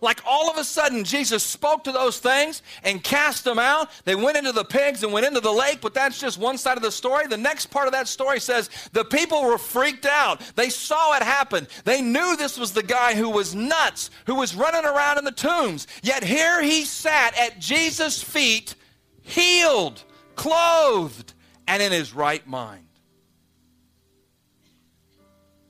Like 0.00 0.20
all 0.26 0.50
of 0.50 0.56
a 0.58 0.64
sudden, 0.64 1.04
Jesus 1.04 1.42
spoke 1.42 1.84
to 1.84 1.92
those 1.92 2.18
things 2.18 2.62
and 2.82 3.02
cast 3.02 3.44
them 3.44 3.58
out. 3.58 3.90
They 4.04 4.14
went 4.14 4.36
into 4.36 4.52
the 4.52 4.64
pigs 4.64 5.02
and 5.02 5.12
went 5.12 5.26
into 5.26 5.40
the 5.40 5.52
lake, 5.52 5.80
but 5.80 5.94
that's 5.94 6.20
just 6.20 6.38
one 6.38 6.58
side 6.58 6.76
of 6.76 6.82
the 6.82 6.92
story. 6.92 7.26
The 7.26 7.36
next 7.36 7.66
part 7.66 7.86
of 7.86 7.92
that 7.92 8.08
story 8.08 8.40
says 8.40 8.70
the 8.92 9.04
people 9.04 9.42
were 9.44 9.58
freaked 9.58 10.06
out. 10.06 10.40
They 10.54 10.70
saw 10.70 11.16
it 11.16 11.22
happen. 11.22 11.66
They 11.84 12.00
knew 12.00 12.36
this 12.36 12.58
was 12.58 12.72
the 12.72 12.82
guy 12.82 13.14
who 13.14 13.28
was 13.28 13.54
nuts, 13.54 14.10
who 14.26 14.36
was 14.36 14.54
running 14.54 14.84
around 14.84 15.18
in 15.18 15.24
the 15.24 15.32
tombs. 15.32 15.86
Yet 16.02 16.22
here 16.22 16.62
he 16.62 16.84
sat 16.84 17.36
at 17.38 17.58
Jesus' 17.58 18.22
feet, 18.22 18.74
healed, 19.22 20.02
clothed, 20.36 21.34
and 21.66 21.82
in 21.82 21.92
his 21.92 22.14
right 22.14 22.46
mind. 22.46 22.84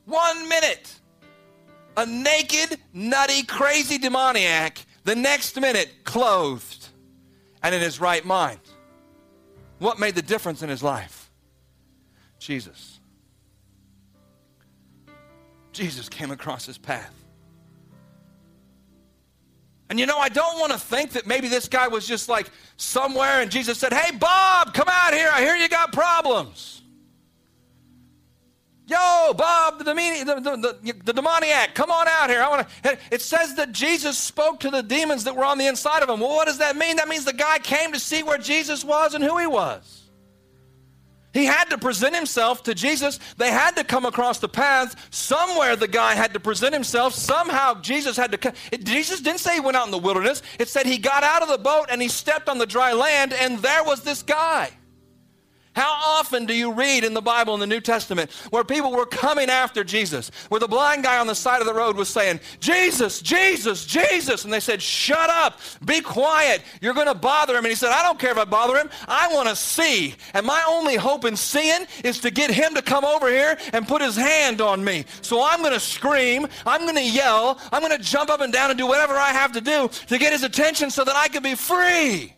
One 0.04 0.48
minute 0.48 0.94
a 1.98 2.06
naked, 2.06 2.78
nutty, 2.92 3.42
crazy 3.42 3.98
demoniac, 3.98 4.78
the 5.02 5.16
next 5.16 5.60
minute 5.60 5.90
clothed 6.04 6.88
and 7.60 7.74
in 7.74 7.80
his 7.80 8.00
right 8.00 8.24
mind. 8.24 8.60
What 9.80 9.98
made 9.98 10.14
the 10.14 10.22
difference 10.22 10.62
in 10.62 10.68
his 10.68 10.80
life? 10.80 11.28
Jesus. 12.38 13.00
Jesus 15.72 16.08
came 16.08 16.30
across 16.30 16.66
his 16.66 16.78
path. 16.78 17.14
And 19.90 19.98
you 19.98 20.06
know, 20.06 20.18
I 20.18 20.28
don't 20.28 20.60
want 20.60 20.70
to 20.70 20.78
think 20.78 21.12
that 21.12 21.26
maybe 21.26 21.48
this 21.48 21.66
guy 21.66 21.88
was 21.88 22.06
just 22.06 22.28
like 22.28 22.48
somewhere 22.76 23.40
and 23.40 23.50
Jesus 23.50 23.76
said, 23.76 23.92
Hey, 23.92 24.16
Bob, 24.16 24.72
come 24.72 24.88
out 24.88 25.14
here. 25.14 25.30
I 25.32 25.40
hear 25.40 25.56
you 25.56 25.68
got 25.68 25.92
problems. 25.92 26.82
Yo, 28.88 29.34
Bob, 29.34 29.78
the, 29.78 29.84
the, 29.84 30.56
the, 30.82 30.94
the, 31.04 31.12
demoniac, 31.12 31.74
come 31.74 31.90
on 31.90 32.08
out 32.08 32.30
here. 32.30 32.40
I 32.40 32.48
want 32.48 32.66
to. 32.82 32.98
It 33.10 33.20
says 33.20 33.54
that 33.56 33.72
Jesus 33.72 34.16
spoke 34.16 34.60
to 34.60 34.70
the 34.70 34.82
demons 34.82 35.24
that 35.24 35.36
were 35.36 35.44
on 35.44 35.58
the 35.58 35.66
inside 35.66 36.02
of 36.02 36.08
him. 36.08 36.20
Well, 36.20 36.30
what 36.30 36.46
does 36.46 36.56
that 36.56 36.74
mean? 36.74 36.96
That 36.96 37.06
means 37.06 37.26
the 37.26 37.34
guy 37.34 37.58
came 37.58 37.92
to 37.92 38.00
see 38.00 38.22
where 38.22 38.38
Jesus 38.38 38.86
was 38.86 39.12
and 39.12 39.22
who 39.22 39.36
he 39.36 39.46
was. 39.46 40.08
He 41.34 41.44
had 41.44 41.66
to 41.66 41.76
present 41.76 42.14
himself 42.14 42.62
to 42.62 42.74
Jesus. 42.74 43.20
They 43.36 43.50
had 43.50 43.76
to 43.76 43.84
come 43.84 44.06
across 44.06 44.38
the 44.38 44.48
path. 44.48 45.08
Somewhere 45.10 45.76
the 45.76 45.86
guy 45.86 46.14
had 46.14 46.32
to 46.32 46.40
present 46.40 46.72
himself. 46.72 47.12
Somehow 47.12 47.82
Jesus 47.82 48.16
had 48.16 48.32
to 48.32 48.38
come. 48.38 48.54
It, 48.72 48.84
Jesus 48.84 49.20
didn't 49.20 49.40
say 49.40 49.54
he 49.54 49.60
went 49.60 49.76
out 49.76 49.84
in 49.84 49.90
the 49.90 49.98
wilderness. 49.98 50.40
It 50.58 50.70
said 50.70 50.86
he 50.86 50.96
got 50.96 51.24
out 51.24 51.42
of 51.42 51.50
the 51.50 51.58
boat 51.58 51.88
and 51.90 52.00
he 52.00 52.08
stepped 52.08 52.48
on 52.48 52.56
the 52.56 52.66
dry 52.66 52.94
land, 52.94 53.34
and 53.34 53.58
there 53.58 53.84
was 53.84 54.02
this 54.02 54.22
guy. 54.22 54.70
How 55.74 56.18
often 56.18 56.46
do 56.46 56.54
you 56.54 56.72
read 56.72 57.04
in 57.04 57.14
the 57.14 57.20
Bible 57.20 57.54
in 57.54 57.60
the 57.60 57.66
New 57.66 57.80
Testament 57.80 58.32
where 58.50 58.64
people 58.64 58.90
were 58.90 59.06
coming 59.06 59.48
after 59.48 59.84
Jesus, 59.84 60.30
where 60.48 60.58
the 60.58 60.66
blind 60.66 61.04
guy 61.04 61.18
on 61.18 61.26
the 61.26 61.34
side 61.34 61.60
of 61.60 61.66
the 61.66 61.74
road 61.74 61.96
was 61.96 62.08
saying, 62.08 62.40
Jesus, 62.58 63.20
Jesus, 63.20 63.84
Jesus? 63.86 64.44
And 64.44 64.52
they 64.52 64.60
said, 64.60 64.82
Shut 64.82 65.30
up, 65.30 65.60
be 65.84 66.00
quiet, 66.00 66.62
you're 66.80 66.94
going 66.94 67.06
to 67.06 67.14
bother 67.14 67.52
him. 67.52 67.64
And 67.64 67.68
he 67.68 67.74
said, 67.74 67.90
I 67.90 68.02
don't 68.02 68.18
care 68.18 68.32
if 68.32 68.38
I 68.38 68.44
bother 68.44 68.76
him, 68.76 68.90
I 69.06 69.32
want 69.32 69.48
to 69.48 69.56
see. 69.56 70.14
And 70.34 70.44
my 70.44 70.64
only 70.66 70.96
hope 70.96 71.24
in 71.24 71.36
seeing 71.36 71.86
is 72.02 72.18
to 72.20 72.30
get 72.30 72.50
him 72.50 72.74
to 72.74 72.82
come 72.82 73.04
over 73.04 73.28
here 73.28 73.56
and 73.72 73.86
put 73.86 74.02
his 74.02 74.16
hand 74.16 74.60
on 74.60 74.82
me. 74.82 75.04
So 75.22 75.44
I'm 75.44 75.60
going 75.60 75.74
to 75.74 75.80
scream, 75.80 76.46
I'm 76.66 76.82
going 76.82 76.96
to 76.96 77.08
yell, 77.08 77.60
I'm 77.72 77.82
going 77.82 77.96
to 77.96 78.02
jump 78.02 78.30
up 78.30 78.40
and 78.40 78.52
down 78.52 78.70
and 78.70 78.78
do 78.78 78.86
whatever 78.86 79.14
I 79.14 79.32
have 79.32 79.52
to 79.52 79.60
do 79.60 79.88
to 80.08 80.18
get 80.18 80.32
his 80.32 80.42
attention 80.42 80.90
so 80.90 81.04
that 81.04 81.14
I 81.14 81.28
can 81.28 81.42
be 81.42 81.54
free. 81.54 82.34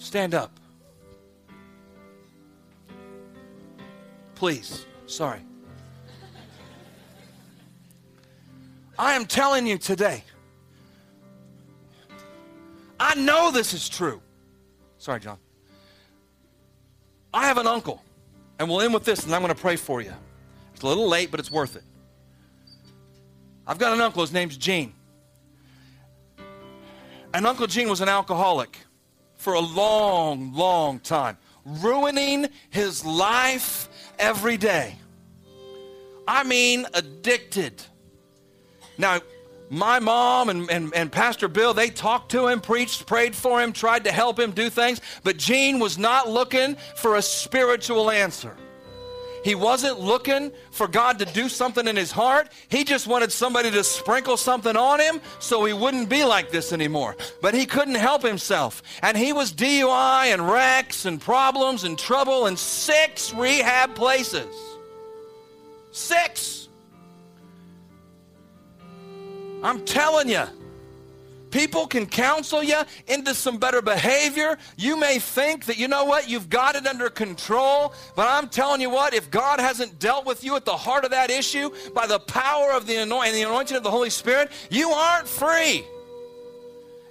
Stand 0.00 0.34
up. 0.34 0.58
Please. 4.34 4.86
Sorry. 5.06 5.40
I 8.98 9.12
am 9.12 9.26
telling 9.26 9.66
you 9.66 9.76
today. 9.76 10.24
I 12.98 13.14
know 13.14 13.50
this 13.50 13.74
is 13.74 13.88
true. 13.88 14.20
Sorry, 14.98 15.20
John. 15.20 15.38
I 17.32 17.46
have 17.46 17.58
an 17.58 17.66
uncle, 17.66 18.02
and 18.58 18.68
we'll 18.68 18.80
end 18.80 18.94
with 18.94 19.04
this, 19.04 19.24
and 19.24 19.34
I'm 19.34 19.42
going 19.42 19.54
to 19.54 19.60
pray 19.60 19.76
for 19.76 20.00
you. 20.00 20.12
It's 20.74 20.82
a 20.82 20.86
little 20.86 21.08
late, 21.08 21.30
but 21.30 21.40
it's 21.40 21.50
worth 21.50 21.76
it. 21.76 21.84
I've 23.66 23.78
got 23.78 23.92
an 23.92 24.00
uncle, 24.00 24.22
his 24.22 24.32
name's 24.32 24.56
Gene. 24.56 24.94
And 27.32 27.46
Uncle 27.46 27.66
Gene 27.66 27.88
was 27.88 28.00
an 28.00 28.08
alcoholic 28.08 28.78
for 29.40 29.54
a 29.54 29.60
long, 29.60 30.52
long 30.52 31.00
time, 31.00 31.38
ruining 31.64 32.46
his 32.68 33.06
life 33.06 33.88
every 34.18 34.58
day. 34.58 34.94
I 36.28 36.44
mean, 36.44 36.84
addicted. 36.92 37.82
Now, 38.98 39.20
my 39.70 39.98
mom 39.98 40.50
and, 40.50 40.70
and, 40.70 40.94
and 40.94 41.10
Pastor 41.10 41.48
Bill, 41.48 41.72
they 41.72 41.88
talked 41.88 42.30
to 42.32 42.48
him, 42.48 42.60
preached, 42.60 43.06
prayed 43.06 43.34
for 43.34 43.62
him, 43.62 43.72
tried 43.72 44.04
to 44.04 44.12
help 44.12 44.38
him 44.38 44.50
do 44.50 44.68
things, 44.68 45.00
but 45.24 45.38
Gene 45.38 45.78
was 45.78 45.96
not 45.96 46.28
looking 46.28 46.76
for 46.96 47.16
a 47.16 47.22
spiritual 47.22 48.10
answer. 48.10 48.54
He 49.42 49.54
wasn't 49.54 50.00
looking 50.00 50.52
for 50.70 50.86
God 50.86 51.18
to 51.18 51.24
do 51.24 51.48
something 51.48 51.86
in 51.86 51.96
his 51.96 52.10
heart. 52.10 52.50
He 52.68 52.84
just 52.84 53.06
wanted 53.06 53.32
somebody 53.32 53.70
to 53.70 53.82
sprinkle 53.82 54.36
something 54.36 54.76
on 54.76 55.00
him 55.00 55.20
so 55.38 55.64
he 55.64 55.72
wouldn't 55.72 56.08
be 56.08 56.24
like 56.24 56.50
this 56.50 56.72
anymore. 56.72 57.16
But 57.40 57.54
he 57.54 57.66
couldn't 57.66 57.94
help 57.94 58.22
himself. 58.22 58.82
And 59.02 59.16
he 59.16 59.32
was 59.32 59.52
DUI 59.52 60.32
and 60.32 60.48
wrecks 60.48 61.06
and 61.06 61.20
problems 61.20 61.84
and 61.84 61.98
trouble 61.98 62.46
in 62.46 62.56
six 62.56 63.32
rehab 63.32 63.94
places. 63.94 64.54
Six. 65.92 66.68
I'm 69.62 69.84
telling 69.84 70.28
you. 70.28 70.44
People 71.50 71.86
can 71.86 72.06
counsel 72.06 72.62
you 72.62 72.80
into 73.08 73.34
some 73.34 73.58
better 73.58 73.82
behavior. 73.82 74.56
You 74.76 74.96
may 74.96 75.18
think 75.18 75.66
that, 75.66 75.78
you 75.78 75.88
know 75.88 76.04
what, 76.04 76.28
you've 76.28 76.48
got 76.48 76.76
it 76.76 76.86
under 76.86 77.10
control. 77.10 77.92
But 78.14 78.28
I'm 78.28 78.48
telling 78.48 78.80
you 78.80 78.90
what, 78.90 79.14
if 79.14 79.30
God 79.30 79.60
hasn't 79.60 79.98
dealt 79.98 80.26
with 80.26 80.44
you 80.44 80.56
at 80.56 80.64
the 80.64 80.76
heart 80.76 81.04
of 81.04 81.10
that 81.10 81.30
issue 81.30 81.70
by 81.94 82.06
the 82.06 82.20
power 82.20 82.72
of 82.72 82.86
the 82.86 82.96
anointing, 82.96 83.34
the 83.34 83.42
anointing 83.42 83.76
of 83.76 83.82
the 83.82 83.90
Holy 83.90 84.10
Spirit, 84.10 84.50
you 84.70 84.90
aren't 84.90 85.26
free. 85.26 85.84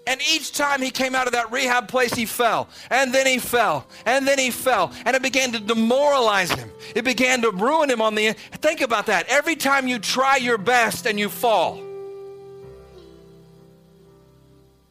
And 0.08 0.20
each 0.22 0.54
time 0.54 0.82
he 0.82 0.90
came 0.90 1.14
out 1.14 1.28
of 1.28 1.34
that 1.34 1.52
rehab 1.52 1.88
place, 1.88 2.14
he 2.14 2.26
fell. 2.26 2.68
And 2.90 3.14
then 3.14 3.28
he 3.28 3.38
fell. 3.38 3.86
And 4.08 4.28
then 4.28 4.40
he 4.40 4.50
fell. 4.50 4.92
And 5.06 5.16
it 5.16 5.22
began 5.22 5.52
to 5.52 5.60
demoralize 5.60 6.52
him. 6.52 6.72
It 6.96 7.06
began 7.06 7.44
to 7.44 7.52
ruin 7.52 7.92
him 7.92 8.02
on 8.02 8.16
the 8.16 8.28
end. 8.28 8.38
Think 8.54 8.82
about 8.82 9.06
that. 9.06 9.28
Every 9.30 9.56
time 9.56 9.88
you 9.88 10.00
try 10.00 10.38
your 10.38 10.58
best 10.58 11.06
and 11.06 11.20
you 11.20 11.30
fall, 11.30 11.84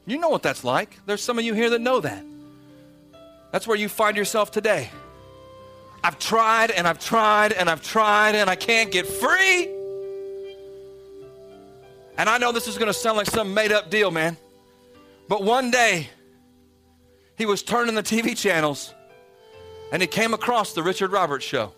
You 0.08 0.16
know 0.16 0.30
what 0.30 0.42
that's 0.42 0.64
like. 0.64 0.98
There's 1.04 1.22
some 1.22 1.38
of 1.38 1.44
you 1.44 1.52
here 1.52 1.68
that 1.68 1.82
know 1.82 2.00
that. 2.00 2.24
That's 3.52 3.66
where 3.66 3.76
you 3.76 3.90
find 3.90 4.16
yourself 4.16 4.50
today. 4.50 4.90
I've 6.02 6.18
tried 6.18 6.70
and 6.70 6.88
I've 6.88 6.98
tried 6.98 7.52
and 7.52 7.68
I've 7.68 7.82
tried 7.82 8.34
and 8.34 8.48
I 8.48 8.56
can't 8.56 8.90
get 8.90 9.06
free. 9.06 9.64
And 12.16 12.26
I 12.26 12.38
know 12.38 12.52
this 12.52 12.68
is 12.68 12.78
going 12.78 12.86
to 12.86 12.94
sound 12.94 13.18
like 13.18 13.26
some 13.26 13.52
made 13.52 13.70
up 13.70 13.90
deal, 13.90 14.10
man. 14.10 14.38
But 15.28 15.42
one 15.42 15.70
day, 15.70 16.08
he 17.36 17.44
was 17.44 17.62
turning 17.62 17.94
the 17.94 18.02
TV 18.02 18.34
channels 18.34 18.94
and 19.92 20.00
he 20.00 20.08
came 20.08 20.32
across 20.32 20.72
the 20.72 20.82
Richard 20.82 21.12
Roberts 21.12 21.44
show 21.44 21.74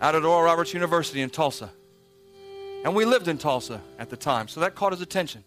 out 0.00 0.14
at 0.14 0.24
Oral 0.24 0.44
Roberts 0.44 0.72
University 0.72 1.22
in 1.22 1.30
Tulsa. 1.30 1.72
And 2.84 2.94
we 2.94 3.04
lived 3.04 3.26
in 3.26 3.36
Tulsa 3.36 3.80
at 3.98 4.10
the 4.10 4.16
time, 4.16 4.46
so 4.46 4.60
that 4.60 4.76
caught 4.76 4.92
his 4.92 5.00
attention. 5.00 5.42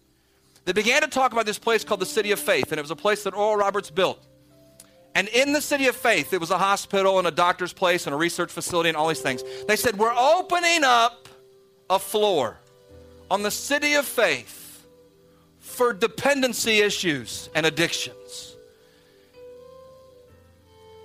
They 0.70 0.82
began 0.82 1.02
to 1.02 1.08
talk 1.08 1.32
about 1.32 1.46
this 1.46 1.58
place 1.58 1.82
called 1.82 1.98
the 1.98 2.06
City 2.06 2.30
of 2.30 2.38
Faith, 2.38 2.70
and 2.70 2.78
it 2.78 2.80
was 2.80 2.92
a 2.92 2.96
place 2.96 3.24
that 3.24 3.34
Oral 3.34 3.56
Roberts 3.56 3.90
built. 3.90 4.24
And 5.16 5.26
in 5.26 5.52
the 5.52 5.60
City 5.60 5.88
of 5.88 5.96
Faith, 5.96 6.32
it 6.32 6.40
was 6.40 6.52
a 6.52 6.58
hospital 6.58 7.18
and 7.18 7.26
a 7.26 7.32
doctor's 7.32 7.72
place 7.72 8.06
and 8.06 8.14
a 8.14 8.16
research 8.16 8.52
facility 8.52 8.88
and 8.88 8.96
all 8.96 9.08
these 9.08 9.20
things. 9.20 9.42
They 9.66 9.74
said, 9.74 9.98
We're 9.98 10.14
opening 10.16 10.84
up 10.84 11.28
a 11.90 11.98
floor 11.98 12.56
on 13.32 13.42
the 13.42 13.50
City 13.50 13.94
of 13.94 14.06
Faith 14.06 14.86
for 15.58 15.92
dependency 15.92 16.78
issues 16.82 17.50
and 17.52 17.66
addictions. 17.66 18.49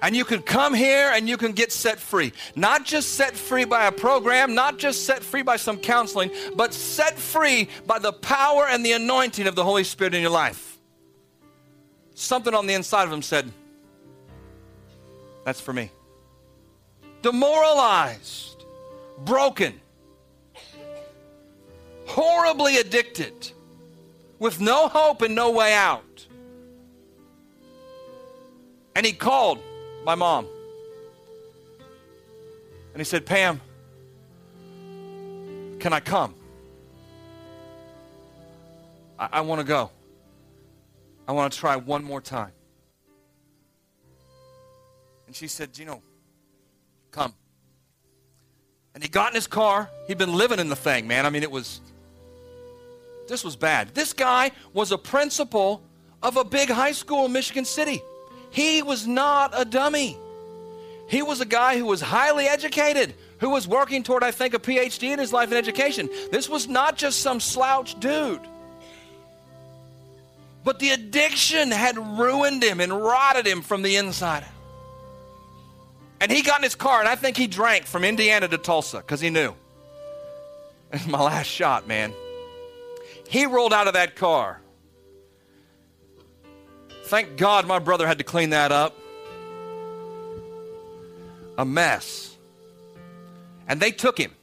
And 0.01 0.15
you 0.15 0.25
can 0.25 0.41
come 0.41 0.73
here 0.73 1.11
and 1.13 1.27
you 1.27 1.37
can 1.37 1.53
get 1.53 1.71
set 1.71 1.99
free. 1.99 2.33
Not 2.55 2.85
just 2.85 3.13
set 3.13 3.35
free 3.35 3.65
by 3.65 3.87
a 3.87 3.91
program, 3.91 4.53
not 4.53 4.77
just 4.77 5.05
set 5.05 5.23
free 5.23 5.41
by 5.41 5.57
some 5.57 5.77
counseling, 5.77 6.31
but 6.55 6.73
set 6.73 7.17
free 7.17 7.69
by 7.87 7.99
the 7.99 8.11
power 8.11 8.67
and 8.67 8.85
the 8.85 8.91
anointing 8.91 9.47
of 9.47 9.55
the 9.55 9.63
Holy 9.63 9.83
Spirit 9.83 10.13
in 10.13 10.21
your 10.21 10.31
life. 10.31 10.77
Something 12.13 12.53
on 12.53 12.67
the 12.67 12.73
inside 12.73 13.03
of 13.03 13.11
him 13.11 13.21
said, 13.21 13.51
That's 15.43 15.61
for 15.61 15.73
me. 15.73 15.91
Demoralized, 17.21 18.63
broken, 19.19 19.79
horribly 22.05 22.77
addicted, 22.77 23.51
with 24.39 24.59
no 24.59 24.87
hope 24.87 25.21
and 25.21 25.33
no 25.33 25.51
way 25.51 25.73
out. 25.73 26.27
And 28.95 29.05
he 29.05 29.11
called 29.11 29.59
my 30.05 30.15
mom. 30.15 30.47
And 32.93 33.01
he 33.01 33.03
said, 33.03 33.25
Pam, 33.25 33.59
can 35.79 35.91
I 35.91 35.99
come? 35.99 36.35
I, 39.19 39.29
I 39.33 39.41
want 39.41 39.59
to 39.59 39.67
go. 39.67 39.89
I 41.27 41.31
want 41.31 41.51
to 41.51 41.59
try 41.59 41.75
one 41.75 42.03
more 42.03 42.21
time. 42.21 42.51
And 45.27 45.35
she 45.35 45.47
said, 45.47 45.73
Gino, 45.73 46.01
come. 47.11 47.33
And 48.93 49.03
he 49.03 49.09
got 49.09 49.31
in 49.31 49.35
his 49.35 49.47
car. 49.47 49.89
He'd 50.07 50.19
been 50.19 50.35
living 50.35 50.59
in 50.59 50.69
the 50.69 50.75
thing, 50.75 51.07
man. 51.07 51.25
I 51.25 51.31
mean, 51.31 51.43
it 51.43 51.51
was, 51.51 51.81
this 53.27 53.43
was 53.43 53.55
bad. 53.55 53.95
This 53.95 54.13
guy 54.13 54.51
was 54.71 54.91
a 54.91 54.97
principal 54.97 55.81
of 56.21 56.37
a 56.37 56.43
big 56.43 56.69
high 56.69 56.91
school 56.91 57.25
in 57.25 57.33
Michigan 57.33 57.65
City. 57.65 58.01
He 58.55 58.81
was 58.81 59.05
not 59.05 59.51
a 59.53 59.65
dummy. 59.65 60.15
He 61.09 61.21
was 61.21 61.41
a 61.41 61.45
guy 61.45 61.77
who 61.77 61.83
was 61.83 61.99
highly 61.99 62.45
educated, 62.45 63.13
who 63.39 63.49
was 63.49 63.67
working 63.67 64.01
toward, 64.01 64.23
I 64.23 64.31
think, 64.31 64.53
a 64.53 64.59
PhD 64.59 65.09
in 65.09 65.19
his 65.19 65.33
life 65.33 65.51
in 65.51 65.57
education. 65.57 66.09
This 66.31 66.47
was 66.47 66.65
not 66.65 66.95
just 66.95 67.19
some 67.19 67.41
slouch 67.41 67.99
dude. 67.99 68.39
But 70.63 70.79
the 70.79 70.91
addiction 70.91 71.69
had 71.69 71.97
ruined 71.97 72.63
him 72.63 72.79
and 72.79 72.93
rotted 72.93 73.45
him 73.45 73.61
from 73.61 73.81
the 73.81 73.97
inside 73.97 74.45
And 76.21 76.31
he 76.31 76.41
got 76.41 76.59
in 76.59 76.63
his 76.63 76.75
car, 76.75 77.01
and 77.01 77.09
I 77.09 77.17
think 77.17 77.35
he 77.35 77.47
drank 77.47 77.85
from 77.85 78.05
Indiana 78.05 78.47
to 78.47 78.57
Tulsa 78.57 78.99
because 78.99 79.19
he 79.19 79.29
knew. 79.29 79.53
It's 80.93 81.05
my 81.17 81.21
last 81.21 81.47
shot, 81.47 81.89
man. 81.89 82.13
He 83.27 83.45
rolled 83.45 83.73
out 83.73 83.87
of 83.87 83.95
that 83.95 84.15
car 84.15 84.61
Thank 87.05 87.37
God 87.37 87.67
my 87.67 87.77
brother 87.77 88.07
had 88.07 88.17
to 88.17 88.23
clean 88.23 88.49
that 88.49 88.71
up. 88.71 88.97
A 91.57 91.63
mess. 91.63 92.35
And 93.67 93.79
they 93.79 93.91
took 93.91 94.17
him 94.17 94.33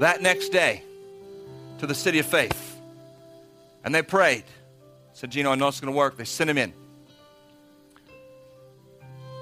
that 0.00 0.22
next 0.22 0.48
day 0.48 0.82
to 1.78 1.86
the 1.86 1.94
city 1.94 2.18
of 2.18 2.26
faith. 2.26 2.80
And 3.84 3.94
they 3.94 4.02
prayed. 4.02 4.44
Said, 5.12 5.30
Gino, 5.30 5.50
I 5.50 5.54
know 5.54 5.68
it's 5.68 5.80
going 5.80 5.92
to 5.92 5.96
work. 5.96 6.16
They 6.16 6.24
sent 6.24 6.50
him 6.50 6.58
in. 6.58 6.72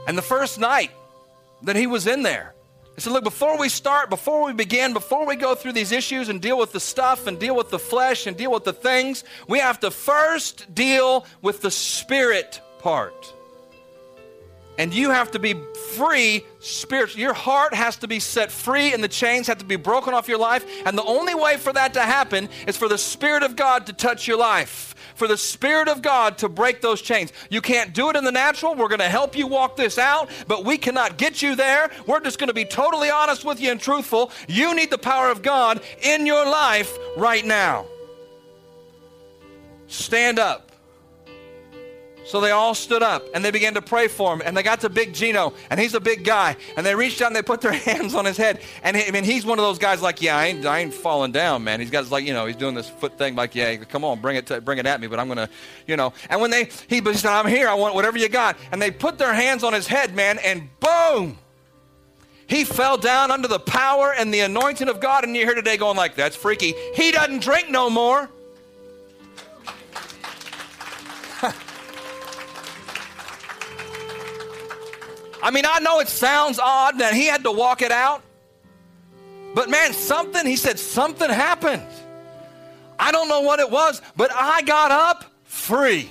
And 0.06 0.18
the 0.18 0.22
first 0.22 0.58
night 0.58 0.90
that 1.62 1.76
he 1.76 1.86
was 1.86 2.06
in 2.06 2.22
there, 2.22 2.54
he 2.94 3.00
said, 3.00 3.12
Look, 3.12 3.24
before 3.24 3.58
we 3.58 3.68
start, 3.68 4.08
before 4.08 4.44
we 4.44 4.52
begin, 4.52 4.92
before 4.92 5.26
we 5.26 5.36
go 5.36 5.54
through 5.54 5.72
these 5.72 5.90
issues 5.90 6.28
and 6.28 6.40
deal 6.40 6.58
with 6.58 6.72
the 6.72 6.80
stuff 6.80 7.26
and 7.26 7.38
deal 7.38 7.56
with 7.56 7.70
the 7.70 7.78
flesh 7.78 8.26
and 8.26 8.36
deal 8.36 8.52
with 8.52 8.64
the 8.64 8.72
things, 8.72 9.24
we 9.48 9.58
have 9.58 9.80
to 9.80 9.90
first 9.90 10.72
deal 10.74 11.26
with 11.42 11.60
the 11.60 11.70
spirit 11.70 12.60
part. 12.78 13.32
And 14.76 14.92
you 14.92 15.10
have 15.10 15.30
to 15.32 15.38
be 15.38 15.54
free 15.92 16.44
spiritually. 16.58 17.22
Your 17.22 17.32
heart 17.32 17.74
has 17.74 17.96
to 17.98 18.08
be 18.08 18.18
set 18.18 18.50
free, 18.50 18.92
and 18.92 19.04
the 19.04 19.08
chains 19.08 19.46
have 19.46 19.58
to 19.58 19.64
be 19.64 19.76
broken 19.76 20.14
off 20.14 20.26
your 20.26 20.38
life. 20.38 20.64
And 20.84 20.98
the 20.98 21.04
only 21.04 21.34
way 21.34 21.56
for 21.56 21.72
that 21.72 21.94
to 21.94 22.00
happen 22.00 22.48
is 22.66 22.76
for 22.76 22.88
the 22.88 22.98
Spirit 22.98 23.44
of 23.44 23.54
God 23.54 23.86
to 23.86 23.92
touch 23.92 24.26
your 24.26 24.36
life 24.36 24.93
for 25.14 25.28
the 25.28 25.36
Spirit 25.36 25.88
of 25.88 26.02
God 26.02 26.38
to 26.38 26.48
break 26.48 26.80
those 26.80 27.00
chains. 27.00 27.32
You 27.50 27.60
can't 27.60 27.94
do 27.94 28.10
it 28.10 28.16
in 28.16 28.24
the 28.24 28.32
natural. 28.32 28.74
We're 28.74 28.88
going 28.88 28.98
to 29.00 29.08
help 29.08 29.36
you 29.36 29.46
walk 29.46 29.76
this 29.76 29.98
out, 29.98 30.30
but 30.46 30.64
we 30.64 30.78
cannot 30.78 31.18
get 31.18 31.42
you 31.42 31.56
there. 31.56 31.90
We're 32.06 32.20
just 32.20 32.38
going 32.38 32.48
to 32.48 32.54
be 32.54 32.64
totally 32.64 33.10
honest 33.10 33.44
with 33.44 33.60
you 33.60 33.70
and 33.70 33.80
truthful. 33.80 34.30
You 34.48 34.74
need 34.74 34.90
the 34.90 34.98
power 34.98 35.30
of 35.30 35.42
God 35.42 35.80
in 36.02 36.26
your 36.26 36.44
life 36.44 36.96
right 37.16 37.44
now. 37.44 37.86
Stand 39.86 40.38
up. 40.38 40.63
So 42.26 42.40
they 42.40 42.50
all 42.50 42.74
stood 42.74 43.02
up 43.02 43.26
and 43.34 43.44
they 43.44 43.50
began 43.50 43.74
to 43.74 43.82
pray 43.82 44.08
for 44.08 44.32
him. 44.32 44.42
And 44.44 44.56
they 44.56 44.62
got 44.62 44.80
to 44.80 44.88
Big 44.88 45.12
Gino, 45.12 45.52
and 45.70 45.78
he's 45.78 45.94
a 45.94 46.00
big 46.00 46.24
guy. 46.24 46.56
And 46.76 46.84
they 46.84 46.94
reached 46.94 47.20
out 47.20 47.28
and 47.28 47.36
they 47.36 47.42
put 47.42 47.60
their 47.60 47.72
hands 47.90 48.14
on 48.14 48.24
his 48.24 48.36
head. 48.36 48.60
And 48.82 48.96
I 48.96 49.10
mean, 49.10 49.24
he's 49.24 49.44
one 49.44 49.58
of 49.58 49.64
those 49.64 49.78
guys 49.78 50.00
like, 50.00 50.22
yeah, 50.22 50.36
I 50.36 50.46
ain't, 50.46 50.64
I 50.64 50.80
ain't 50.80 50.94
falling 50.94 51.32
down, 51.32 51.64
man. 51.64 51.80
He's 51.80 51.90
got 51.90 52.10
like, 52.10 52.24
you 52.24 52.32
know, 52.32 52.46
he's 52.46 52.56
doing 52.56 52.74
this 52.74 52.88
foot 52.88 53.18
thing 53.18 53.34
like, 53.34 53.54
yeah, 53.54 53.76
come 53.76 54.04
on, 54.04 54.20
bring 54.20 54.36
it, 54.36 54.46
to, 54.46 54.60
bring 54.60 54.78
it 54.78 54.86
at 54.86 55.00
me. 55.00 55.06
But 55.06 55.20
I'm 55.20 55.28
gonna, 55.28 55.48
you 55.86 55.96
know. 55.96 56.12
And 56.30 56.40
when 56.40 56.50
they, 56.50 56.68
he, 56.88 57.00
he 57.00 57.14
said, 57.14 57.30
I'm 57.30 57.46
here. 57.46 57.68
I 57.68 57.74
want 57.74 57.94
whatever 57.94 58.18
you 58.18 58.28
got. 58.28 58.56
And 58.72 58.80
they 58.80 58.90
put 58.90 59.18
their 59.18 59.34
hands 59.34 59.62
on 59.62 59.72
his 59.72 59.86
head, 59.86 60.14
man, 60.14 60.38
and 60.38 60.68
boom. 60.80 61.38
He 62.46 62.64
fell 62.64 62.98
down 62.98 63.30
under 63.30 63.48
the 63.48 63.58
power 63.58 64.12
and 64.12 64.32
the 64.32 64.40
anointing 64.40 64.88
of 64.88 65.00
God, 65.00 65.24
and 65.24 65.34
you're 65.34 65.46
here 65.46 65.54
today 65.54 65.76
going 65.76 65.96
like, 65.96 66.14
that's 66.14 66.36
freaky. 66.36 66.74
He 66.94 67.10
doesn't 67.10 67.40
drink 67.40 67.70
no 67.70 67.88
more. 67.88 68.30
I 75.44 75.50
mean, 75.50 75.66
I 75.70 75.78
know 75.80 76.00
it 76.00 76.08
sounds 76.08 76.58
odd 76.58 77.00
that 77.00 77.12
he 77.12 77.26
had 77.26 77.44
to 77.44 77.52
walk 77.52 77.82
it 77.82 77.92
out, 77.92 78.22
but 79.54 79.68
man, 79.68 79.92
something, 79.92 80.46
he 80.46 80.56
said, 80.56 80.78
something 80.78 81.28
happened. 81.28 81.82
I 82.98 83.12
don't 83.12 83.28
know 83.28 83.42
what 83.42 83.60
it 83.60 83.70
was, 83.70 84.00
but 84.16 84.32
I 84.32 84.62
got 84.62 84.90
up 84.90 85.26
free. 85.44 86.10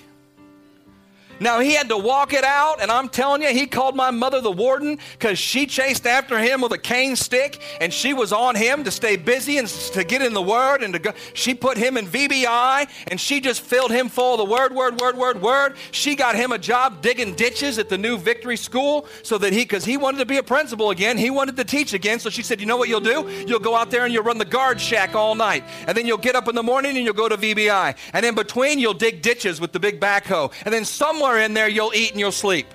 Now 1.39 1.59
he 1.59 1.73
had 1.73 1.89
to 1.89 1.97
walk 1.97 2.33
it 2.33 2.43
out, 2.43 2.81
and 2.81 2.91
I'm 2.91 3.09
telling 3.09 3.41
you, 3.41 3.49
he 3.49 3.67
called 3.67 3.95
my 3.95 4.11
mother 4.11 4.41
the 4.41 4.51
warden 4.51 4.99
because 5.13 5.37
she 5.37 5.65
chased 5.65 6.05
after 6.05 6.39
him 6.39 6.61
with 6.61 6.71
a 6.71 6.77
cane 6.77 7.15
stick, 7.15 7.61
and 7.81 7.93
she 7.93 8.13
was 8.13 8.31
on 8.31 8.55
him 8.55 8.83
to 8.83 8.91
stay 8.91 9.15
busy 9.15 9.57
and 9.57 9.67
to 9.67 10.03
get 10.03 10.21
in 10.21 10.33
the 10.33 10.41
word 10.41 10.83
and 10.83 10.93
to 10.93 10.99
go. 10.99 11.13
She 11.33 11.53
put 11.53 11.77
him 11.77 11.97
in 11.97 12.07
VBI, 12.07 12.87
and 13.07 13.19
she 13.19 13.41
just 13.41 13.61
filled 13.61 13.91
him 13.91 14.09
full 14.09 14.33
of 14.33 14.37
the 14.39 14.53
word, 14.53 14.73
word, 14.73 14.99
word, 15.01 15.17
word, 15.17 15.41
word. 15.41 15.75
She 15.91 16.15
got 16.15 16.35
him 16.35 16.51
a 16.51 16.57
job 16.57 17.01
digging 17.01 17.35
ditches 17.35 17.77
at 17.79 17.89
the 17.89 17.97
new 17.97 18.17
Victory 18.17 18.57
School 18.57 19.05
so 19.23 19.37
that 19.39 19.53
he, 19.53 19.59
because 19.59 19.85
he 19.85 19.97
wanted 19.97 20.19
to 20.19 20.25
be 20.25 20.37
a 20.37 20.43
principal 20.43 20.91
again, 20.91 21.17
he 21.17 21.29
wanted 21.29 21.57
to 21.57 21.63
teach 21.63 21.93
again. 21.93 22.19
So 22.19 22.29
she 22.29 22.43
said, 22.43 22.59
"You 22.59 22.67
know 22.67 22.77
what 22.77 22.89
you'll 22.89 22.99
do? 22.99 23.29
You'll 23.47 23.59
go 23.59 23.75
out 23.75 23.91
there 23.91 24.05
and 24.05 24.13
you'll 24.13 24.23
run 24.23 24.37
the 24.37 24.45
guard 24.45 24.79
shack 24.79 25.15
all 25.15 25.35
night, 25.35 25.63
and 25.87 25.97
then 25.97 26.05
you'll 26.05 26.17
get 26.17 26.35
up 26.35 26.47
in 26.47 26.55
the 26.55 26.63
morning 26.63 26.95
and 26.95 27.05
you'll 27.05 27.13
go 27.13 27.27
to 27.27 27.37
VBI, 27.37 27.95
and 28.13 28.25
in 28.25 28.35
between 28.35 28.79
you'll 28.79 28.93
dig 28.93 29.21
ditches 29.21 29.59
with 29.59 29.71
the 29.71 29.79
big 29.79 29.99
backhoe, 29.99 30.51
and 30.65 30.73
then 30.73 30.85
somewhere 31.23 31.43
in 31.43 31.53
there 31.53 31.67
you'll 31.67 31.93
eat 31.93 32.11
and 32.11 32.19
you'll 32.19 32.31
sleep." 32.31 32.67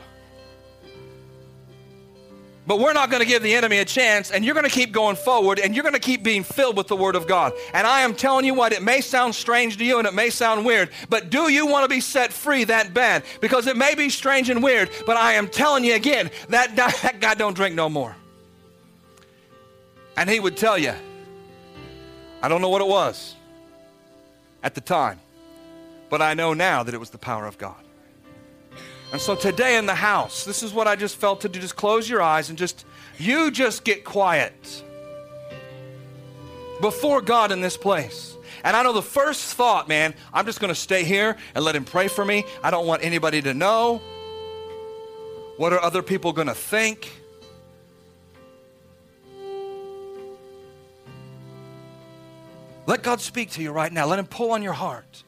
But 2.66 2.80
we're 2.80 2.92
not 2.92 3.08
going 3.08 3.22
to 3.22 3.26
give 3.26 3.42
the 3.42 3.54
enemy 3.54 3.78
a 3.78 3.84
chance, 3.86 4.30
and 4.30 4.44
you're 4.44 4.52
going 4.52 4.68
to 4.68 4.70
keep 4.70 4.92
going 4.92 5.16
forward, 5.16 5.58
and 5.58 5.74
you're 5.74 5.82
going 5.82 5.94
to 5.94 5.98
keep 5.98 6.22
being 6.22 6.44
filled 6.44 6.76
with 6.76 6.86
the 6.86 6.96
Word 6.96 7.16
of 7.16 7.26
God. 7.26 7.54
And 7.72 7.86
I 7.86 8.02
am 8.02 8.14
telling 8.14 8.44
you 8.44 8.52
what, 8.52 8.74
it 8.74 8.82
may 8.82 9.00
sound 9.00 9.34
strange 9.34 9.78
to 9.78 9.84
you 9.86 9.98
and 9.98 10.06
it 10.06 10.12
may 10.12 10.28
sound 10.28 10.66
weird, 10.66 10.90
but 11.08 11.30
do 11.30 11.50
you 11.50 11.66
want 11.66 11.84
to 11.84 11.88
be 11.88 12.02
set 12.02 12.30
free 12.30 12.64
that 12.64 12.92
bad? 12.92 13.24
Because 13.40 13.66
it 13.66 13.78
may 13.78 13.94
be 13.94 14.10
strange 14.10 14.50
and 14.50 14.62
weird, 14.62 14.90
but 15.06 15.16
I 15.16 15.32
am 15.32 15.48
telling 15.48 15.82
you 15.82 15.94
again, 15.94 16.30
that, 16.50 16.76
that 16.76 17.20
guy 17.20 17.32
don't 17.32 17.54
drink 17.54 17.74
no 17.74 17.88
more. 17.88 18.14
And 20.18 20.28
he 20.28 20.38
would 20.38 20.58
tell 20.58 20.76
you, 20.76 20.92
I 22.42 22.48
don't 22.48 22.60
know 22.60 22.68
what 22.68 22.82
it 22.82 22.88
was 22.88 23.34
at 24.62 24.74
the 24.74 24.82
time, 24.82 25.20
but 26.10 26.20
I 26.20 26.34
know 26.34 26.52
now 26.52 26.82
that 26.82 26.92
it 26.92 27.00
was 27.00 27.08
the 27.08 27.18
power 27.18 27.46
of 27.46 27.56
God. 27.56 27.82
And 29.10 29.20
so 29.20 29.34
today 29.34 29.78
in 29.78 29.86
the 29.86 29.94
house, 29.94 30.44
this 30.44 30.62
is 30.62 30.72
what 30.72 30.86
I 30.86 30.94
just 30.94 31.16
felt 31.16 31.40
to 31.42 31.48
do. 31.48 31.60
Just 31.60 31.76
close 31.76 32.08
your 32.08 32.20
eyes 32.20 32.50
and 32.50 32.58
just, 32.58 32.84
you 33.18 33.50
just 33.50 33.84
get 33.84 34.04
quiet 34.04 34.82
before 36.80 37.22
God 37.22 37.50
in 37.50 37.60
this 37.60 37.76
place. 37.76 38.36
And 38.64 38.76
I 38.76 38.82
know 38.82 38.92
the 38.92 39.02
first 39.02 39.54
thought, 39.54 39.88
man, 39.88 40.14
I'm 40.32 40.44
just 40.44 40.60
going 40.60 40.68
to 40.68 40.78
stay 40.78 41.04
here 41.04 41.36
and 41.54 41.64
let 41.64 41.74
Him 41.74 41.84
pray 41.84 42.08
for 42.08 42.24
me. 42.24 42.44
I 42.62 42.70
don't 42.70 42.86
want 42.86 43.02
anybody 43.02 43.40
to 43.42 43.54
know. 43.54 44.02
What 45.56 45.72
are 45.72 45.80
other 45.80 46.02
people 46.02 46.32
going 46.32 46.48
to 46.48 46.54
think? 46.54 47.10
Let 52.86 53.02
God 53.02 53.20
speak 53.20 53.50
to 53.52 53.62
you 53.62 53.70
right 53.70 53.92
now. 53.92 54.06
Let 54.06 54.18
Him 54.18 54.26
pull 54.26 54.52
on 54.52 54.62
your 54.62 54.72
heart. 54.72 55.24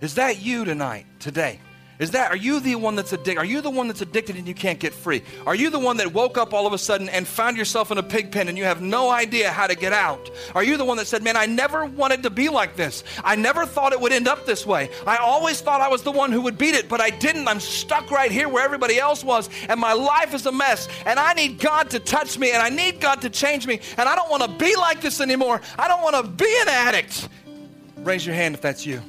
Is 0.00 0.14
that 0.16 0.42
you 0.42 0.64
tonight, 0.64 1.06
today? 1.18 1.60
Is 1.98 2.10
that, 2.10 2.30
are 2.30 2.36
you 2.36 2.60
the 2.60 2.74
one 2.74 2.94
that's 2.94 3.12
addicted? 3.12 3.38
Are 3.38 3.44
you 3.44 3.62
the 3.62 3.70
one 3.70 3.88
that's 3.88 4.02
addicted 4.02 4.36
and 4.36 4.46
you 4.46 4.52
can't 4.52 4.78
get 4.78 4.92
free? 4.92 5.22
Are 5.46 5.54
you 5.54 5.70
the 5.70 5.78
one 5.78 5.96
that 5.96 6.12
woke 6.12 6.36
up 6.36 6.52
all 6.52 6.66
of 6.66 6.74
a 6.74 6.78
sudden 6.78 7.08
and 7.08 7.26
found 7.26 7.56
yourself 7.56 7.90
in 7.90 7.96
a 7.96 8.02
pig 8.02 8.30
pen 8.30 8.48
and 8.48 8.58
you 8.58 8.64
have 8.64 8.82
no 8.82 9.10
idea 9.10 9.50
how 9.50 9.66
to 9.66 9.74
get 9.74 9.94
out? 9.94 10.30
Are 10.54 10.62
you 10.62 10.76
the 10.76 10.84
one 10.84 10.98
that 10.98 11.06
said, 11.06 11.22
Man, 11.22 11.36
I 11.36 11.46
never 11.46 11.86
wanted 11.86 12.22
to 12.24 12.30
be 12.30 12.50
like 12.50 12.76
this. 12.76 13.02
I 13.24 13.34
never 13.34 13.64
thought 13.64 13.92
it 13.94 14.00
would 14.00 14.12
end 14.12 14.28
up 14.28 14.44
this 14.44 14.66
way. 14.66 14.90
I 15.06 15.16
always 15.16 15.62
thought 15.62 15.80
I 15.80 15.88
was 15.88 16.02
the 16.02 16.12
one 16.12 16.32
who 16.32 16.42
would 16.42 16.58
beat 16.58 16.74
it, 16.74 16.88
but 16.88 17.00
I 17.00 17.10
didn't. 17.10 17.48
I'm 17.48 17.60
stuck 17.60 18.10
right 18.10 18.30
here 18.30 18.48
where 18.48 18.64
everybody 18.64 18.98
else 18.98 19.24
was, 19.24 19.48
and 19.68 19.80
my 19.80 19.94
life 19.94 20.34
is 20.34 20.44
a 20.44 20.52
mess. 20.52 20.88
And 21.06 21.18
I 21.18 21.32
need 21.32 21.58
God 21.58 21.90
to 21.90 21.98
touch 21.98 22.38
me, 22.38 22.52
and 22.52 22.62
I 22.62 22.68
need 22.68 23.00
God 23.00 23.22
to 23.22 23.30
change 23.30 23.66
me, 23.66 23.80
and 23.96 24.06
I 24.06 24.14
don't 24.14 24.30
want 24.30 24.42
to 24.42 24.48
be 24.48 24.76
like 24.76 25.00
this 25.00 25.20
anymore. 25.20 25.62
I 25.78 25.88
don't 25.88 26.02
want 26.02 26.16
to 26.16 26.30
be 26.30 26.58
an 26.60 26.68
addict. 26.68 27.28
Raise 27.98 28.26
your 28.26 28.34
hand 28.34 28.54
if 28.54 28.60
that's 28.60 28.84
you. 28.84 29.00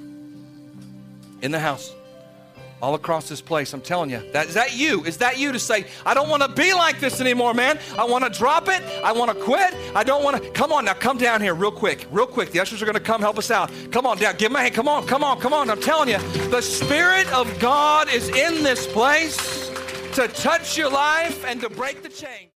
In 1.42 1.52
the 1.52 1.60
house 1.60 1.94
all 2.82 2.96
across 2.96 3.28
this 3.28 3.42
place. 3.42 3.74
I'm 3.74 3.82
telling 3.82 4.10
you, 4.10 4.22
that 4.32 4.48
is 4.48 4.54
that 4.54 4.76
you? 4.76 5.04
Is 5.06 5.18
that 5.18 5.38
you 5.38 5.52
to 5.52 5.60
say, 5.60 5.86
I 6.06 6.14
don't 6.14 6.30
want 6.30 6.44
to 6.44 6.50
be 6.50 6.74
like 6.74 7.00
this 7.00 7.20
anymore, 7.20 7.54
man? 7.54 7.80
I 7.98 8.06
want 8.06 8.24
to 8.24 8.30
drop 8.30 8.68
it. 8.68 8.84
I 9.04 9.12
want 9.12 9.32
to 9.32 9.44
quit. 9.44 9.74
I 9.96 10.04
don't 10.04 10.24
want 10.24 10.42
to. 10.42 10.50
Come 10.52 10.72
on 10.72 10.86
now, 10.86 10.94
come 10.94 11.18
down 11.18 11.42
here 11.42 11.54
real 11.54 11.72
quick, 11.72 12.08
real 12.12 12.28
quick. 12.28 12.52
The 12.52 12.60
ushers 12.60 12.82
are 12.82 12.86
going 12.86 12.96
to 12.96 13.00
come 13.00 13.22
help 13.22 13.38
us 13.38 13.52
out. 13.52 13.72
Come 13.92 14.06
on 14.06 14.18
down, 14.18 14.36
give 14.38 14.54
a 14.54 14.60
hand. 14.60 14.74
Come 14.74 14.88
on, 14.88 15.06
come 15.08 15.24
on, 15.24 15.40
come 15.40 15.54
on. 15.54 15.70
I'm 15.70 15.82
telling 15.82 16.10
you, 16.10 16.20
the 16.50 16.62
Spirit 16.62 17.32
of 17.34 17.60
God 17.60 18.10
is 18.10 18.30
in 18.30 18.64
this 18.64 18.88
place 18.88 19.70
to 20.14 20.28
touch 20.28 20.78
your 20.78 20.90
life 20.90 21.46
and 21.46 21.62
to 21.62 21.70
break 21.70 22.04
the 22.04 22.10
chain. 22.10 22.50